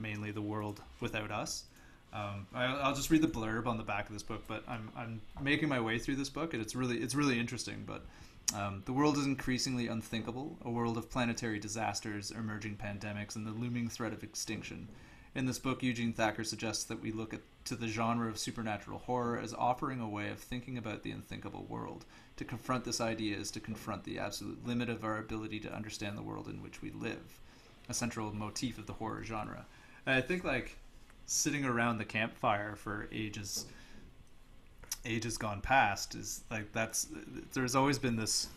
mainly 0.00 0.30
the 0.30 0.42
world 0.42 0.80
without 1.00 1.30
us. 1.30 1.64
Um, 2.12 2.46
I, 2.54 2.88
will 2.88 2.94
just 2.94 3.10
read 3.10 3.22
the 3.22 3.28
blurb 3.28 3.66
on 3.66 3.76
the 3.76 3.82
back 3.82 4.06
of 4.06 4.12
this 4.12 4.22
book, 4.22 4.42
but 4.46 4.62
I'm 4.68 4.88
I'm 4.96 5.20
making 5.42 5.68
my 5.68 5.80
way 5.80 5.98
through 5.98 6.16
this 6.16 6.28
book, 6.28 6.52
and 6.54 6.62
it's 6.62 6.74
really 6.76 6.98
it's 6.98 7.14
really 7.14 7.38
interesting. 7.38 7.84
But 7.86 8.02
Um, 8.54 8.82
the 8.84 8.92
world 8.92 9.16
is 9.16 9.26
increasingly 9.26 9.88
unthinkable, 9.88 10.58
a 10.64 10.70
world 10.70 10.98
of 10.98 11.10
planetary 11.10 11.58
disasters, 11.58 12.30
emerging 12.30 12.76
pandemics, 12.76 13.36
and 13.36 13.46
the 13.46 13.50
looming 13.52 13.88
threat 13.88 14.12
of 14.12 14.22
extinction. 14.22 14.86
In 15.34 15.46
this 15.46 15.58
book, 15.58 15.82
Eugene 15.82 16.12
Thacker 16.12 16.44
suggests 16.44 16.84
that 16.84 17.02
we 17.02 17.10
look 17.10 17.34
at, 17.34 17.40
to 17.64 17.74
the 17.74 17.88
genre 17.88 18.28
of 18.28 18.38
supernatural 18.38 19.00
horror 19.00 19.38
as 19.38 19.52
offering 19.52 20.00
a 20.00 20.08
way 20.08 20.30
of 20.30 20.38
thinking 20.38 20.78
about 20.78 21.02
the 21.02 21.10
unthinkable 21.10 21.66
world. 21.68 22.04
To 22.36 22.44
confront 22.44 22.84
this 22.84 23.00
idea 23.00 23.36
is 23.36 23.50
to 23.52 23.60
confront 23.60 24.04
the 24.04 24.18
absolute 24.18 24.64
limit 24.64 24.88
of 24.88 25.02
our 25.02 25.18
ability 25.18 25.58
to 25.60 25.74
understand 25.74 26.16
the 26.16 26.22
world 26.22 26.46
in 26.46 26.62
which 26.62 26.82
we 26.82 26.90
live, 26.90 27.40
a 27.88 27.94
central 27.94 28.32
motif 28.32 28.78
of 28.78 28.86
the 28.86 28.92
horror 28.92 29.24
genre. 29.24 29.66
And 30.06 30.14
I 30.14 30.20
think, 30.20 30.44
like, 30.44 30.76
sitting 31.26 31.64
around 31.64 31.98
the 31.98 32.04
campfire 32.04 32.76
for 32.76 33.08
ages 33.12 33.66
ages 35.06 35.36
gone 35.36 35.60
past 35.60 36.14
is 36.14 36.42
like 36.50 36.72
that's 36.72 37.08
there's 37.52 37.74
always 37.74 37.98
been 37.98 38.16
this 38.16 38.48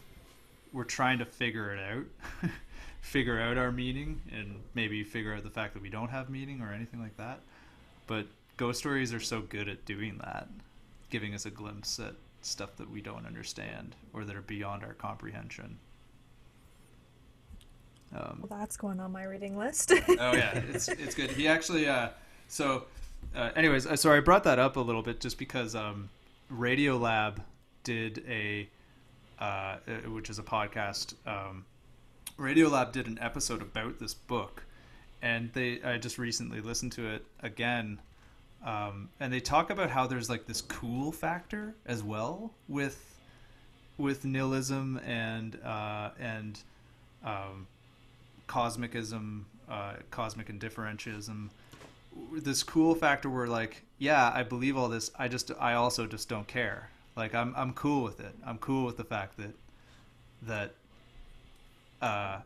we're 0.72 0.86
trying 0.86 1.20
to 1.20 1.26
figure 1.26 1.74
it 1.74 1.80
out 1.80 2.50
figure 3.08 3.40
out 3.40 3.58
our 3.58 3.72
meaning 3.72 4.22
and 4.34 4.60
maybe 4.74 5.02
figure 5.02 5.34
out 5.34 5.42
the 5.42 5.50
fact 5.50 5.74
that 5.74 5.82
we 5.82 5.90
don't 5.90 6.10
have 6.10 6.30
meaning 6.30 6.62
or 6.62 6.74
anything 6.74 7.00
like 7.00 7.16
that 7.16 7.40
but 8.06 8.28
ghost 8.58 8.80
stories 8.80 9.14
are 9.14 9.20
so 9.20 9.42
good 9.42 9.70
at 9.70 9.86
doing 9.86 10.18
that 10.18 10.50
giving 11.10 11.34
us 11.34 11.46
a 11.46 11.50
glimpse 11.50 12.00
at 12.00 12.14
stuff 12.42 12.76
that 12.76 12.90
we 12.90 13.00
don't 13.00 13.26
understand 13.26 13.96
or 14.12 14.26
that 14.26 14.36
are 14.36 14.42
beyond 14.42 14.84
our 14.84 14.94
comprehension 14.94 15.80
um, 18.14 18.46
well, 18.48 18.60
that's 18.60 18.78
going 18.78 19.00
on 19.00 19.12
my 19.12 19.24
reading 19.24 19.58
list. 19.58 19.92
oh 19.92 20.34
yeah, 20.34 20.58
it's 20.70 20.88
it's 20.88 21.14
good. 21.14 21.30
He 21.30 21.46
actually, 21.46 21.90
uh, 21.90 22.10
so, 22.48 22.86
uh, 23.36 23.50
anyways, 23.54 23.86
uh, 23.86 23.98
so 23.98 24.14
I 24.14 24.22
brought 24.22 24.46
that 24.46 24.60
up 24.60 24.78
a 24.78 24.80
little 24.80 25.02
bit 25.02 25.20
just 25.20 25.38
because 25.38 25.76
um, 25.76 26.10
Radiolab 26.50 27.40
did 27.84 28.24
a, 28.30 28.70
uh, 29.40 29.44
uh, 29.44 29.78
which 30.10 30.30
is 30.30 30.40
a 30.40 30.44
podcast. 30.44 31.16
Um, 31.26 31.66
Radiolab 32.38 32.92
did 32.92 33.08
an 33.08 33.18
episode 33.22 33.62
about 33.62 34.00
this 34.00 34.14
book, 34.14 34.64
and 35.22 35.52
they 35.54 35.82
I 35.82 35.98
just 35.98 36.18
recently 36.18 36.62
listened 36.62 36.92
to 36.94 37.08
it 37.08 37.26
again, 37.42 38.00
um, 38.66 39.10
and 39.20 39.34
they 39.34 39.40
talk 39.40 39.70
about 39.70 39.90
how 39.90 40.08
there's 40.08 40.30
like 40.30 40.46
this 40.46 40.62
cool 40.62 41.12
factor 41.12 41.76
as 41.86 42.04
well 42.04 42.52
with 42.68 43.16
with 43.98 44.24
nihilism 44.26 45.00
and 45.06 45.60
uh, 45.64 46.12
and 46.20 46.60
um, 47.24 47.68
cosmicism, 48.48 49.44
uh, 49.70 49.94
cosmic 50.12 50.48
indifferentism 50.48 51.50
this 52.32 52.64
cool 52.64 52.96
factor 52.96 53.30
where 53.30 53.48
like 53.48 53.84
yeah 53.98 54.32
i 54.34 54.44
believe 54.44 54.78
all 54.78 54.90
this 54.90 55.12
i 55.20 55.28
just 55.28 55.52
i 55.60 55.74
also 55.74 56.06
just 56.06 56.30
don't 56.30 56.48
care. 56.48 56.90
Like 57.16 57.34
i'm 57.34 57.54
i'm 57.56 57.74
cool 57.74 58.04
with 58.04 58.20
it. 58.20 58.36
I'm 58.46 58.58
cool 58.58 58.86
with 58.86 58.98
the 58.98 59.04
fact 59.04 59.38
that 59.38 59.54
that 60.44 60.76
uh 62.02 62.40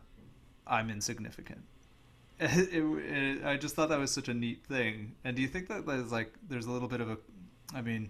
i'm 0.68 0.89
insignificant 0.89 1.62
it, 2.39 2.70
it, 2.74 2.84
it, 2.84 3.45
i 3.45 3.58
just 3.58 3.76
thought 3.76 3.89
that 3.89 3.99
was 3.99 4.12
such 4.12 4.28
a 4.28 4.34
neat 4.34 4.64
thing 4.66 5.14
and 5.24 5.36
do 5.36 5.41
you 5.41 5.47
think 5.47 5.68
that 5.68 5.86
there's 5.86 6.12
like 6.12 6.34
there's 6.49 6.66
a 6.66 6.72
little 6.72 6.88
bit 6.88 7.02
of 7.02 7.10
a 7.10 7.18
i 7.74 7.82
mean 7.82 8.10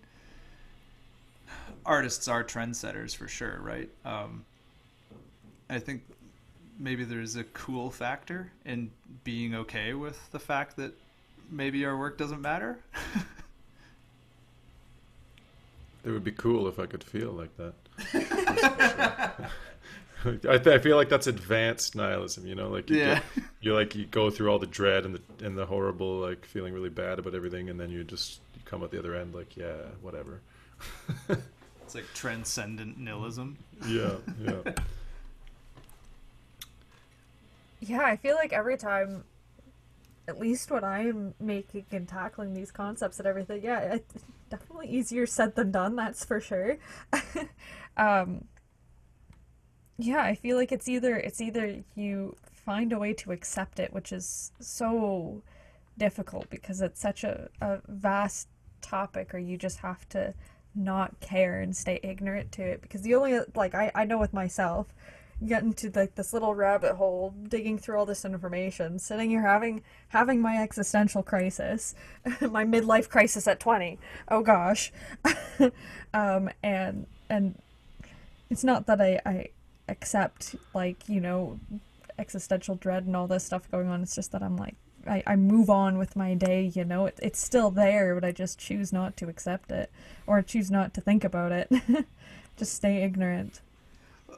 artists 1.86 2.28
are 2.28 2.44
trendsetters 2.44 3.16
for 3.16 3.28
sure 3.28 3.60
right 3.62 3.90
um 4.06 4.46
i 5.70 5.80
think 5.80 6.04
maybe 6.82 7.04
there's 7.04 7.36
a 7.36 7.44
cool 7.46 7.90
factor 7.92 8.52
in 8.66 8.90
being 9.24 9.54
okay 9.54 9.94
with 9.94 10.32
the 10.32 10.40
fact 10.40 10.76
that 10.78 10.92
maybe 11.50 11.86
our 11.86 11.98
work 11.98 12.18
doesn't 12.18 12.42
matter. 12.42 12.80
it 16.04 16.10
would 16.10 16.24
be 16.24 16.32
cool 16.32 16.68
if 16.68 16.80
I 16.80 16.88
could 16.88 17.04
feel 17.04 17.32
like 17.32 17.52
that. 17.58 19.52
I, 20.26 20.58
th- 20.58 20.68
I, 20.68 20.80
feel 20.80 20.98
like 20.98 21.10
that's 21.10 21.28
advanced 21.28 21.96
nihilism, 21.96 22.46
you 22.46 22.56
know, 22.56 22.70
like 22.70 22.90
you 22.90 22.98
yeah. 22.98 23.22
Get, 23.36 23.44
you 23.62 23.74
like 23.74 23.96
you 23.96 24.06
go 24.06 24.30
through 24.30 24.50
all 24.50 24.60
the 24.60 24.68
dread 24.68 25.06
and 25.06 25.16
the 25.16 25.46
and 25.46 25.58
the 25.58 25.66
horrible, 25.66 26.20
like 26.20 26.46
feeling 26.46 26.74
really 26.74 26.90
bad 26.90 27.20
about 27.20 27.34
everything, 27.34 27.70
and 27.70 27.80
then 27.80 27.90
you 27.90 28.04
just 28.04 28.42
you 28.56 28.62
come 28.66 28.84
out 28.84 28.92
the 28.92 29.00
other 29.00 29.16
end 29.16 29.34
like, 29.34 29.58
yeah, 29.58 29.76
whatever. 30.02 30.42
it's 31.30 31.96
like 31.96 32.06
transcendent 32.14 32.98
nihilism. 32.98 33.58
Yeah, 33.88 34.16
yeah. 34.40 34.74
Yeah, 37.80 38.02
I 38.04 38.16
feel 38.16 38.36
like 38.36 38.54
every 38.54 38.78
time 38.78 39.24
at 40.28 40.40
least 40.40 40.72
when 40.72 40.84
I'm 40.84 41.34
making 41.40 41.86
and 41.92 42.08
tackling 42.08 42.54
these 42.54 42.72
concepts 42.72 43.20
and 43.20 43.28
everything, 43.28 43.64
yeah, 43.64 43.96
it's 43.96 44.24
definitely 44.50 44.88
easier 44.88 45.26
said 45.26 45.56
than 45.56 45.72
done, 45.72 45.96
that's 45.96 46.24
for 46.24 46.40
sure. 46.40 46.78
um, 47.98 48.46
yeah, 50.04 50.24
I 50.24 50.36
feel 50.36 50.58
like 50.58 50.72
it's 50.72 50.88
either 50.88 51.16
it's 51.16 51.42
either 51.42 51.84
you 51.96 52.36
find 52.52 52.94
a 52.94 53.00
way 53.00 53.14
to 53.14 53.32
accept 53.32 53.80
it, 53.80 53.94
which 53.94 54.12
is 54.12 54.52
so 54.60 55.42
difficult 55.98 56.50
because 56.50 56.82
it's 56.82 57.02
such 57.02 57.24
a, 57.24 57.50
a 57.62 57.80
vast 57.88 58.48
topic, 58.82 59.34
or 59.34 59.40
you 59.40 59.58
just 59.58 59.80
have 59.80 60.08
to 60.10 60.34
not 60.74 61.20
care 61.20 61.60
and 61.60 61.76
stay 61.76 62.00
ignorant 62.04 62.52
to 62.54 62.64
it. 62.64 62.82
Because 62.82 63.02
the 63.02 63.16
only 63.16 63.40
like 63.56 63.76
I, 63.76 63.92
I 63.94 64.06
know 64.06 64.18
with 64.18 64.34
myself, 64.34 64.94
get 65.46 65.64
into 65.64 65.92
like 65.96 66.16
this 66.16 66.34
little 66.34 66.54
rabbit 66.54 66.96
hole 66.96 67.34
digging 67.48 67.78
through 67.78 67.98
all 67.98 68.06
this 68.06 68.26
information 68.26 69.00
sitting 69.00 69.30
here 69.30 69.42
having 69.42 69.82
having 70.10 70.40
my 70.40 70.58
existential 70.58 71.24
crisis 71.24 71.96
my 72.42 72.64
midlife 72.64 73.10
crisis 73.10 73.48
at 73.48 73.60
20 73.60 73.98
oh 74.30 74.42
gosh 74.42 74.92
um 76.14 76.50
and 76.62 77.08
and 77.30 77.60
it's 78.50 78.64
not 78.64 78.86
that 78.86 79.02
i 79.02 79.20
i 79.26 79.48
accept 79.88 80.56
like 80.74 81.08
you 81.08 81.20
know 81.20 81.60
existential 82.20 82.76
dread 82.76 83.06
and 83.06 83.16
all 83.16 83.28
this 83.28 83.44
stuff 83.44 83.70
going 83.72 83.88
on 83.88 84.02
it's 84.02 84.16
just 84.16 84.32
that 84.32 84.44
i'm 84.44 84.58
like 84.58 84.76
I, 85.08 85.24
I 85.26 85.36
move 85.36 85.72
on 85.72 85.98
with 85.98 86.16
my 86.16 86.36
day, 86.36 86.72
you 86.76 86.86
know. 86.86 87.08
It, 87.08 87.20
it's 87.24 87.42
still 87.42 87.72
there, 87.72 88.14
but 88.14 88.24
I 88.24 88.32
just 88.32 88.60
choose 88.60 88.94
not 88.94 89.18
to 89.18 89.30
accept 89.30 89.72
it 89.72 89.90
or 90.28 90.44
choose 90.44 90.70
not 90.70 90.94
to 90.94 91.02
think 91.02 91.24
about 91.24 91.52
it. 91.52 91.72
just 92.56 92.76
stay 92.76 93.02
ignorant 93.02 93.62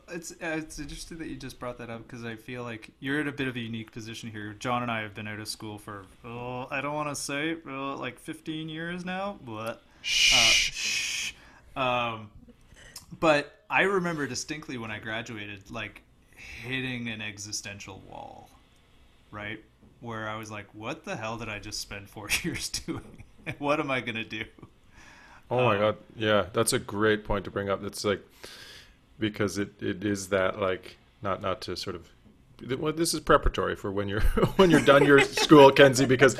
it's 0.09 0.31
uh, 0.31 0.35
it's 0.41 0.79
interesting 0.79 1.17
that 1.17 1.27
you 1.27 1.35
just 1.35 1.59
brought 1.59 1.77
that 1.77 1.89
up 1.89 2.07
because 2.07 2.25
I 2.25 2.35
feel 2.35 2.63
like 2.63 2.89
you're 2.99 3.21
in 3.21 3.27
a 3.27 3.31
bit 3.31 3.47
of 3.47 3.55
a 3.55 3.59
unique 3.59 3.91
position 3.91 4.29
here. 4.29 4.53
John 4.53 4.81
and 4.81 4.91
I 4.91 5.01
have 5.01 5.13
been 5.13 5.27
out 5.27 5.39
of 5.39 5.47
school 5.47 5.77
for 5.77 6.05
oh, 6.25 6.67
I 6.69 6.81
don't 6.81 6.93
want 6.93 7.09
to 7.09 7.15
say 7.15 7.57
oh, 7.67 7.97
like 7.99 8.19
15 8.19 8.69
years 8.69 9.05
now, 9.05 9.39
but 9.45 9.81
shh. 10.01 11.33
Uh, 11.75 11.79
um, 11.79 12.31
but 13.19 13.62
I 13.73 13.81
remember 13.81 14.27
distinctly 14.27 14.77
when 14.77 14.91
I 14.91 14.99
graduated, 14.99 15.71
like 15.71 16.03
hitting 16.35 17.09
an 17.09 17.21
existential 17.21 18.03
wall, 18.07 18.47
right? 19.31 19.59
Where 19.99 20.29
I 20.29 20.35
was 20.35 20.51
like, 20.51 20.67
"What 20.73 21.05
the 21.05 21.15
hell 21.15 21.37
did 21.37 21.49
I 21.49 21.57
just 21.57 21.81
spend 21.81 22.07
four 22.07 22.29
years 22.43 22.69
doing? 22.69 23.23
what 23.57 23.79
am 23.79 23.89
I 23.89 23.99
gonna 24.01 24.23
do?" 24.23 24.45
Oh 25.49 25.57
um, 25.57 25.65
my 25.65 25.77
god, 25.77 25.97
yeah, 26.15 26.45
that's 26.53 26.71
a 26.71 26.77
great 26.77 27.25
point 27.25 27.45
to 27.45 27.51
bring 27.51 27.67
up. 27.67 27.81
That's 27.81 28.05
like 28.05 28.21
because 29.17 29.57
it, 29.57 29.81
it 29.81 30.05
is 30.05 30.29
that 30.29 30.59
like 30.59 30.97
not 31.23 31.41
not 31.41 31.59
to 31.61 31.75
sort 31.75 31.95
of 31.95 32.07
well, 32.79 32.93
this 32.93 33.15
is 33.15 33.21
preparatory 33.21 33.75
for 33.75 33.91
when 33.91 34.07
you're 34.07 34.21
when 34.57 34.69
you're 34.69 34.81
done 34.81 35.03
your 35.03 35.21
school, 35.23 35.71
Kenzie, 35.71 36.05
because 36.05 36.37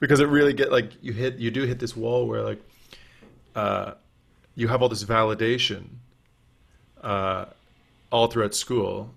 because 0.00 0.18
it 0.18 0.26
really 0.26 0.52
get 0.52 0.72
like 0.72 0.90
you 1.00 1.12
hit 1.12 1.36
you 1.36 1.52
do 1.52 1.62
hit 1.62 1.78
this 1.78 1.96
wall 1.96 2.26
where 2.26 2.42
like 2.42 2.60
uh, 3.54 3.92
you 4.56 4.66
have 4.66 4.82
all 4.82 4.88
this 4.88 5.04
validation 5.04 5.84
uh, 7.04 7.46
all 8.10 8.26
throughout 8.26 8.54
school 8.54 9.10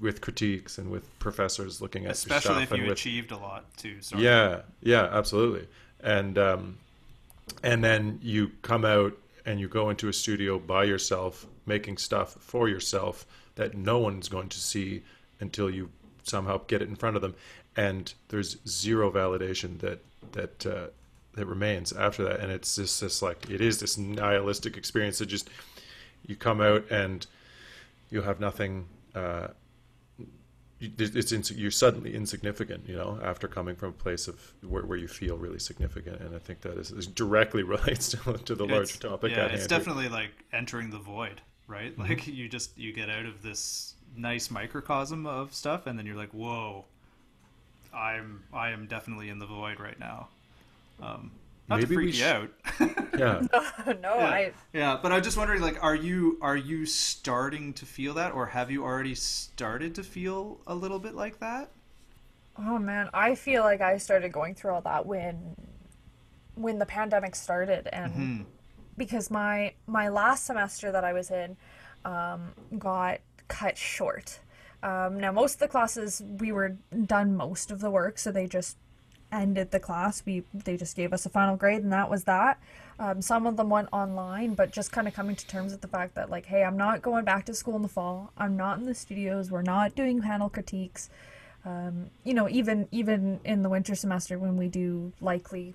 with 0.00 0.20
critiques 0.20 0.78
and 0.78 0.90
with 0.90 1.18
professors 1.18 1.82
looking 1.82 2.06
at 2.06 2.12
especially 2.12 2.62
if 2.62 2.70
you 2.70 2.84
with, 2.84 2.92
achieved 2.92 3.30
a 3.32 3.36
lot 3.36 3.64
too. 3.76 4.00
Sorry. 4.00 4.22
Yeah, 4.22 4.62
yeah, 4.82 5.08
absolutely, 5.12 5.66
and 6.00 6.38
um, 6.38 6.78
and 7.62 7.84
then 7.84 8.18
you 8.22 8.52
come 8.62 8.84
out 8.84 9.16
and 9.44 9.60
you 9.60 9.68
go 9.68 9.90
into 9.90 10.08
a 10.08 10.12
studio 10.12 10.58
by 10.58 10.84
yourself 10.84 11.46
making 11.66 11.98
stuff 11.98 12.36
for 12.40 12.68
yourself 12.68 13.26
that 13.56 13.76
no 13.76 13.98
one's 13.98 14.28
going 14.28 14.48
to 14.48 14.58
see 14.58 15.02
until 15.40 15.68
you 15.68 15.90
somehow 16.22 16.60
get 16.66 16.80
it 16.80 16.88
in 16.88 16.96
front 16.96 17.16
of 17.16 17.22
them 17.22 17.34
and 17.76 18.14
there's 18.28 18.56
zero 18.66 19.10
validation 19.10 19.78
that 19.80 19.98
that 20.32 20.66
uh, 20.66 20.86
that 21.34 21.46
remains 21.46 21.92
after 21.92 22.22
that 22.22 22.40
and 22.40 22.52
it's 22.52 22.76
just 22.76 23.00
this 23.00 23.22
like 23.22 23.50
it 23.50 23.60
is 23.60 23.80
this 23.80 23.98
nihilistic 23.98 24.76
experience 24.76 25.18
that 25.18 25.26
just 25.26 25.48
you 26.26 26.36
come 26.36 26.60
out 26.60 26.90
and 26.90 27.26
you 28.10 28.22
have 28.22 28.40
nothing 28.40 28.86
uh, 29.14 29.48
it's 30.98 31.50
you're 31.52 31.70
suddenly 31.70 32.14
insignificant, 32.14 32.88
you 32.88 32.96
know, 32.96 33.18
after 33.22 33.46
coming 33.46 33.76
from 33.76 33.90
a 33.90 33.92
place 33.92 34.26
of 34.26 34.52
where, 34.68 34.84
where 34.84 34.98
you 34.98 35.06
feel 35.06 35.36
really 35.36 35.58
significant, 35.58 36.20
and 36.20 36.34
I 36.34 36.38
think 36.38 36.60
that 36.62 36.76
is, 36.76 36.90
is 36.90 37.06
directly 37.06 37.62
relates 37.62 38.08
to, 38.10 38.38
to 38.38 38.54
the 38.54 38.66
larger 38.66 38.98
topic. 38.98 39.32
Yeah, 39.32 39.46
it's 39.46 39.66
definitely 39.66 40.08
like 40.08 40.30
entering 40.52 40.90
the 40.90 40.98
void, 40.98 41.40
right? 41.68 41.92
Mm-hmm. 41.92 42.02
Like 42.02 42.26
you 42.26 42.48
just 42.48 42.76
you 42.76 42.92
get 42.92 43.08
out 43.10 43.26
of 43.26 43.42
this 43.42 43.94
nice 44.16 44.50
microcosm 44.50 45.26
of 45.26 45.54
stuff, 45.54 45.86
and 45.86 45.98
then 45.98 46.06
you're 46.06 46.16
like, 46.16 46.32
whoa, 46.32 46.84
I'm 47.94 48.42
I 48.52 48.70
am 48.70 48.86
definitely 48.86 49.28
in 49.28 49.38
the 49.38 49.46
void 49.46 49.78
right 49.78 49.98
now. 49.98 50.28
Um, 51.00 51.30
Not 51.68 51.80
maybe 51.80 51.86
to 51.86 51.88
we 51.88 51.94
freak 51.94 52.14
sh- 52.14 52.20
you 52.20 52.26
out. 52.26 52.50
yeah. 53.18 53.42
no, 54.00 54.16
yeah. 54.18 54.26
I 54.26 54.52
yeah, 54.72 54.98
but 55.02 55.12
I'm 55.12 55.22
just 55.22 55.36
wondering, 55.36 55.60
like, 55.62 55.82
are 55.82 55.94
you 55.94 56.38
are 56.42 56.56
you 56.56 56.86
starting 56.86 57.72
to 57.74 57.86
feel 57.86 58.14
that, 58.14 58.32
or 58.32 58.46
have 58.46 58.70
you 58.70 58.84
already 58.84 59.14
started 59.14 59.94
to 59.96 60.02
feel 60.02 60.60
a 60.66 60.74
little 60.74 60.98
bit 60.98 61.14
like 61.14 61.38
that? 61.40 61.70
Oh 62.58 62.78
man, 62.78 63.08
I 63.14 63.34
feel 63.34 63.62
like 63.62 63.80
I 63.80 63.96
started 63.98 64.32
going 64.32 64.54
through 64.54 64.72
all 64.74 64.80
that 64.82 65.06
when 65.06 65.56
when 66.54 66.78
the 66.78 66.86
pandemic 66.86 67.34
started 67.34 67.88
and 67.92 68.12
Hmm. 68.12 68.42
because 68.96 69.30
my 69.30 69.74
my 69.86 70.08
last 70.08 70.44
semester 70.46 70.92
that 70.92 71.04
I 71.04 71.12
was 71.12 71.30
in 71.30 71.56
um, 72.04 72.52
got 72.78 73.20
cut 73.48 73.78
short. 73.78 74.40
Um, 74.82 75.18
now 75.20 75.30
most 75.32 75.54
of 75.54 75.60
the 75.60 75.68
classes 75.68 76.22
we 76.38 76.52
were 76.52 76.76
done 77.06 77.36
most 77.36 77.70
of 77.70 77.80
the 77.80 77.90
work, 77.90 78.18
so 78.18 78.32
they 78.32 78.46
just 78.46 78.76
ended 79.32 79.70
the 79.70 79.80
class. 79.80 80.22
We 80.24 80.44
they 80.52 80.76
just 80.76 80.94
gave 80.94 81.12
us 81.12 81.26
a 81.26 81.30
final 81.30 81.56
grade 81.56 81.82
and 81.82 81.92
that 81.92 82.10
was 82.10 82.24
that. 82.24 82.60
Um, 82.98 83.22
some 83.22 83.46
of 83.46 83.56
them 83.56 83.70
went 83.70 83.88
online, 83.92 84.54
but 84.54 84.70
just 84.70 84.92
kind 84.92 85.08
of 85.08 85.14
coming 85.14 85.34
to 85.34 85.46
terms 85.46 85.72
with 85.72 85.80
the 85.80 85.88
fact 85.88 86.14
that 86.14 86.30
like, 86.30 86.46
hey, 86.46 86.62
I'm 86.62 86.76
not 86.76 87.02
going 87.02 87.24
back 87.24 87.46
to 87.46 87.54
school 87.54 87.74
in 87.76 87.82
the 87.82 87.88
fall. 87.88 88.32
I'm 88.36 88.56
not 88.56 88.78
in 88.78 88.84
the 88.84 88.94
studios. 88.94 89.50
We're 89.50 89.62
not 89.62 89.94
doing 89.94 90.20
panel 90.22 90.48
critiques 90.48 91.08
um, 91.64 92.10
you 92.24 92.34
know, 92.34 92.48
even 92.48 92.88
even 92.90 93.40
in 93.44 93.62
the 93.62 93.68
winter 93.68 93.94
semester 93.94 94.38
when 94.38 94.56
we 94.56 94.68
do 94.68 95.12
likely 95.20 95.74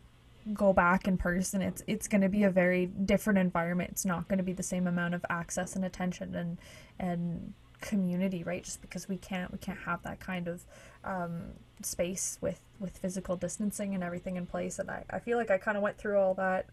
go 0.53 0.73
back 0.73 1.07
in 1.07 1.17
person, 1.17 1.61
it's 1.61 1.81
it's 1.87 2.07
going 2.07 2.21
to 2.21 2.29
be 2.29 2.43
a 2.43 2.49
very 2.49 2.87
different 2.87 3.39
environment. 3.39 3.91
It's 3.91 4.05
not 4.05 4.27
going 4.27 4.37
to 4.37 4.43
be 4.43 4.53
the 4.53 4.63
same 4.63 4.87
amount 4.87 5.13
of 5.13 5.25
access 5.29 5.75
and 5.75 5.85
attention 5.85 6.35
and 6.35 6.57
and 6.99 7.53
community, 7.81 8.43
right? 8.43 8.63
Just 8.63 8.81
because 8.81 9.07
we 9.07 9.17
can't 9.17 9.51
we 9.51 9.57
can't 9.57 9.79
have 9.79 10.03
that 10.03 10.19
kind 10.19 10.47
of 10.47 10.63
um, 11.03 11.41
space 11.81 12.37
with 12.41 12.61
with 12.79 12.97
physical 12.97 13.35
distancing 13.35 13.93
and 13.95 14.03
everything 14.03 14.35
in 14.35 14.45
place. 14.45 14.79
And 14.79 14.89
I, 14.89 15.03
I 15.09 15.19
feel 15.19 15.37
like 15.37 15.51
I 15.51 15.57
kind 15.57 15.77
of 15.77 15.83
went 15.83 15.97
through 15.97 16.17
all 16.17 16.33
that 16.35 16.65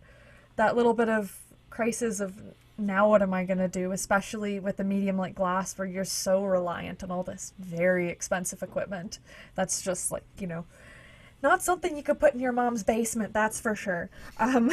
that 0.57 0.77
little 0.77 0.95
bit 0.95 1.09
of 1.09 1.39
crisis 1.71 2.21
of 2.21 2.41
now 2.77 3.09
what 3.09 3.23
am 3.23 3.33
I 3.33 3.45
going 3.45 3.59
to 3.59 3.69
do, 3.69 3.93
especially 3.93 4.59
with 4.59 4.81
a 4.81 4.85
medium 4.85 5.17
like 5.17 5.35
glass 5.35 5.77
where 5.79 5.87
you're 5.87 6.05
so 6.05 6.45
reliant 6.45 7.03
on 7.03 7.11
all 7.11 7.23
this 7.23 7.53
very 7.59 8.09
expensive 8.09 8.63
equipment. 8.63 9.19
That's 9.55 9.83
just 9.83 10.11
like, 10.11 10.25
you 10.39 10.47
know, 10.47 10.65
not 11.43 11.63
something 11.63 11.97
you 11.97 12.03
could 12.03 12.19
put 12.19 12.35
in 12.35 12.41
your 12.41 12.53
mom's 12.53 12.83
basement, 12.83 13.33
that's 13.33 13.61
for 13.61 13.75
sure. 13.75 14.11
Um, 14.39 14.73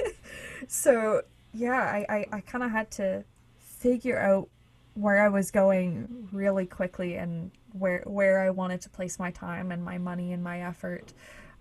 so, 0.68 1.22
yeah, 1.52 1.80
I, 1.80 2.06
I, 2.08 2.26
I 2.32 2.40
kind 2.40 2.64
of 2.64 2.70
had 2.70 2.90
to 2.92 3.24
figure 3.58 4.18
out 4.18 4.48
where 4.94 5.22
I 5.22 5.28
was 5.28 5.50
going 5.50 6.28
really 6.32 6.66
quickly 6.66 7.16
and 7.16 7.50
where 7.72 8.02
where 8.06 8.40
I 8.40 8.50
wanted 8.50 8.80
to 8.82 8.90
place 8.90 9.18
my 9.18 9.30
time 9.30 9.72
and 9.72 9.84
my 9.84 9.98
money 9.98 10.32
and 10.32 10.42
my 10.42 10.62
effort. 10.62 11.12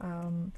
Um, 0.01 0.51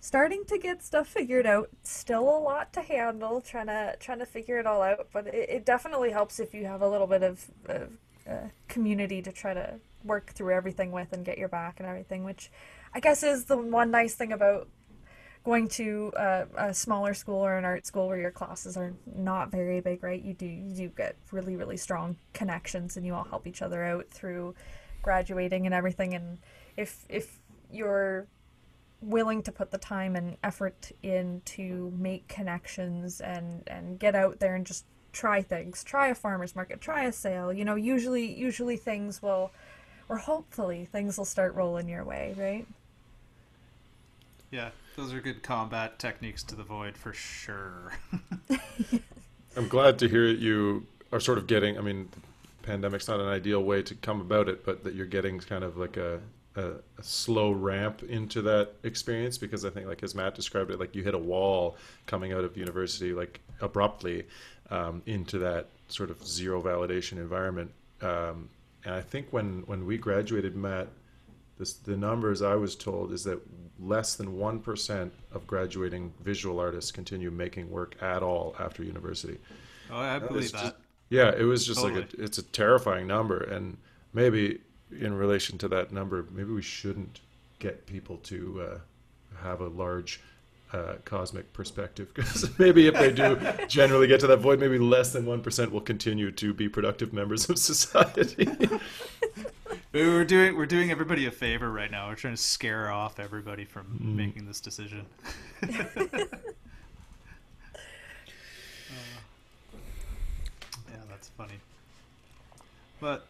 starting 0.00 0.44
to 0.46 0.58
get 0.58 0.82
stuff 0.82 1.08
figured 1.08 1.46
out. 1.46 1.68
Still 1.82 2.28
a 2.28 2.38
lot 2.38 2.72
to 2.74 2.80
handle, 2.80 3.40
trying 3.40 3.66
to 3.66 3.96
trying 4.00 4.18
to 4.20 4.26
figure 4.26 4.58
it 4.58 4.66
all 4.66 4.82
out. 4.82 5.08
But 5.12 5.28
it, 5.28 5.50
it 5.50 5.64
definitely 5.64 6.10
helps 6.10 6.40
if 6.40 6.54
you 6.54 6.66
have 6.66 6.82
a 6.82 6.88
little 6.88 7.06
bit 7.06 7.22
of, 7.22 7.44
of 7.66 7.92
uh, 8.28 8.48
community 8.68 9.22
to 9.22 9.32
try 9.32 9.54
to 9.54 9.74
work 10.04 10.32
through 10.32 10.54
everything 10.54 10.92
with 10.92 11.12
and 11.12 11.24
get 11.24 11.38
your 11.38 11.48
back 11.48 11.80
and 11.80 11.88
everything. 11.88 12.24
Which 12.24 12.50
I 12.94 13.00
guess 13.00 13.22
is 13.22 13.44
the 13.44 13.56
one 13.56 13.90
nice 13.90 14.14
thing 14.14 14.32
about 14.32 14.68
going 15.46 15.68
to 15.68 16.12
a, 16.16 16.46
a 16.56 16.74
smaller 16.74 17.14
school 17.14 17.38
or 17.38 17.56
an 17.56 17.64
art 17.64 17.86
school 17.86 18.08
where 18.08 18.18
your 18.18 18.32
classes 18.32 18.76
are 18.76 18.92
not 19.14 19.48
very 19.48 19.80
big, 19.80 20.02
right? 20.02 20.20
You 20.20 20.34
do 20.34 20.44
you 20.44 20.74
do 20.74 20.88
get 20.88 21.14
really 21.30 21.54
really 21.54 21.76
strong 21.76 22.16
connections 22.34 22.96
and 22.96 23.06
you 23.06 23.14
all 23.14 23.22
help 23.24 23.46
each 23.46 23.62
other 23.62 23.84
out 23.84 24.10
through 24.10 24.56
graduating 25.02 25.64
and 25.64 25.74
everything. 25.74 26.14
And 26.14 26.38
if 26.76 27.06
if 27.08 27.38
you're 27.70 28.26
willing 29.00 29.40
to 29.44 29.52
put 29.52 29.70
the 29.70 29.78
time 29.78 30.16
and 30.16 30.36
effort 30.42 30.90
in 31.04 31.42
to 31.44 31.92
make 31.96 32.26
connections 32.26 33.20
and 33.20 33.62
and 33.68 34.00
get 34.00 34.16
out 34.16 34.40
there 34.40 34.56
and 34.56 34.66
just 34.66 34.84
try 35.12 35.40
things 35.40 35.84
try 35.84 36.08
a 36.08 36.14
farmers 36.14 36.54
market 36.54 36.80
try 36.80 37.04
a 37.04 37.12
sale 37.12 37.50
you 37.52 37.64
know 37.64 37.74
usually 37.74 38.26
usually 38.26 38.76
things 38.76 39.22
will 39.22 39.50
or 40.08 40.16
hopefully 40.16 40.86
things 40.92 41.16
will 41.16 41.24
start 41.24 41.54
rolling 41.54 41.88
your 41.88 42.04
way 42.04 42.34
right 42.36 42.66
Yeah, 44.56 44.70
those 44.96 45.12
are 45.12 45.20
good 45.20 45.42
combat 45.42 45.98
techniques 45.98 46.42
to 46.44 46.54
the 46.54 46.62
void 46.62 46.96
for 46.96 47.12
sure. 47.12 47.92
I'm 49.54 49.68
glad 49.68 49.98
to 49.98 50.08
hear 50.08 50.28
that 50.28 50.38
you 50.38 50.86
are 51.12 51.20
sort 51.20 51.36
of 51.36 51.46
getting. 51.46 51.76
I 51.76 51.82
mean, 51.82 52.08
pandemic's 52.62 53.06
not 53.06 53.20
an 53.20 53.28
ideal 53.28 53.62
way 53.62 53.82
to 53.82 53.94
come 53.96 54.22
about 54.22 54.48
it, 54.48 54.64
but 54.64 54.82
that 54.84 54.94
you're 54.94 55.04
getting 55.04 55.40
kind 55.40 55.62
of 55.62 55.76
like 55.76 55.98
a, 55.98 56.20
a, 56.54 56.70
a 56.96 57.02
slow 57.02 57.50
ramp 57.50 58.02
into 58.04 58.40
that 58.42 58.72
experience 58.82 59.36
because 59.36 59.66
I 59.66 59.68
think, 59.68 59.88
like 59.88 60.02
as 60.02 60.14
Matt 60.14 60.34
described 60.34 60.70
it, 60.70 60.80
like 60.80 60.94
you 60.94 61.02
hit 61.02 61.14
a 61.14 61.18
wall 61.18 61.76
coming 62.06 62.32
out 62.32 62.44
of 62.44 62.56
university, 62.56 63.12
like 63.12 63.40
abruptly 63.60 64.24
um, 64.70 65.02
into 65.04 65.36
that 65.40 65.66
sort 65.88 66.08
of 66.08 66.26
zero 66.26 66.62
validation 66.62 67.18
environment. 67.18 67.72
Um, 68.00 68.48
and 68.86 68.94
I 68.94 69.02
think 69.02 69.34
when 69.34 69.64
when 69.66 69.84
we 69.84 69.98
graduated, 69.98 70.56
Matt, 70.56 70.88
this, 71.58 71.74
the 71.74 71.96
numbers 71.96 72.42
I 72.42 72.54
was 72.54 72.74
told 72.76 73.12
is 73.12 73.24
that 73.24 73.40
less 73.80 74.14
than 74.16 74.36
1% 74.36 75.10
of 75.32 75.46
graduating 75.46 76.12
visual 76.22 76.58
artists 76.60 76.90
continue 76.90 77.30
making 77.30 77.70
work 77.70 77.96
at 78.02 78.22
all 78.22 78.54
after 78.58 78.82
university. 78.82 79.38
Oh, 79.90 79.96
I 79.96 80.18
believe 80.18 80.44
It's 80.44 80.52
that. 80.52 80.62
just- 80.62 80.74
yeah, 81.08 81.30
it 81.36 81.44
was 81.44 81.64
just 81.64 81.82
like 81.82 81.94
a, 81.94 82.06
it's 82.18 82.38
a 82.38 82.42
terrifying 82.42 83.06
number, 83.06 83.38
and 83.38 83.76
maybe 84.12 84.58
in 84.90 85.14
relation 85.14 85.56
to 85.58 85.68
that 85.68 85.92
number, 85.92 86.26
maybe 86.32 86.52
we 86.52 86.62
shouldn't 86.62 87.20
get 87.60 87.86
people 87.86 88.16
to 88.24 88.60
uh, 88.72 88.78
have 89.40 89.60
a 89.60 89.68
large 89.68 90.20
uh, 90.72 90.94
cosmic 91.04 91.52
perspective 91.52 92.08
because 92.14 92.58
maybe 92.58 92.88
if 92.88 92.94
they 92.94 93.12
do 93.12 93.38
generally 93.68 94.08
get 94.08 94.18
to 94.18 94.26
that 94.26 94.38
void, 94.38 94.58
maybe 94.58 94.78
less 94.78 95.12
than 95.12 95.24
one 95.26 95.40
percent 95.42 95.70
will 95.70 95.80
continue 95.80 96.32
to 96.32 96.52
be 96.52 96.68
productive 96.68 97.12
members 97.12 97.48
of 97.48 97.56
society. 97.72 98.48
We're 99.96 100.26
doing 100.26 100.54
we're 100.58 100.66
doing 100.66 100.90
everybody 100.90 101.24
a 101.24 101.30
favor 101.30 101.72
right 101.72 101.90
now. 101.90 102.10
We're 102.10 102.16
trying 102.16 102.34
to 102.34 102.42
scare 102.42 102.90
off 102.90 103.18
everybody 103.18 103.64
from 103.64 103.86
Mm-hmm. 103.86 104.16
making 104.16 104.46
this 104.46 104.60
decision. 104.60 105.06
Uh, 105.62 105.68
yeah, 110.90 110.96
that's 111.08 111.28
funny. 111.30 111.54
But 113.00 113.26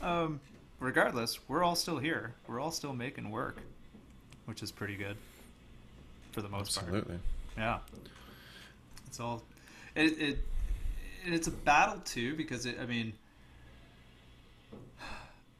um, 0.00 0.40
regardless, 0.80 1.38
we're 1.48 1.62
all 1.64 1.74
still 1.76 1.98
here. 1.98 2.34
We're 2.46 2.60
all 2.60 2.70
still 2.70 2.94
making 2.94 3.30
work, 3.30 3.58
which 4.46 4.62
is 4.62 4.70
pretty 4.72 4.96
good 4.96 5.16
for 6.32 6.40
the 6.42 6.48
most 6.48 6.74
part. 6.76 6.86
Absolutely. 6.86 7.18
Yeah, 7.58 7.78
it's 9.06 9.20
all 9.20 9.42
it, 9.94 10.18
it 10.20 10.38
it's 11.24 11.48
a 11.48 11.52
battle 11.52 12.00
too 12.04 12.34
because 12.36 12.64
it, 12.66 12.78
I 12.80 12.86
mean, 12.86 13.12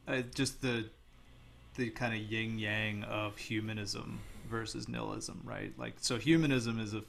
uh, 0.07 0.21
just 0.33 0.61
the 0.61 0.85
the 1.75 1.89
kind 1.91 2.13
of 2.13 2.19
yin 2.19 2.57
yang 2.57 3.03
of 3.03 3.37
humanism 3.37 4.19
versus 4.49 4.87
nihilism, 4.89 5.39
right? 5.43 5.71
Like, 5.77 5.95
so 5.99 6.17
humanism 6.17 6.79
is 6.79 6.93
a 6.93 7.03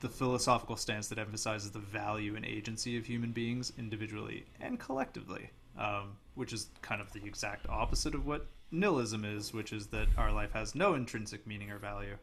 the 0.00 0.08
philosophical 0.08 0.76
stance 0.76 1.06
that 1.08 1.18
emphasizes 1.18 1.70
the 1.70 1.78
value 1.78 2.34
and 2.34 2.44
agency 2.44 2.96
of 2.98 3.06
human 3.06 3.30
beings 3.30 3.72
individually 3.78 4.44
and 4.60 4.78
collectively, 4.80 5.48
um, 5.78 6.16
which 6.34 6.52
is 6.52 6.66
kind 6.82 7.00
of 7.00 7.12
the 7.12 7.24
exact 7.24 7.68
opposite 7.68 8.12
of 8.12 8.26
what 8.26 8.46
nihilism 8.72 9.24
is, 9.24 9.54
which 9.54 9.72
is 9.72 9.86
that 9.86 10.08
our 10.18 10.32
life 10.32 10.52
has 10.52 10.74
no 10.74 10.94
intrinsic 10.94 11.46
meaning 11.46 11.70
or 11.70 11.78
value. 11.78 12.16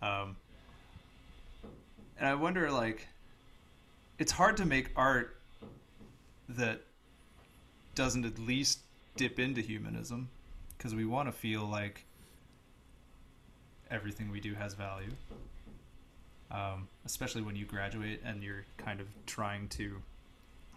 Um, 0.00 0.36
and 2.16 2.28
I 2.28 2.34
wonder, 2.34 2.70
like, 2.70 3.08
it's 4.20 4.30
hard 4.30 4.56
to 4.58 4.64
make 4.64 4.90
art 4.94 5.36
that 6.50 6.80
doesn't 7.96 8.24
at 8.24 8.38
least 8.38 8.78
dip 9.16 9.38
into 9.38 9.60
humanism 9.60 10.28
because 10.76 10.94
we 10.94 11.04
want 11.04 11.28
to 11.28 11.32
feel 11.32 11.64
like 11.64 12.04
everything 13.90 14.30
we 14.30 14.40
do 14.40 14.54
has 14.54 14.74
value. 14.74 15.10
Um, 16.50 16.88
especially 17.04 17.42
when 17.42 17.54
you 17.54 17.64
graduate 17.64 18.20
and 18.24 18.42
you're 18.42 18.64
kind 18.76 19.00
of 19.00 19.06
trying 19.26 19.68
to 19.68 20.02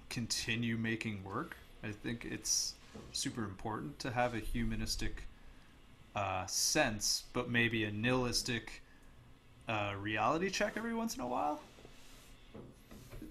continue 0.09 0.77
making 0.77 1.23
work. 1.23 1.57
I 1.83 1.91
think 1.91 2.27
it's 2.29 2.75
super 3.11 3.43
important 3.43 3.97
to 3.99 4.11
have 4.11 4.35
a 4.35 4.39
humanistic 4.39 5.23
uh, 6.15 6.45
sense, 6.45 7.23
but 7.33 7.49
maybe 7.49 7.85
a 7.85 7.91
nihilistic 7.91 8.83
uh, 9.67 9.93
reality 9.99 10.49
check 10.49 10.73
every 10.75 10.93
once 10.93 11.15
in 11.15 11.21
a 11.21 11.27
while. 11.27 11.61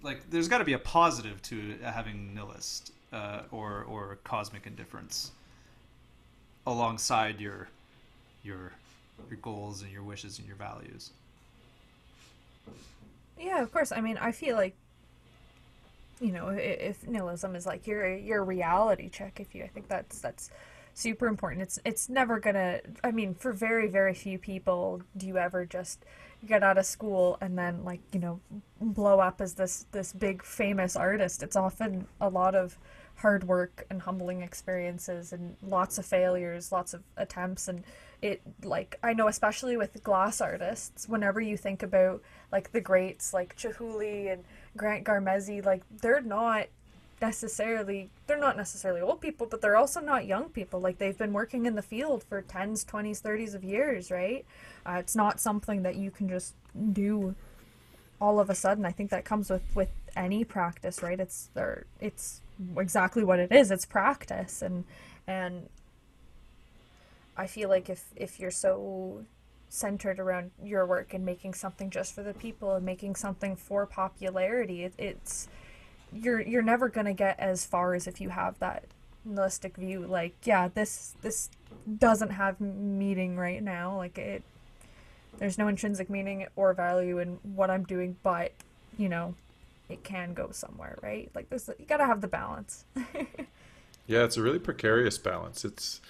Like, 0.02 0.28
there's 0.30 0.48
got 0.48 0.58
to 0.58 0.64
be 0.64 0.72
a 0.72 0.80
positive 0.80 1.40
to 1.42 1.76
having 1.84 2.34
nihilist 2.34 2.92
uh, 3.12 3.42
or 3.50 3.84
or 3.84 4.18
cosmic 4.24 4.66
indifference 4.66 5.32
alongside 6.66 7.40
your 7.40 7.68
your 8.42 8.72
your 9.30 9.38
goals 9.40 9.82
and 9.82 9.92
your 9.92 10.02
wishes 10.02 10.38
and 10.38 10.46
your 10.46 10.56
values. 10.56 11.12
Yeah, 13.38 13.62
of 13.62 13.72
course. 13.72 13.92
I 13.92 14.00
mean, 14.00 14.16
I 14.18 14.32
feel 14.32 14.56
like, 14.56 14.76
you 16.20 16.32
know, 16.32 16.48
i- 16.48 16.56
if 16.56 17.06
nihilism 17.06 17.56
is 17.56 17.66
like 17.66 17.86
your 17.86 18.14
your 18.16 18.44
reality 18.44 19.08
check, 19.08 19.40
if 19.40 19.54
you, 19.54 19.64
I 19.64 19.68
think 19.68 19.88
that's 19.88 20.20
that's 20.20 20.50
super 20.94 21.26
important. 21.26 21.62
It's 21.62 21.78
it's 21.84 22.08
never 22.08 22.38
gonna. 22.38 22.80
I 23.02 23.10
mean, 23.10 23.34
for 23.34 23.52
very 23.52 23.88
very 23.88 24.14
few 24.14 24.38
people, 24.38 25.02
do 25.16 25.26
you 25.26 25.38
ever 25.38 25.64
just 25.66 26.04
get 26.46 26.62
out 26.62 26.76
of 26.78 26.84
school 26.86 27.38
and 27.40 27.56
then 27.56 27.84
like 27.84 28.00
you 28.12 28.18
know 28.20 28.40
blow 28.80 29.20
up 29.20 29.40
as 29.40 29.54
this 29.54 29.86
this 29.92 30.12
big 30.12 30.42
famous 30.44 30.96
artist. 30.96 31.42
It's 31.42 31.56
often 31.56 32.06
a 32.20 32.28
lot 32.28 32.54
of 32.54 32.78
hard 33.22 33.44
work 33.44 33.86
and 33.88 34.02
humbling 34.02 34.42
experiences 34.42 35.32
and 35.32 35.56
lots 35.62 35.96
of 35.96 36.04
failures, 36.04 36.72
lots 36.72 36.92
of 36.92 37.02
attempts. 37.16 37.68
And 37.68 37.84
it 38.20 38.42
like 38.62 38.98
I 39.02 39.14
know 39.14 39.28
especially 39.28 39.76
with 39.76 40.02
glass 40.02 40.40
artists, 40.40 41.08
whenever 41.08 41.40
you 41.40 41.56
think 41.56 41.82
about 41.82 42.20
like 42.50 42.72
the 42.72 42.80
greats 42.80 43.32
like 43.32 43.56
Chihuly 43.56 44.30
and 44.32 44.44
Grant 44.76 45.04
Garmezy, 45.04 45.64
like 45.64 45.82
they're 46.02 46.20
not 46.20 46.66
necessarily 47.20 48.10
they're 48.26 48.38
not 48.38 48.56
necessarily 48.56 49.00
old 49.00 49.20
people 49.20 49.46
but 49.46 49.60
they're 49.60 49.76
also 49.76 50.00
not 50.00 50.26
young 50.26 50.48
people. 50.50 50.80
Like 50.80 50.98
they've 50.98 51.16
been 51.16 51.32
working 51.32 51.66
in 51.66 51.76
the 51.76 51.82
field 51.82 52.24
for 52.24 52.42
10s 52.42 52.84
20s 52.84 53.22
30s 53.22 53.54
of 53.54 53.62
years 53.62 54.10
right? 54.10 54.44
Uh, 54.84 54.96
it's 54.98 55.14
not 55.14 55.40
something 55.40 55.82
that 55.84 55.94
you 55.94 56.10
can 56.10 56.28
just 56.28 56.54
do 56.92 57.36
all 58.20 58.40
of 58.40 58.50
a 58.50 58.54
sudden. 58.54 58.84
I 58.84 58.90
think 58.90 59.10
that 59.10 59.24
comes 59.24 59.48
with 59.48 59.62
with 59.76 59.90
any 60.16 60.44
practice 60.44 61.02
right? 61.02 61.18
It's 61.18 61.48
there 61.54 61.84
it's 62.00 62.40
exactly 62.76 63.24
what 63.24 63.38
it 63.38 63.52
is. 63.52 63.70
It's 63.70 63.84
practice. 63.84 64.62
And 64.62 64.84
and 65.26 65.68
i 67.36 67.46
feel 67.46 67.68
like 67.68 67.88
if 67.88 68.06
if 68.16 68.38
you're 68.38 68.50
so 68.50 69.24
centered 69.68 70.18
around 70.18 70.50
your 70.62 70.84
work 70.84 71.14
and 71.14 71.24
making 71.24 71.54
something 71.54 71.88
just 71.88 72.14
for 72.14 72.22
the 72.22 72.34
people 72.34 72.74
and 72.74 72.84
making 72.84 73.14
something 73.14 73.56
for 73.56 73.86
popularity 73.86 74.84
it, 74.84 74.92
it's 74.98 75.48
you're 76.12 76.40
you're 76.40 76.60
never 76.60 76.88
gonna 76.88 77.14
get 77.14 77.38
as 77.40 77.64
far 77.64 77.94
as 77.94 78.06
if 78.06 78.20
you 78.20 78.28
have 78.28 78.58
that 78.58 78.84
nihilistic 79.24 79.76
view 79.76 80.00
like 80.06 80.34
yeah 80.44 80.68
this 80.74 81.14
this 81.22 81.48
doesn't 81.98 82.30
have 82.30 82.60
meaning 82.60 83.36
right 83.36 83.62
now. 83.62 83.96
Like 83.96 84.18
it 84.18 84.42
there's 85.38 85.58
no 85.58 85.68
intrinsic 85.68 86.10
meaning 86.10 86.46
or 86.56 86.74
value 86.74 87.18
in 87.18 87.38
what 87.42 87.70
i'm 87.70 87.84
doing 87.84 88.16
but 88.22 88.52
you 88.98 89.08
know 89.08 89.34
it 89.92 90.02
can 90.04 90.34
go 90.34 90.50
somewhere 90.50 90.98
right 91.02 91.30
like 91.34 91.48
this 91.50 91.68
you 91.78 91.86
gotta 91.86 92.06
have 92.06 92.20
the 92.20 92.28
balance 92.28 92.84
yeah 94.06 94.24
it's 94.24 94.36
a 94.36 94.42
really 94.42 94.58
precarious 94.58 95.18
balance 95.18 95.64
it's 95.64 96.00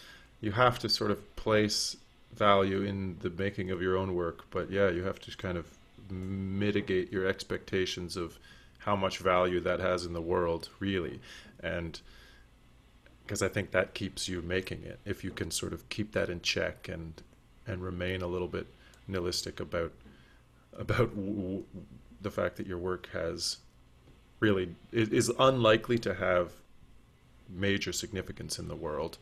you 0.41 0.53
have 0.53 0.79
to 0.79 0.89
sort 0.89 1.11
of 1.11 1.37
place 1.37 1.97
value 2.35 2.83
in 2.83 3.17
the 3.21 3.31
making 3.31 3.71
of 3.71 3.83
your 3.83 3.97
own 3.97 4.15
work 4.15 4.45
but 4.51 4.71
yeah 4.71 4.89
you 4.89 5.03
have 5.03 5.21
to 5.21 5.37
kind 5.37 5.59
of 5.59 5.67
mitigate 6.11 7.13
your 7.13 7.27
expectations 7.27 8.17
of 8.17 8.39
how 8.85 8.97
much 8.97 9.19
value 9.19 9.61
that 9.61 9.81
has 9.81 10.05
in 10.05 10.13
the 10.13 10.21
world, 10.21 10.69
really. 10.81 11.21
And 11.61 12.01
because 13.25 13.43
I 13.43 13.49
think 13.49 13.71
that 13.71 13.95
keeps 13.95 14.29
you 14.29 14.43
making 14.43 14.83
it. 14.83 14.99
If 15.05 15.23
you 15.23 15.31
can 15.31 15.51
sort 15.51 15.73
of 15.73 15.89
keep 15.89 16.13
that 16.13 16.29
in 16.29 16.41
check 16.43 16.89
and 16.89 17.15
and 17.65 17.81
remain 17.81 18.23
a 18.23 18.27
little 18.27 18.49
bit 18.49 18.67
nihilistic 19.07 19.61
about 19.61 19.93
about 20.77 21.15
w- 21.15 21.63
the 22.21 22.31
fact 22.31 22.57
that 22.57 22.67
your 22.67 22.79
work 22.79 23.09
has 23.13 23.59
really 24.43 24.75
is 24.91 25.31
unlikely 25.39 25.99
to 26.01 26.13
have 26.15 26.51
major 27.49 27.93
significance 27.93 28.59
in 28.59 28.67
the 28.67 28.75
world. 28.75 29.17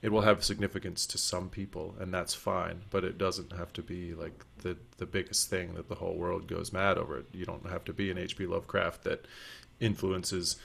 It 0.00 0.10
will 0.10 0.22
have 0.22 0.42
significance 0.42 1.06
to 1.06 1.18
some 1.18 1.48
people 1.50 1.94
and 2.00 2.12
that's 2.12 2.34
fine 2.34 2.80
but 2.90 3.04
it 3.04 3.18
doesn't 3.18 3.52
have 3.52 3.72
to 3.74 3.82
be 3.82 4.14
like 4.14 4.44
the 4.62 4.76
the 4.96 5.06
biggest 5.06 5.48
thing 5.50 5.74
that 5.74 5.88
the 5.88 5.96
whole 5.96 6.14
world 6.14 6.48
goes 6.48 6.72
mad 6.72 6.96
over. 6.98 7.22
You 7.32 7.44
don't 7.44 7.68
have 7.68 7.84
to 7.84 7.92
be 7.92 8.10
an 8.10 8.16
hp 8.16 8.48
lovecraft 8.48 9.04
that 9.04 9.26
influences 9.78 10.56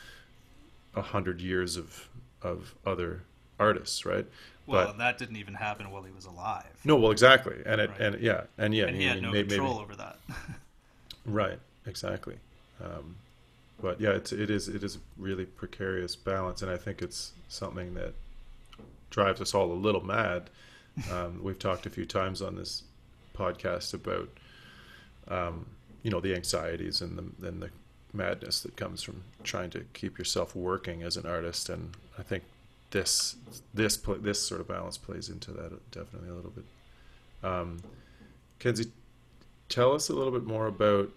a 0.95 1.01
hundred 1.01 1.41
years 1.41 1.75
of 1.75 2.07
of 2.41 2.73
other 2.85 3.23
artists 3.59 4.05
right? 4.05 4.25
Well 4.65 4.87
but, 4.87 4.97
that 4.97 5.17
didn't 5.17 5.37
even 5.37 5.53
happen 5.53 5.91
while 5.91 6.03
he 6.03 6.11
was 6.11 6.25
alive. 6.25 6.79
No 6.85 6.95
well 6.95 7.11
exactly. 7.11 7.57
And 7.65 7.81
it 7.81 7.89
right. 7.89 7.99
and 7.99 8.21
yeah 8.21 8.43
and 8.57 8.73
yeah 8.73 8.85
and 8.85 8.95
he, 8.95 9.01
he 9.03 9.07
had 9.09 9.21
no 9.21 9.31
maybe, 9.31 9.49
control 9.49 9.73
maybe, 9.73 9.83
over 9.83 9.95
that. 9.97 10.17
Right 11.25 11.59
exactly. 11.85 12.37
Um, 12.81 13.17
but 13.81 13.99
yeah 14.01 14.11
it's 14.11 14.31
it 14.31 14.49
is 14.49 14.67
it 14.67 14.83
is 14.83 14.97
really 15.17 15.45
precarious 15.45 16.15
balance 16.15 16.61
and 16.61 16.71
i 16.71 16.77
think 16.77 17.01
it's 17.01 17.31
something 17.47 17.93
that 17.93 18.13
drives 19.09 19.41
us 19.41 19.53
all 19.53 19.71
a 19.71 19.73
little 19.73 20.03
mad. 20.03 20.49
Um, 21.11 21.41
we've 21.43 21.59
talked 21.59 21.85
a 21.85 21.89
few 21.89 22.05
times 22.05 22.41
on 22.41 22.55
this 22.55 22.83
podcast 23.35 23.93
about, 23.93 24.29
um, 25.27 25.65
you 26.03 26.11
know, 26.11 26.19
the 26.19 26.35
anxieties 26.35 27.01
and 27.01 27.17
the 27.17 27.47
and 27.47 27.61
the 27.61 27.69
madness 28.13 28.61
that 28.61 28.75
comes 28.75 29.03
from 29.03 29.21
trying 29.43 29.69
to 29.71 29.81
keep 29.93 30.17
yourself 30.17 30.55
working 30.55 31.03
as 31.03 31.17
an 31.17 31.25
artist. 31.25 31.69
And 31.69 31.95
I 32.17 32.23
think 32.23 32.43
this 32.91 33.35
this 33.73 33.97
this 34.21 34.41
sort 34.41 34.61
of 34.61 34.67
balance 34.67 34.97
plays 34.97 35.29
into 35.29 35.51
that 35.51 35.91
definitely 35.91 36.29
a 36.29 36.33
little 36.33 36.51
bit. 36.51 36.65
Um, 37.43 37.79
Kenzie, 38.59 38.91
tell 39.69 39.93
us 39.93 40.09
a 40.09 40.13
little 40.13 40.31
bit 40.31 40.45
more 40.45 40.65
about 40.65 41.09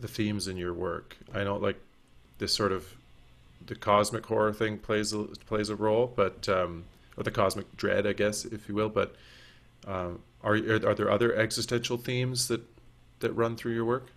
the 0.00 0.08
themes 0.08 0.48
in 0.48 0.56
your 0.56 0.74
work. 0.74 1.16
I 1.34 1.44
know, 1.44 1.56
like 1.56 1.80
this 2.38 2.52
sort 2.52 2.72
of 2.72 2.94
the 3.64 3.74
cosmic 3.74 4.26
horror 4.26 4.52
thing 4.52 4.78
plays 4.78 5.12
a, 5.12 5.24
plays 5.24 5.68
a 5.70 5.76
role, 5.76 6.12
but 6.14 6.48
um, 6.48 6.84
or 7.16 7.22
the 7.22 7.30
cosmic 7.30 7.76
dread, 7.76 8.06
I 8.06 8.12
guess, 8.12 8.44
if 8.44 8.68
you 8.68 8.74
will. 8.74 8.88
But 8.88 9.14
um, 9.86 10.20
are 10.42 10.56
are 10.56 10.94
there 10.94 11.10
other 11.10 11.34
existential 11.34 11.96
themes 11.96 12.48
that 12.48 12.62
that 13.20 13.32
run 13.32 13.56
through 13.56 13.74
your 13.74 13.84
work? 13.84 14.08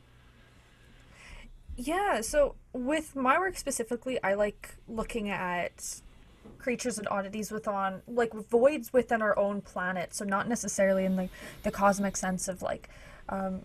Yeah, 1.75 2.19
so 2.21 2.55
with 2.73 3.15
my 3.15 3.39
work 3.39 3.57
specifically, 3.57 4.21
I 4.21 4.33
like 4.33 4.75
looking 4.89 5.29
at 5.29 6.01
creatures 6.57 6.97
and 6.97 7.07
oddities 7.07 7.51
within 7.51 8.01
like 8.05 8.33
voids 8.33 8.91
within 8.91 9.21
our 9.21 9.37
own 9.39 9.61
planet. 9.61 10.13
So 10.13 10.25
not 10.25 10.49
necessarily 10.49 11.05
in 11.05 11.15
the 11.15 11.29
the 11.63 11.71
cosmic 11.71 12.17
sense 12.17 12.47
of 12.47 12.61
like 12.61 12.89
um, 13.29 13.61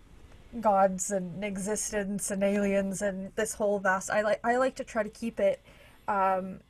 gods 0.61 1.11
and 1.11 1.45
existence 1.45 2.31
and 2.31 2.43
aliens 2.43 3.03
and 3.03 3.33
this 3.37 3.55
whole 3.55 3.79
vast. 3.79 4.11
I 4.11 4.23
like 4.23 4.41
I 4.45 4.57
like 4.57 4.77
to 4.77 4.85
try 4.85 5.03
to 5.03 5.09
keep 5.09 5.41
it 5.41 5.61
um, 6.09 6.61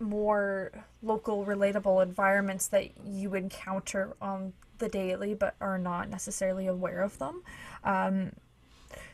more 0.00 0.72
local, 1.02 1.44
relatable 1.44 2.02
environments 2.02 2.68
that 2.68 2.90
you 3.06 3.34
encounter 3.34 4.14
on 4.20 4.52
the 4.78 4.88
daily, 4.88 5.34
but 5.34 5.54
are 5.60 5.78
not 5.78 6.10
necessarily 6.10 6.66
aware 6.66 7.02
of 7.02 7.18
them. 7.18 7.42
Um, 7.84 8.32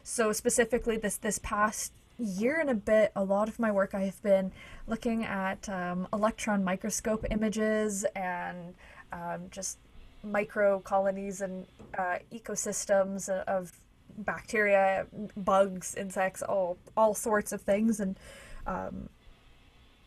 so 0.03 0.33
specifically, 0.33 0.97
this 0.97 1.17
this 1.17 1.39
past 1.39 1.93
year 2.19 2.61
and 2.61 2.71
a 2.71 2.75
bit, 2.75 3.13
a 3.17 3.25
lot 3.25 3.49
of 3.49 3.59
my 3.59 3.71
work 3.71 3.95
I 3.95 4.03
have 4.03 4.23
been 4.23 4.53
looking 4.87 5.25
at 5.25 5.69
um, 5.69 6.07
electron 6.13 6.63
microscope 6.63 7.25
images 7.31 8.05
and 8.15 8.75
um, 9.13 9.47
just 9.51 9.79
micro 10.23 10.81
colonies 10.81 11.41
and 11.41 11.67
uh, 11.97 12.19
ecosystems 12.33 13.29
of 13.29 13.73
bacteria, 14.19 15.07
bugs, 15.37 15.95
insects, 15.95 16.43
all 16.43 16.79
all 16.97 17.15
sorts 17.15 17.53
of 17.53 17.63
things, 17.63 18.01
and 18.01 18.19
um, 18.67 19.09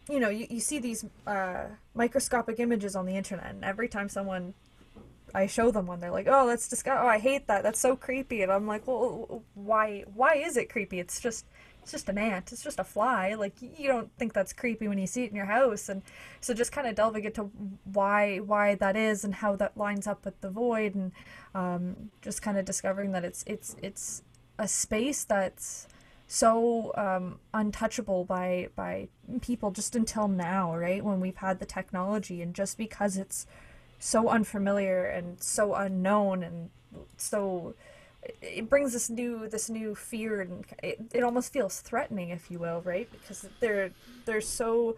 you 0.10 0.20
know, 0.20 0.30
you, 0.30 0.48
you 0.50 0.60
see 0.60 0.80
these 0.80 1.06
uh, 1.26 1.66
microscopic 1.96 2.60
images 2.60 2.96
on 2.96 3.06
the 3.06 3.16
internet, 3.16 3.52
and 3.52 3.64
every 3.64 3.88
time 3.88 4.10
someone 4.10 4.54
I 5.34 5.48
show 5.48 5.72
them 5.72 5.88
one, 5.88 6.00
they're 6.00 6.12
like, 6.12 6.28
"Oh, 6.30 6.48
that's 6.48 6.68
disgusting! 6.68 7.04
Oh, 7.04 7.08
I 7.08 7.18
hate 7.20 7.48
that. 7.48 7.64
That's 7.64 7.80
so 7.80 7.96
creepy." 7.96 8.42
And 8.44 8.52
I'm 8.52 8.68
like, 8.68 8.86
"Well, 8.88 9.44
why? 9.56 10.04
Why 10.14 10.36
is 10.36 10.58
it 10.58 10.70
creepy? 10.70 11.00
It's 11.00 11.20
just, 11.20 11.46
it's 11.84 11.92
just 11.92 12.10
an 12.10 12.18
ant. 12.18 12.52
It's 12.52 12.64
just 12.64 12.80
a 12.80 12.84
fly. 12.84 13.34
Like 13.34 13.54
you 13.62 13.88
don't 13.88 14.10
think 14.18 14.34
that's 14.34 14.54
creepy 14.54 14.88
when 14.88 14.98
you 14.98 15.06
see 15.06 15.26
it 15.26 15.30
in 15.30 15.36
your 15.36 15.46
house." 15.46 15.90
And 15.90 16.02
so, 16.40 16.54
just 16.54 16.72
kind 16.72 16.88
of 16.88 16.96
delving 16.96 17.26
into 17.26 17.52
why, 17.84 18.38
why 18.38 18.76
that 18.76 18.96
is, 18.96 19.24
and 19.24 19.36
how 19.36 19.56
that 19.58 19.78
lines 19.78 20.08
up 20.08 20.26
with 20.26 20.40
the 20.42 20.50
void, 20.50 20.96
and 20.96 21.12
um, 21.54 22.12
just 22.22 22.42
kind 22.42 22.58
of 22.58 22.66
discovering 22.66 23.12
that 23.12 23.26
it's, 23.26 23.44
it's, 23.46 23.76
it's 23.82 24.24
a 24.58 24.68
space 24.68 25.24
that's 25.26 25.88
so 26.28 26.94
um, 26.96 27.40
untouchable 27.54 28.24
by 28.24 28.70
by 28.76 29.10
people 29.42 29.72
just 29.72 29.96
until 29.96 30.28
now, 30.28 30.76
right? 30.76 31.04
When 31.04 31.20
we've 31.20 31.38
had 31.38 31.60
the 31.60 31.66
technology, 31.66 32.42
and 32.42 32.56
just 32.56 32.78
because 32.78 33.18
it's 33.18 33.46
so 34.00 34.30
unfamiliar 34.30 35.06
and 35.06 35.42
so 35.42 35.76
unknown 35.76 36.44
and 36.44 36.70
so 37.18 37.76
it 38.42 38.70
brings 38.70 38.94
this 38.94 39.10
new 39.10 39.48
this 39.48 39.70
new 39.70 39.96
fear 39.96 40.42
and 40.42 40.66
it, 40.82 41.00
it 41.14 41.24
almost 41.24 41.52
feels 41.52 41.80
threatening 41.80 42.30
if 42.30 42.50
you 42.50 42.60
will 42.60 42.82
right? 42.82 43.10
Because 43.12 43.48
they're 43.60 43.92
they're 44.26 44.42
so 44.42 44.96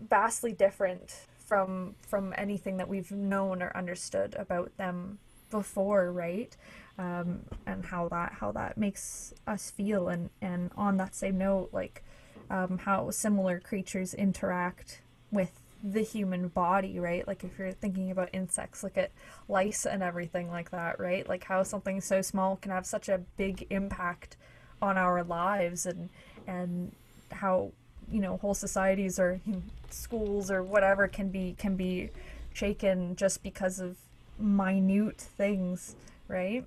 vastly 0.00 0.52
different 0.52 1.26
from 1.46 1.94
from 2.06 2.34
anything 2.36 2.76
that 2.78 2.88
we've 2.88 3.10
known 3.12 3.62
or 3.62 3.76
understood 3.76 4.34
about 4.38 4.76
them 4.76 5.18
before 5.50 6.12
right? 6.12 6.56
Um, 6.98 7.40
and 7.66 7.84
how 7.84 8.08
that 8.08 8.32
how 8.32 8.52
that 8.52 8.78
makes 8.78 9.34
us 9.46 9.70
feel. 9.70 10.08
And 10.08 10.30
and 10.40 10.70
on 10.76 10.96
that 10.98 11.14
same 11.14 11.38
note 11.38 11.70
like 11.72 12.04
um, 12.50 12.78
how 12.78 13.10
similar 13.10 13.60
creatures 13.60 14.14
interact 14.14 15.00
with 15.30 15.60
the 15.86 16.00
human 16.00 16.48
body 16.48 16.98
right 16.98 17.28
like 17.28 17.44
if 17.44 17.58
you're 17.58 17.70
thinking 17.70 18.10
about 18.10 18.30
insects 18.32 18.82
look 18.82 18.96
at 18.96 19.10
lice 19.48 19.84
and 19.84 20.02
everything 20.02 20.50
like 20.50 20.70
that 20.70 20.98
right 20.98 21.28
like 21.28 21.44
how 21.44 21.62
something 21.62 22.00
so 22.00 22.22
small 22.22 22.56
can 22.56 22.70
have 22.70 22.86
such 22.86 23.08
a 23.10 23.18
big 23.36 23.66
impact 23.68 24.38
on 24.80 24.96
our 24.96 25.22
lives 25.22 25.84
and 25.84 26.08
and 26.46 26.90
how 27.30 27.70
you 28.10 28.20
know 28.20 28.38
whole 28.38 28.54
societies 28.54 29.18
or 29.18 29.40
you 29.46 29.52
know, 29.54 29.62
schools 29.90 30.50
or 30.50 30.62
whatever 30.62 31.06
can 31.06 31.28
be 31.28 31.54
can 31.58 31.76
be 31.76 32.10
shaken 32.54 33.16
just 33.16 33.42
because 33.42 33.80
of 33.80 33.96
minute 34.38 35.20
things, 35.20 35.96
right? 36.28 36.64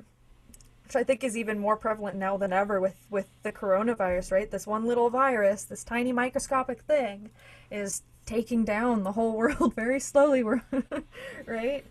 Which 0.83 0.95
I 0.95 1.03
think 1.03 1.23
is 1.23 1.35
even 1.35 1.59
more 1.59 1.75
prevalent 1.75 2.15
now 2.15 2.37
than 2.37 2.53
ever 2.53 2.79
with 2.79 2.95
with 3.09 3.27
the 3.43 3.51
coronavirus, 3.51 4.31
right? 4.31 4.51
This 4.51 4.67
one 4.67 4.85
little 4.85 5.09
virus, 5.09 5.63
this 5.63 5.83
tiny 5.83 6.11
microscopic 6.11 6.81
thing, 6.81 7.29
is 7.71 8.03
taking 8.27 8.63
down 8.63 9.03
the 9.03 9.13
whole 9.13 9.31
world 9.37 9.73
very 9.73 9.99
slowly. 9.99 10.43
Right. 10.43 11.83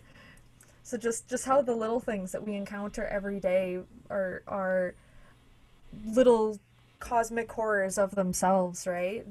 So 0.83 0.97
just 0.97 1.27
just 1.27 1.43
how 1.43 1.61
the 1.61 1.75
little 1.75 1.99
things 1.99 2.31
that 2.31 2.47
we 2.47 2.55
encounter 2.55 3.03
every 3.05 3.41
day 3.41 3.79
are 4.09 4.41
are 4.47 4.93
little 6.05 6.59
cosmic 6.99 7.51
horrors 7.51 7.97
of 7.97 8.15
themselves, 8.15 8.87
right? 8.87 9.25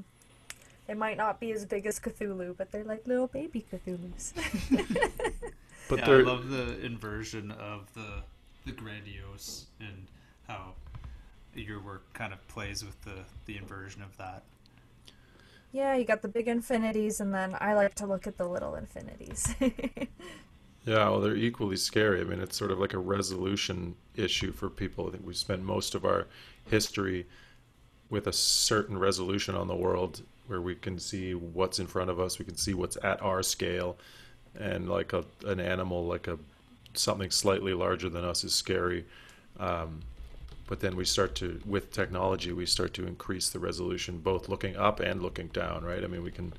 They 0.86 0.92
might 0.92 1.16
not 1.16 1.40
be 1.40 1.52
as 1.52 1.64
big 1.64 1.86
as 1.86 1.98
Cthulhu, 1.98 2.56
but 2.58 2.70
they're 2.70 2.84
like 2.84 3.06
little 3.06 3.26
baby 3.26 3.64
Cthulhu's. 3.72 4.34
but 5.88 6.00
yeah, 6.00 6.10
I 6.10 6.16
love 6.16 6.50
the 6.50 6.78
inversion 6.84 7.50
of 7.52 7.92
the 7.94 8.22
the 8.66 8.72
grandiose 8.72 9.66
and 9.80 10.08
how 10.46 10.74
your 11.54 11.80
work 11.80 12.12
kind 12.12 12.34
of 12.34 12.46
plays 12.48 12.84
with 12.84 13.00
the 13.02 13.24
the 13.46 13.56
inversion 13.56 14.02
of 14.02 14.14
that. 14.18 14.42
Yeah, 15.76 15.94
you 15.94 16.06
got 16.06 16.22
the 16.22 16.28
big 16.28 16.48
infinities, 16.48 17.20
and 17.20 17.34
then 17.34 17.54
I 17.60 17.74
like 17.74 17.94
to 17.96 18.06
look 18.06 18.26
at 18.26 18.38
the 18.38 18.48
little 18.48 18.76
infinities. 18.76 19.54
yeah, 19.60 21.10
well, 21.10 21.20
they're 21.20 21.36
equally 21.36 21.76
scary. 21.76 22.22
I 22.22 22.24
mean, 22.24 22.40
it's 22.40 22.56
sort 22.56 22.70
of 22.70 22.78
like 22.78 22.94
a 22.94 22.98
resolution 22.98 23.94
issue 24.14 24.52
for 24.52 24.70
people. 24.70 25.06
I 25.06 25.10
think 25.10 25.26
we 25.26 25.34
spend 25.34 25.66
most 25.66 25.94
of 25.94 26.06
our 26.06 26.28
history 26.64 27.26
with 28.08 28.26
a 28.26 28.32
certain 28.32 28.96
resolution 28.96 29.54
on 29.54 29.68
the 29.68 29.76
world 29.76 30.22
where 30.46 30.62
we 30.62 30.76
can 30.76 30.98
see 30.98 31.34
what's 31.34 31.78
in 31.78 31.86
front 31.86 32.08
of 32.08 32.18
us, 32.18 32.38
we 32.38 32.46
can 32.46 32.56
see 32.56 32.72
what's 32.72 32.96
at 33.04 33.20
our 33.20 33.42
scale, 33.42 33.98
and 34.58 34.88
like 34.88 35.12
a, 35.12 35.26
an 35.44 35.60
animal, 35.60 36.06
like 36.06 36.26
a 36.26 36.38
something 36.94 37.30
slightly 37.30 37.74
larger 37.74 38.08
than 38.08 38.24
us 38.24 38.44
is 38.44 38.54
scary. 38.54 39.04
Um, 39.60 40.00
but 40.66 40.80
then 40.80 40.96
we 40.96 41.04
start 41.04 41.34
to, 41.36 41.60
with 41.64 41.92
technology, 41.92 42.52
we 42.52 42.66
start 42.66 42.92
to 42.94 43.06
increase 43.06 43.48
the 43.50 43.58
resolution, 43.58 44.18
both 44.18 44.48
looking 44.48 44.76
up 44.76 45.00
and 45.00 45.22
looking 45.22 45.48
down, 45.48 45.84
right? 45.84 46.02
I 46.02 46.06
mean, 46.06 46.22
we 46.22 46.30
can, 46.30 46.52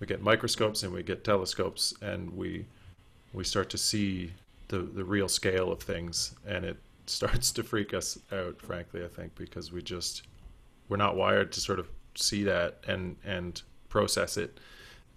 we 0.00 0.06
get 0.06 0.22
microscopes 0.22 0.82
and 0.82 0.92
we 0.92 1.02
get 1.02 1.24
telescopes, 1.24 1.94
and 2.02 2.36
we, 2.36 2.66
we 3.32 3.44
start 3.44 3.70
to 3.70 3.78
see 3.78 4.32
the 4.68 4.78
the 4.78 5.04
real 5.04 5.28
scale 5.28 5.70
of 5.70 5.80
things, 5.80 6.34
and 6.46 6.64
it 6.64 6.76
starts 7.06 7.52
to 7.52 7.62
freak 7.62 7.94
us 7.94 8.18
out, 8.32 8.60
frankly. 8.60 9.04
I 9.04 9.08
think 9.08 9.34
because 9.34 9.72
we 9.72 9.82
just 9.82 10.22
we're 10.88 10.96
not 10.96 11.16
wired 11.16 11.52
to 11.52 11.60
sort 11.60 11.78
of 11.78 11.88
see 12.14 12.44
that 12.44 12.78
and 12.86 13.16
and 13.24 13.60
process 13.88 14.36
it 14.36 14.58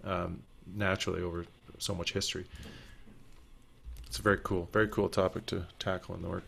um, 0.04 0.42
naturally 0.74 1.22
over 1.22 1.46
so 1.78 1.94
much 1.94 2.12
history. 2.12 2.44
It's 4.06 4.18
a 4.18 4.22
very 4.22 4.38
cool, 4.42 4.68
very 4.72 4.88
cool 4.88 5.08
topic 5.08 5.46
to 5.46 5.66
tackle 5.78 6.14
in 6.14 6.22
the 6.22 6.28
work. 6.28 6.46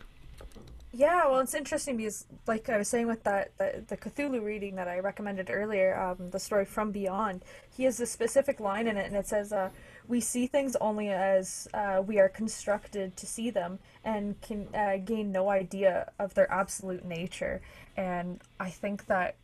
Yeah, 0.93 1.27
well, 1.29 1.39
it's 1.39 1.53
interesting 1.53 1.95
because, 1.95 2.25
like 2.47 2.67
I 2.67 2.77
was 2.77 2.89
saying 2.89 3.07
with 3.07 3.23
that 3.23 3.57
the, 3.57 3.81
the 3.87 3.95
Cthulhu 3.95 4.43
reading 4.43 4.75
that 4.75 4.89
I 4.89 4.99
recommended 4.99 5.49
earlier, 5.49 5.97
um, 5.97 6.31
the 6.31 6.39
story 6.39 6.65
from 6.65 6.91
Beyond, 6.91 7.45
he 7.75 7.85
has 7.85 8.01
a 8.01 8.05
specific 8.05 8.59
line 8.59 8.87
in 8.87 8.97
it, 8.97 9.07
and 9.07 9.15
it 9.15 9.25
says, 9.25 9.53
uh, 9.53 9.69
"We 10.09 10.19
see 10.19 10.47
things 10.47 10.75
only 10.81 11.09
as 11.09 11.69
uh, 11.73 12.03
we 12.05 12.19
are 12.19 12.27
constructed 12.27 13.15
to 13.15 13.25
see 13.25 13.49
them, 13.49 13.79
and 14.03 14.39
can 14.41 14.67
uh, 14.75 14.97
gain 14.97 15.31
no 15.31 15.49
idea 15.49 16.11
of 16.19 16.33
their 16.33 16.51
absolute 16.51 17.05
nature." 17.05 17.61
And 17.95 18.41
I 18.59 18.69
think 18.69 19.05
that 19.05 19.35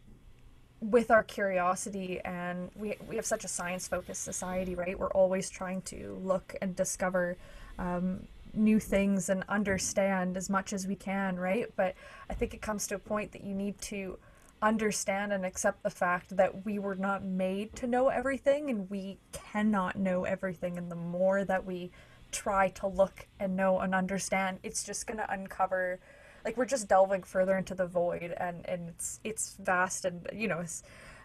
with 0.82 1.10
our 1.12 1.24
curiosity 1.24 2.20
and 2.24 2.70
we, 2.76 2.96
we 3.10 3.16
have 3.16 3.26
such 3.26 3.44
a 3.44 3.48
science 3.48 3.88
focused 3.88 4.24
society 4.24 4.76
right 4.76 5.00
we're 5.00 5.10
always 5.10 5.50
trying 5.50 5.82
to 5.82 6.20
look 6.24 6.54
and 6.62 6.76
discover 6.76 7.36
um, 7.80 8.28
new 8.54 8.80
things 8.80 9.30
and 9.30 9.44
understand 9.50 10.38
as 10.38 10.50
much 10.50 10.74
as 10.74 10.88
we 10.88 10.96
can 10.96 11.38
right? 11.40 11.68
But 11.76 11.96
i 12.30 12.34
think 12.34 12.54
it 12.54 12.62
comes 12.62 12.88
to 12.88 12.96
a 12.96 13.00
point 13.00 13.32
that 13.32 13.44
you 13.44 13.54
need 13.54 13.80
to 13.82 14.18
understand 14.62 15.32
and 15.32 15.46
accept 15.46 15.84
the 15.84 15.90
fact 15.90 16.36
that 16.36 16.66
we 16.66 16.80
were 16.80 16.96
not 16.96 17.24
made 17.24 17.76
to 17.76 17.88
know 17.88 18.10
everything 18.10 18.70
and 18.70 18.90
we 18.90 19.18
cannot 19.32 19.96
know 19.96 20.24
everything. 20.24 20.78
And 20.78 20.92
the 20.92 20.96
more 20.96 21.46
that 21.46 21.66
we 21.66 21.92
try 22.32 22.70
to 22.70 22.88
look 22.88 23.28
and 23.40 23.56
know 23.56 23.80
and 23.80 23.96
understand 23.96 24.60
it's 24.62 24.84
just 24.84 25.08
going 25.08 25.18
to 25.18 25.32
uncover 25.32 25.98
like 26.44 26.58
we're 26.58 26.66
just 26.66 26.88
delving 26.88 27.24
further 27.24 27.58
into 27.58 27.74
the 27.74 27.86
void 27.86 28.34
and 28.38 28.68
and 28.68 28.90
it's 28.90 29.22
it's 29.24 29.56
vast 29.64 30.04
and 30.04 30.28
you 30.34 30.48
know 30.48 30.64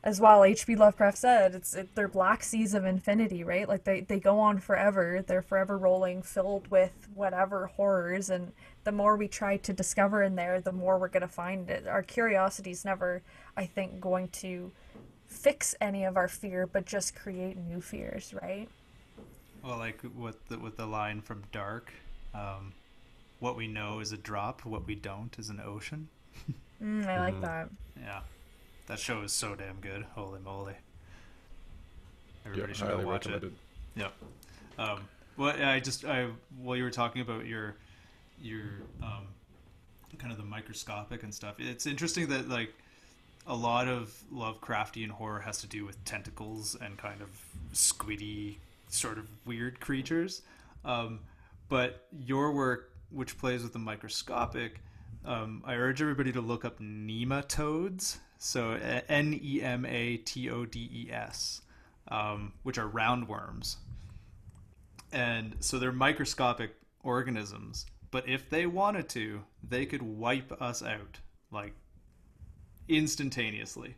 as, 0.05 0.17
as 0.17 0.21
well 0.21 0.41
hp 0.41 0.77
lovecraft 0.77 1.19
said 1.19 1.55
it's 1.55 1.75
it, 1.75 1.95
they're 1.95 2.09
black 2.09 2.43
seas 2.43 2.75
of 2.75 2.85
infinity 2.85 3.45
right 3.45 3.69
like 3.69 3.85
they, 3.85 4.01
they 4.01 4.19
go 4.19 4.39
on 4.39 4.59
forever 4.59 5.25
they're 5.27 5.43
forever 5.43 5.79
rolling 5.79 6.23
filled 6.23 6.69
with 6.71 7.09
whatever 7.15 7.67
horrors 7.67 8.31
and 8.31 8.53
the 8.85 8.93
more 8.93 9.17
we 9.17 9.29
try 9.29 9.57
to 9.57 9.73
discover 9.73 10.23
in 10.23 10.35
there 10.35 10.61
the 10.61 10.73
more 10.73 10.99
we're 10.99 11.09
going 11.09 11.21
to 11.21 11.29
find 11.29 11.71
it 11.71 11.87
our 11.87 12.03
curiosity 12.03 12.71
is 12.71 12.85
never 12.85 13.23
i 13.57 13.65
think 13.65 14.01
going 14.01 14.29
to 14.29 14.71
fix 15.27 15.75
any 15.81 16.05
of 16.05 16.17
our 16.17 16.29
fear 16.29 16.67
but 16.67 16.85
just 16.85 17.15
create 17.15 17.57
new 17.57 17.81
fears 17.81 18.35
right 18.43 18.69
well 19.63 19.79
like 19.79 20.01
with 20.17 20.47
the, 20.49 20.59
with 20.59 20.77
the 20.77 20.87
line 20.87 21.21
from 21.21 21.43
dark 21.53 21.93
um, 22.35 22.73
what 23.43 23.57
we 23.57 23.67
know 23.67 23.99
is 23.99 24.13
a 24.13 24.17
drop, 24.17 24.65
what 24.65 24.87
we 24.87 24.95
don't 24.95 25.37
is 25.37 25.49
an 25.51 25.61
ocean. 25.61 26.09
mm, 26.83 27.07
I 27.07 27.19
like 27.19 27.35
mm-hmm. 27.35 27.43
that. 27.43 27.69
Yeah, 28.01 28.21
that 28.87 28.99
show 28.99 29.23
is 29.23 29.33
so 29.33 29.55
damn 29.55 29.81
good. 29.81 30.05
Holy 30.15 30.41
moly! 30.41 30.75
Everybody 32.47 32.75
should 32.75 32.89
go 32.89 33.07
watch 33.07 33.27
it. 33.27 33.45
Yeah. 33.95 34.09
Um, 34.79 35.01
well, 35.37 35.55
I 35.61 35.81
just 35.81 36.05
I 36.05 36.29
while 36.61 36.77
you 36.77 36.85
were 36.85 36.91
talking 36.91 37.23
about 37.23 37.47
your 37.47 37.77
your 38.41 38.65
um, 39.03 39.29
kind 40.19 40.33
of 40.33 40.39
the 40.39 40.45
microscopic 40.45 41.23
and 41.23 41.35
stuff, 41.35 41.57
it's 41.59 41.87
interesting 41.87 42.29
that 42.29 42.49
like 42.49 42.73
a 43.47 43.55
lot 43.55 43.89
of 43.89 44.15
Lovecraftian 44.33 45.09
horror 45.09 45.41
has 45.41 45.61
to 45.61 45.67
do 45.67 45.85
with 45.85 46.03
tentacles 46.05 46.77
and 46.81 46.97
kind 46.97 47.21
of 47.21 47.29
squiddy 47.73 48.57
sort 48.89 49.19
of 49.19 49.27
weird 49.47 49.81
creatures. 49.81 50.43
Um, 50.85 51.21
but 51.69 52.07
your 52.13 52.53
work 52.53 52.93
which 53.11 53.37
plays 53.39 53.63
with 53.63 53.73
the 53.73 53.79
microscopic, 53.79 54.81
um, 55.25 55.63
I 55.67 55.75
urge 55.75 56.01
everybody 56.01 56.33
to 56.33 56.41
look 56.41 56.65
up 56.65 56.81
nematodes. 56.81 58.19
So 58.45 58.73
N 59.09 59.39
E 59.41 59.63
M 59.63 59.87
A 59.87 60.17
T 60.17 60.51
O 60.51 60.65
D 60.65 60.91
E 60.93 61.13
S, 61.13 61.63
um, 62.09 62.53
which 62.65 62.77
are 62.77 62.89
roundworms. 62.89 63.77
And 65.13 65.55
so 65.61 65.79
they're 65.79 65.93
microscopic 65.93 66.73
organisms, 67.05 67.87
but 68.11 68.29
if 68.29 68.51
they 68.51 68.67
wanted 68.67 69.09
to, 69.11 69.43
they 69.63 69.87
could 69.87 70.03
wipe 70.03 70.61
us 70.61 70.83
out 70.83 71.21
like 71.53 71.73
instantaneously. 72.89 73.95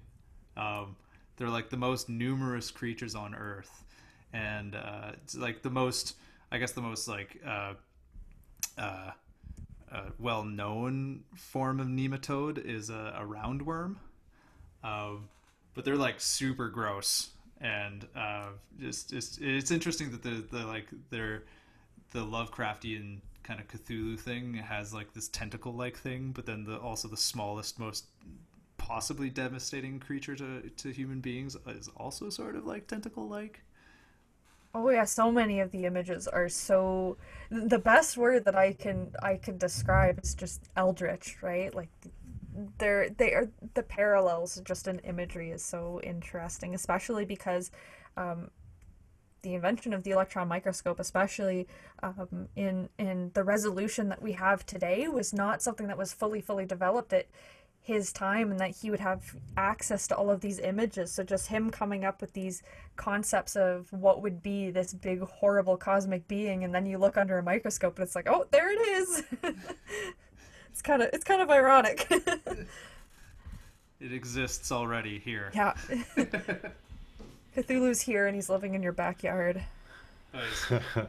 Um, 0.59 0.97
they're 1.37 1.49
like 1.49 1.71
the 1.71 1.79
most 1.79 2.11
numerous 2.11 2.71
creatures 2.71 3.15
on 3.15 3.35
Earth, 3.35 3.83
and 4.35 4.75
uh, 4.75 5.13
it's 5.23 5.35
like 5.37 5.63
the 5.63 5.71
most, 5.71 6.17
I 6.53 6.59
guess, 6.59 6.73
the 6.73 6.83
most 6.83 7.09
like 7.09 7.41
uh, 7.47 7.73
uh, 8.77 9.11
a 9.91 10.03
well-known 10.19 11.25
form 11.35 11.81
of 11.81 11.87
nematode 11.87 12.59
is 12.63 12.91
a, 12.91 13.17
a 13.19 13.25
roundworm, 13.25 13.97
um, 14.85 15.29
but 15.75 15.85
they're 15.85 15.97
like 15.97 16.21
super 16.21 16.69
gross 16.69 17.31
and 17.61 18.07
uh, 18.15 18.49
just, 18.79 19.11
just 19.11 19.41
it's 19.41 19.71
interesting 19.71 20.11
that 20.13 20.23
the, 20.23 20.45
the 20.57 20.65
like 20.67 20.87
they're 21.11 21.43
the 22.13 22.21
Lovecraftian 22.21 23.19
kind 23.43 23.61
of 23.61 23.69
Cthulhu 23.69 24.19
thing 24.19 24.55
has 24.55 24.95
like 24.95 25.13
this 25.13 25.29
tentacle 25.29 25.73
like 25.73 25.97
thing, 25.97 26.33
but 26.33 26.47
then 26.47 26.65
the 26.65 26.79
also 26.79 27.09
the 27.09 27.17
smallest, 27.17 27.79
most 27.79 28.07
possibly 28.79 29.31
devastating 29.31 30.01
creature 30.01 30.37
to, 30.37 30.71
to 30.77 30.91
human 30.91 31.21
beings 31.21 31.57
is 31.69 31.89
also 31.97 32.31
sort 32.31 32.57
of 32.57 32.67
like 32.67 32.87
tentacle 32.87 33.29
like. 33.29 33.61
Oh 34.75 34.91
yeah, 34.91 35.05
so 35.05 35.31
many 35.31 35.61
of 35.61 35.71
the 35.71 35.85
images 35.85 36.27
are 36.27 36.49
so 36.49 37.17
the 37.51 37.79
best 37.79 38.17
word 38.17 38.45
that 38.45 38.57
I 38.57 38.73
can 38.73 39.13
I 39.23 39.37
can 39.37 39.57
describe 39.57 40.19
is 40.23 40.35
just 40.35 40.69
eldritch, 40.77 41.37
right? 41.43 41.73
Like 41.75 41.91
they're 42.79 43.11
they 43.11 43.33
are 43.33 43.51
the 43.75 43.83
parallels 43.83 44.61
just 44.65 44.89
in 44.89 44.99
imagery 45.01 45.51
is 45.51 45.65
so 45.65 46.01
interesting, 46.03 46.75
especially 46.75 47.25
because 47.25 47.71
um, 48.17 48.51
the 49.43 49.55
invention 49.55 49.93
of 49.93 50.03
the 50.05 50.11
electron 50.13 50.49
microscope, 50.49 51.01
especially 51.01 51.67
um, 52.03 52.49
in 52.57 52.89
in 52.99 53.31
the 53.35 53.45
resolution 53.45 54.09
that 54.09 54.23
we 54.23 54.33
have 54.33 54.65
today, 54.67 55.09
was 55.09 55.33
not 55.33 55.63
something 55.63 55.87
that 55.89 55.99
was 55.99 56.13
fully 56.13 56.41
fully 56.41 56.67
developed. 56.67 57.13
at 57.13 57.27
his 57.85 58.15
time 58.15 58.51
and 58.51 58.59
that 58.59 58.71
he 58.71 58.91
would 58.91 59.01
have 59.01 59.37
access 59.59 60.09
to 60.09 60.17
all 60.17 60.31
of 60.31 60.41
these 60.41 60.59
images. 60.59 61.13
So 61.13 61.23
just 61.23 61.49
him 61.49 61.71
coming 61.71 62.03
up 62.03 62.23
with 62.23 62.33
these 62.33 62.63
concepts 62.97 63.57
of 63.57 63.93
what 63.93 64.23
would 64.23 64.43
be 64.43 64.71
this 64.71 64.95
big 64.95 65.21
horrible 65.21 65.77
cosmic 65.77 66.27
being 66.27 66.65
and 66.65 66.75
then 66.75 66.87
you 66.87 66.97
look 66.97 67.19
under 67.19 67.37
a 67.37 67.43
microscope 67.43 67.99
and 67.99 68.07
it's 68.07 68.17
like, 68.17 68.27
"Oh, 68.27 68.47
there 68.51 68.73
it 68.73 68.81
is." 68.81 69.23
it's 70.75 70.83
kind 70.83 71.03
of 71.03 71.11
it's 71.13 71.23
kind 71.25 71.41
of 71.41 71.51
ironic. 71.51 72.13
It 74.01 74.13
exists 74.13 74.71
already 74.71 75.19
here. 75.19 75.51
Yeah. 75.55 75.73
Cthulhu's 77.57 78.03
here 78.03 78.27
and 78.27 78.35
he's 78.35 78.51
living 78.51 78.75
in 78.75 78.83
your 78.83 78.93
backyard. 78.93 79.63
Oh, 80.35 81.07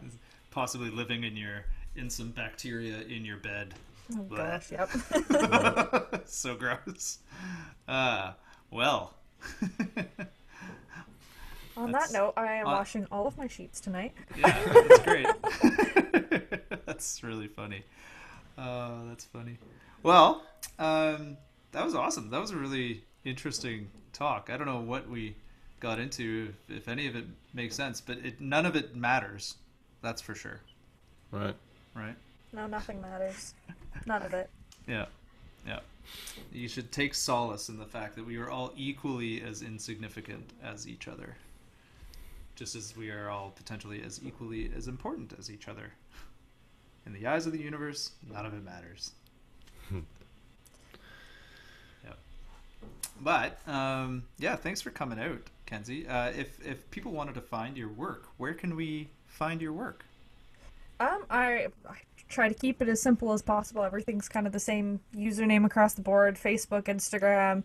possibly 0.51 0.89
living 0.89 1.25
in 1.25 1.35
your 1.35 1.65
in 1.97 2.09
some 2.09 2.29
bacteria 2.29 2.99
in 3.01 3.25
your 3.25 3.35
bed. 3.35 3.73
Oh 4.15 4.21
gosh, 4.23 4.71
yep. 4.71 4.89
so 6.25 6.55
gross. 6.55 7.17
Uh, 7.85 8.31
well. 8.71 9.15
On 11.75 11.91
That's- 11.91 12.11
that 12.11 12.17
note, 12.17 12.33
I 12.37 12.53
am 12.53 12.67
uh, 12.67 12.71
washing 12.75 13.07
all 13.11 13.27
of 13.27 13.37
my 13.37 13.47
sheets 13.47 13.81
tonight. 13.81 14.13
Yeah, 14.37 14.57
that's 14.87 14.99
great. 14.99 15.27
that's 16.85 17.23
really 17.23 17.47
funny. 17.47 17.83
Uh, 18.57 19.03
that's 19.07 19.25
funny. 19.25 19.57
Well, 20.03 20.43
um, 20.79 21.37
that 21.71 21.83
was 21.83 21.95
awesome. 21.95 22.29
That 22.29 22.39
was 22.39 22.51
a 22.51 22.57
really 22.57 23.03
interesting 23.23 23.89
talk. 24.13 24.49
I 24.51 24.57
don't 24.57 24.67
know 24.67 24.79
what 24.79 25.09
we 25.09 25.35
got 25.79 25.99
into, 25.99 26.53
if, 26.69 26.77
if 26.77 26.87
any 26.87 27.07
of 27.07 27.15
it 27.15 27.25
makes 27.53 27.75
sense, 27.75 28.01
but 28.01 28.17
it, 28.19 28.39
none 28.39 28.65
of 28.65 28.75
it 28.75 28.95
matters. 28.95 29.55
That's 30.01 30.21
for 30.21 30.35
sure. 30.35 30.61
Right. 31.31 31.55
Right? 31.95 32.15
No, 32.53 32.67
nothing 32.67 33.01
matters. 33.01 33.53
None 34.05 34.21
of 34.21 34.33
it. 34.33 34.49
Yeah. 34.87 35.05
Yeah. 35.67 35.79
You 36.51 36.67
should 36.67 36.91
take 36.91 37.13
solace 37.15 37.69
in 37.69 37.77
the 37.77 37.85
fact 37.85 38.15
that 38.15 38.25
we 38.25 38.37
are 38.37 38.49
all 38.49 38.71
equally 38.77 39.41
as 39.41 39.61
insignificant 39.61 40.53
as 40.63 40.87
each 40.87 41.07
other. 41.07 41.35
Just 42.55 42.75
as 42.75 42.95
we 42.95 43.09
are 43.09 43.29
all 43.29 43.51
potentially 43.55 44.01
as 44.05 44.21
equally 44.23 44.71
as 44.75 44.87
important 44.87 45.33
as 45.37 45.51
each 45.51 45.67
other. 45.67 45.91
In 47.05 47.13
the 47.13 47.27
eyes 47.27 47.45
of 47.45 47.51
the 47.51 47.61
universe, 47.61 48.11
none 48.31 48.45
of 48.45 48.53
it 48.53 48.63
matters. 48.63 49.11
yep. 52.03 52.17
But 53.21 53.59
um, 53.67 54.23
yeah, 54.39 54.55
thanks 54.55 54.81
for 54.81 54.89
coming 54.89 55.19
out, 55.19 55.41
Kenzie. 55.65 56.07
Uh, 56.07 56.29
if 56.29 56.65
if 56.65 56.89
people 56.91 57.11
wanted 57.11 57.35
to 57.35 57.41
find 57.41 57.77
your 57.77 57.89
work, 57.89 58.25
where 58.37 58.53
can 58.53 58.75
we 58.75 59.09
find 59.27 59.61
your 59.61 59.73
work? 59.73 60.05
Um, 60.99 61.25
I, 61.29 61.67
I 61.87 61.97
try 62.29 62.47
to 62.47 62.55
keep 62.55 62.81
it 62.81 62.87
as 62.87 63.01
simple 63.01 63.33
as 63.33 63.41
possible. 63.41 63.83
Everything's 63.83 64.29
kind 64.29 64.47
of 64.47 64.53
the 64.53 64.59
same 64.59 64.99
username 65.15 65.65
across 65.65 65.93
the 65.93 66.01
board: 66.01 66.35
Facebook, 66.35 66.83
Instagram. 66.83 67.63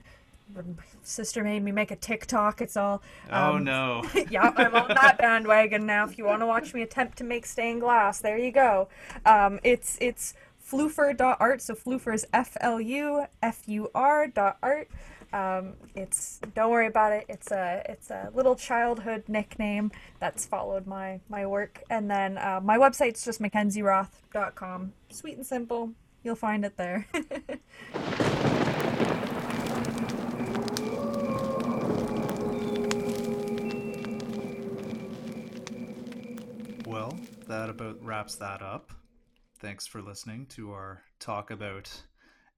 My 0.55 0.63
sister 1.03 1.45
made 1.45 1.63
me 1.63 1.73
make 1.73 1.91
a 1.91 1.97
TikTok. 1.97 2.61
It's 2.61 2.77
all. 2.77 3.03
oh 3.31 3.57
um, 3.57 3.65
no. 3.65 4.03
yeah, 4.31 4.53
I'm 4.57 4.75
on 4.75 4.89
that 4.89 5.19
bandwagon 5.19 5.87
now. 5.87 6.05
If 6.05 6.19
you 6.19 6.25
want 6.25 6.43
to 6.43 6.47
watch 6.47 6.75
me 6.75 6.83
attempt 6.83 7.19
to 7.19 7.25
make 7.25 7.47
stained 7.47 7.81
glass, 7.81 8.21
there 8.21 8.39
you 8.39 8.51
go. 8.51 8.89
Um, 9.25 9.61
it's 9.63 9.97
it's 10.01 10.35
flufur.art. 10.71 11.63
So 11.63 11.75
flufur 11.75 12.15
is 12.15 12.27
F 12.33 12.57
L 12.61 12.81
U 12.81 13.25
F 13.43 13.63
U 13.67 13.91
R 13.95 14.27
dot 14.27 14.59
art. 14.63 14.89
Um, 15.33 15.75
it's 15.95 16.41
don't 16.55 16.71
worry 16.71 16.87
about 16.87 17.13
it. 17.13 17.27
It's 17.29 17.51
a 17.53 17.83
it's 17.89 18.11
a 18.11 18.31
little 18.35 18.57
childhood 18.57 19.25
nickname 19.29 19.93
that's 20.19 20.45
followed 20.47 20.87
my 20.87 21.21
my 21.29 21.47
work. 21.47 21.83
And 21.91 22.11
then 22.11 22.39
uh, 22.39 22.61
my 22.63 22.79
website's 22.79 23.25
just 23.25 23.41
mackenzieroth.com. 23.41 24.93
Sweet 25.11 25.37
and 25.37 25.47
simple. 25.47 25.93
You'll 26.23 26.35
find 26.35 26.65
it 26.65 26.77
there. 26.77 27.07
Well, 36.91 37.17
that 37.47 37.71
about 37.71 38.05
wraps 38.05 38.35
that 38.37 38.63
up. 38.63 38.91
Thanks 39.61 39.87
for 39.87 40.03
listening 40.03 40.47
to 40.47 40.73
our 40.73 41.05
talk 41.21 41.53
about 41.53 41.89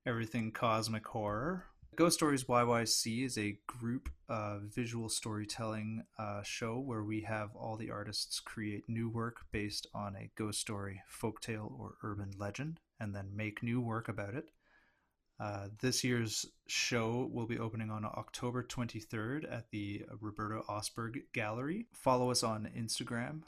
everything 0.06 0.52
cosmic 0.52 1.06
horror. 1.06 1.66
Ghost 1.96 2.14
Stories 2.14 2.44
YYC 2.44 3.26
is 3.26 3.36
a 3.36 3.58
group 3.66 4.08
uh, 4.30 4.60
visual 4.74 5.10
storytelling 5.10 6.04
uh, 6.18 6.42
show 6.44 6.78
where 6.78 7.04
we 7.04 7.20
have 7.20 7.54
all 7.54 7.76
the 7.76 7.90
artists 7.90 8.40
create 8.40 8.88
new 8.88 9.10
work 9.10 9.42
based 9.52 9.86
on 9.94 10.16
a 10.16 10.30
ghost 10.34 10.60
story, 10.60 11.02
folktale, 11.06 11.78
or 11.78 11.96
urban 12.02 12.30
legend, 12.38 12.80
and 12.98 13.14
then 13.14 13.36
make 13.36 13.62
new 13.62 13.82
work 13.82 14.08
about 14.08 14.34
it. 14.34 14.50
Uh, 15.38 15.68
this 15.82 16.02
year's 16.02 16.46
show 16.66 17.28
will 17.30 17.46
be 17.46 17.58
opening 17.58 17.90
on 17.90 18.06
October 18.06 18.62
23rd 18.62 19.44
at 19.52 19.70
the 19.72 20.06
Roberta 20.22 20.62
Osberg 20.70 21.20
Gallery. 21.34 21.84
Follow 21.92 22.30
us 22.30 22.42
on 22.42 22.70
Instagram 22.74 23.42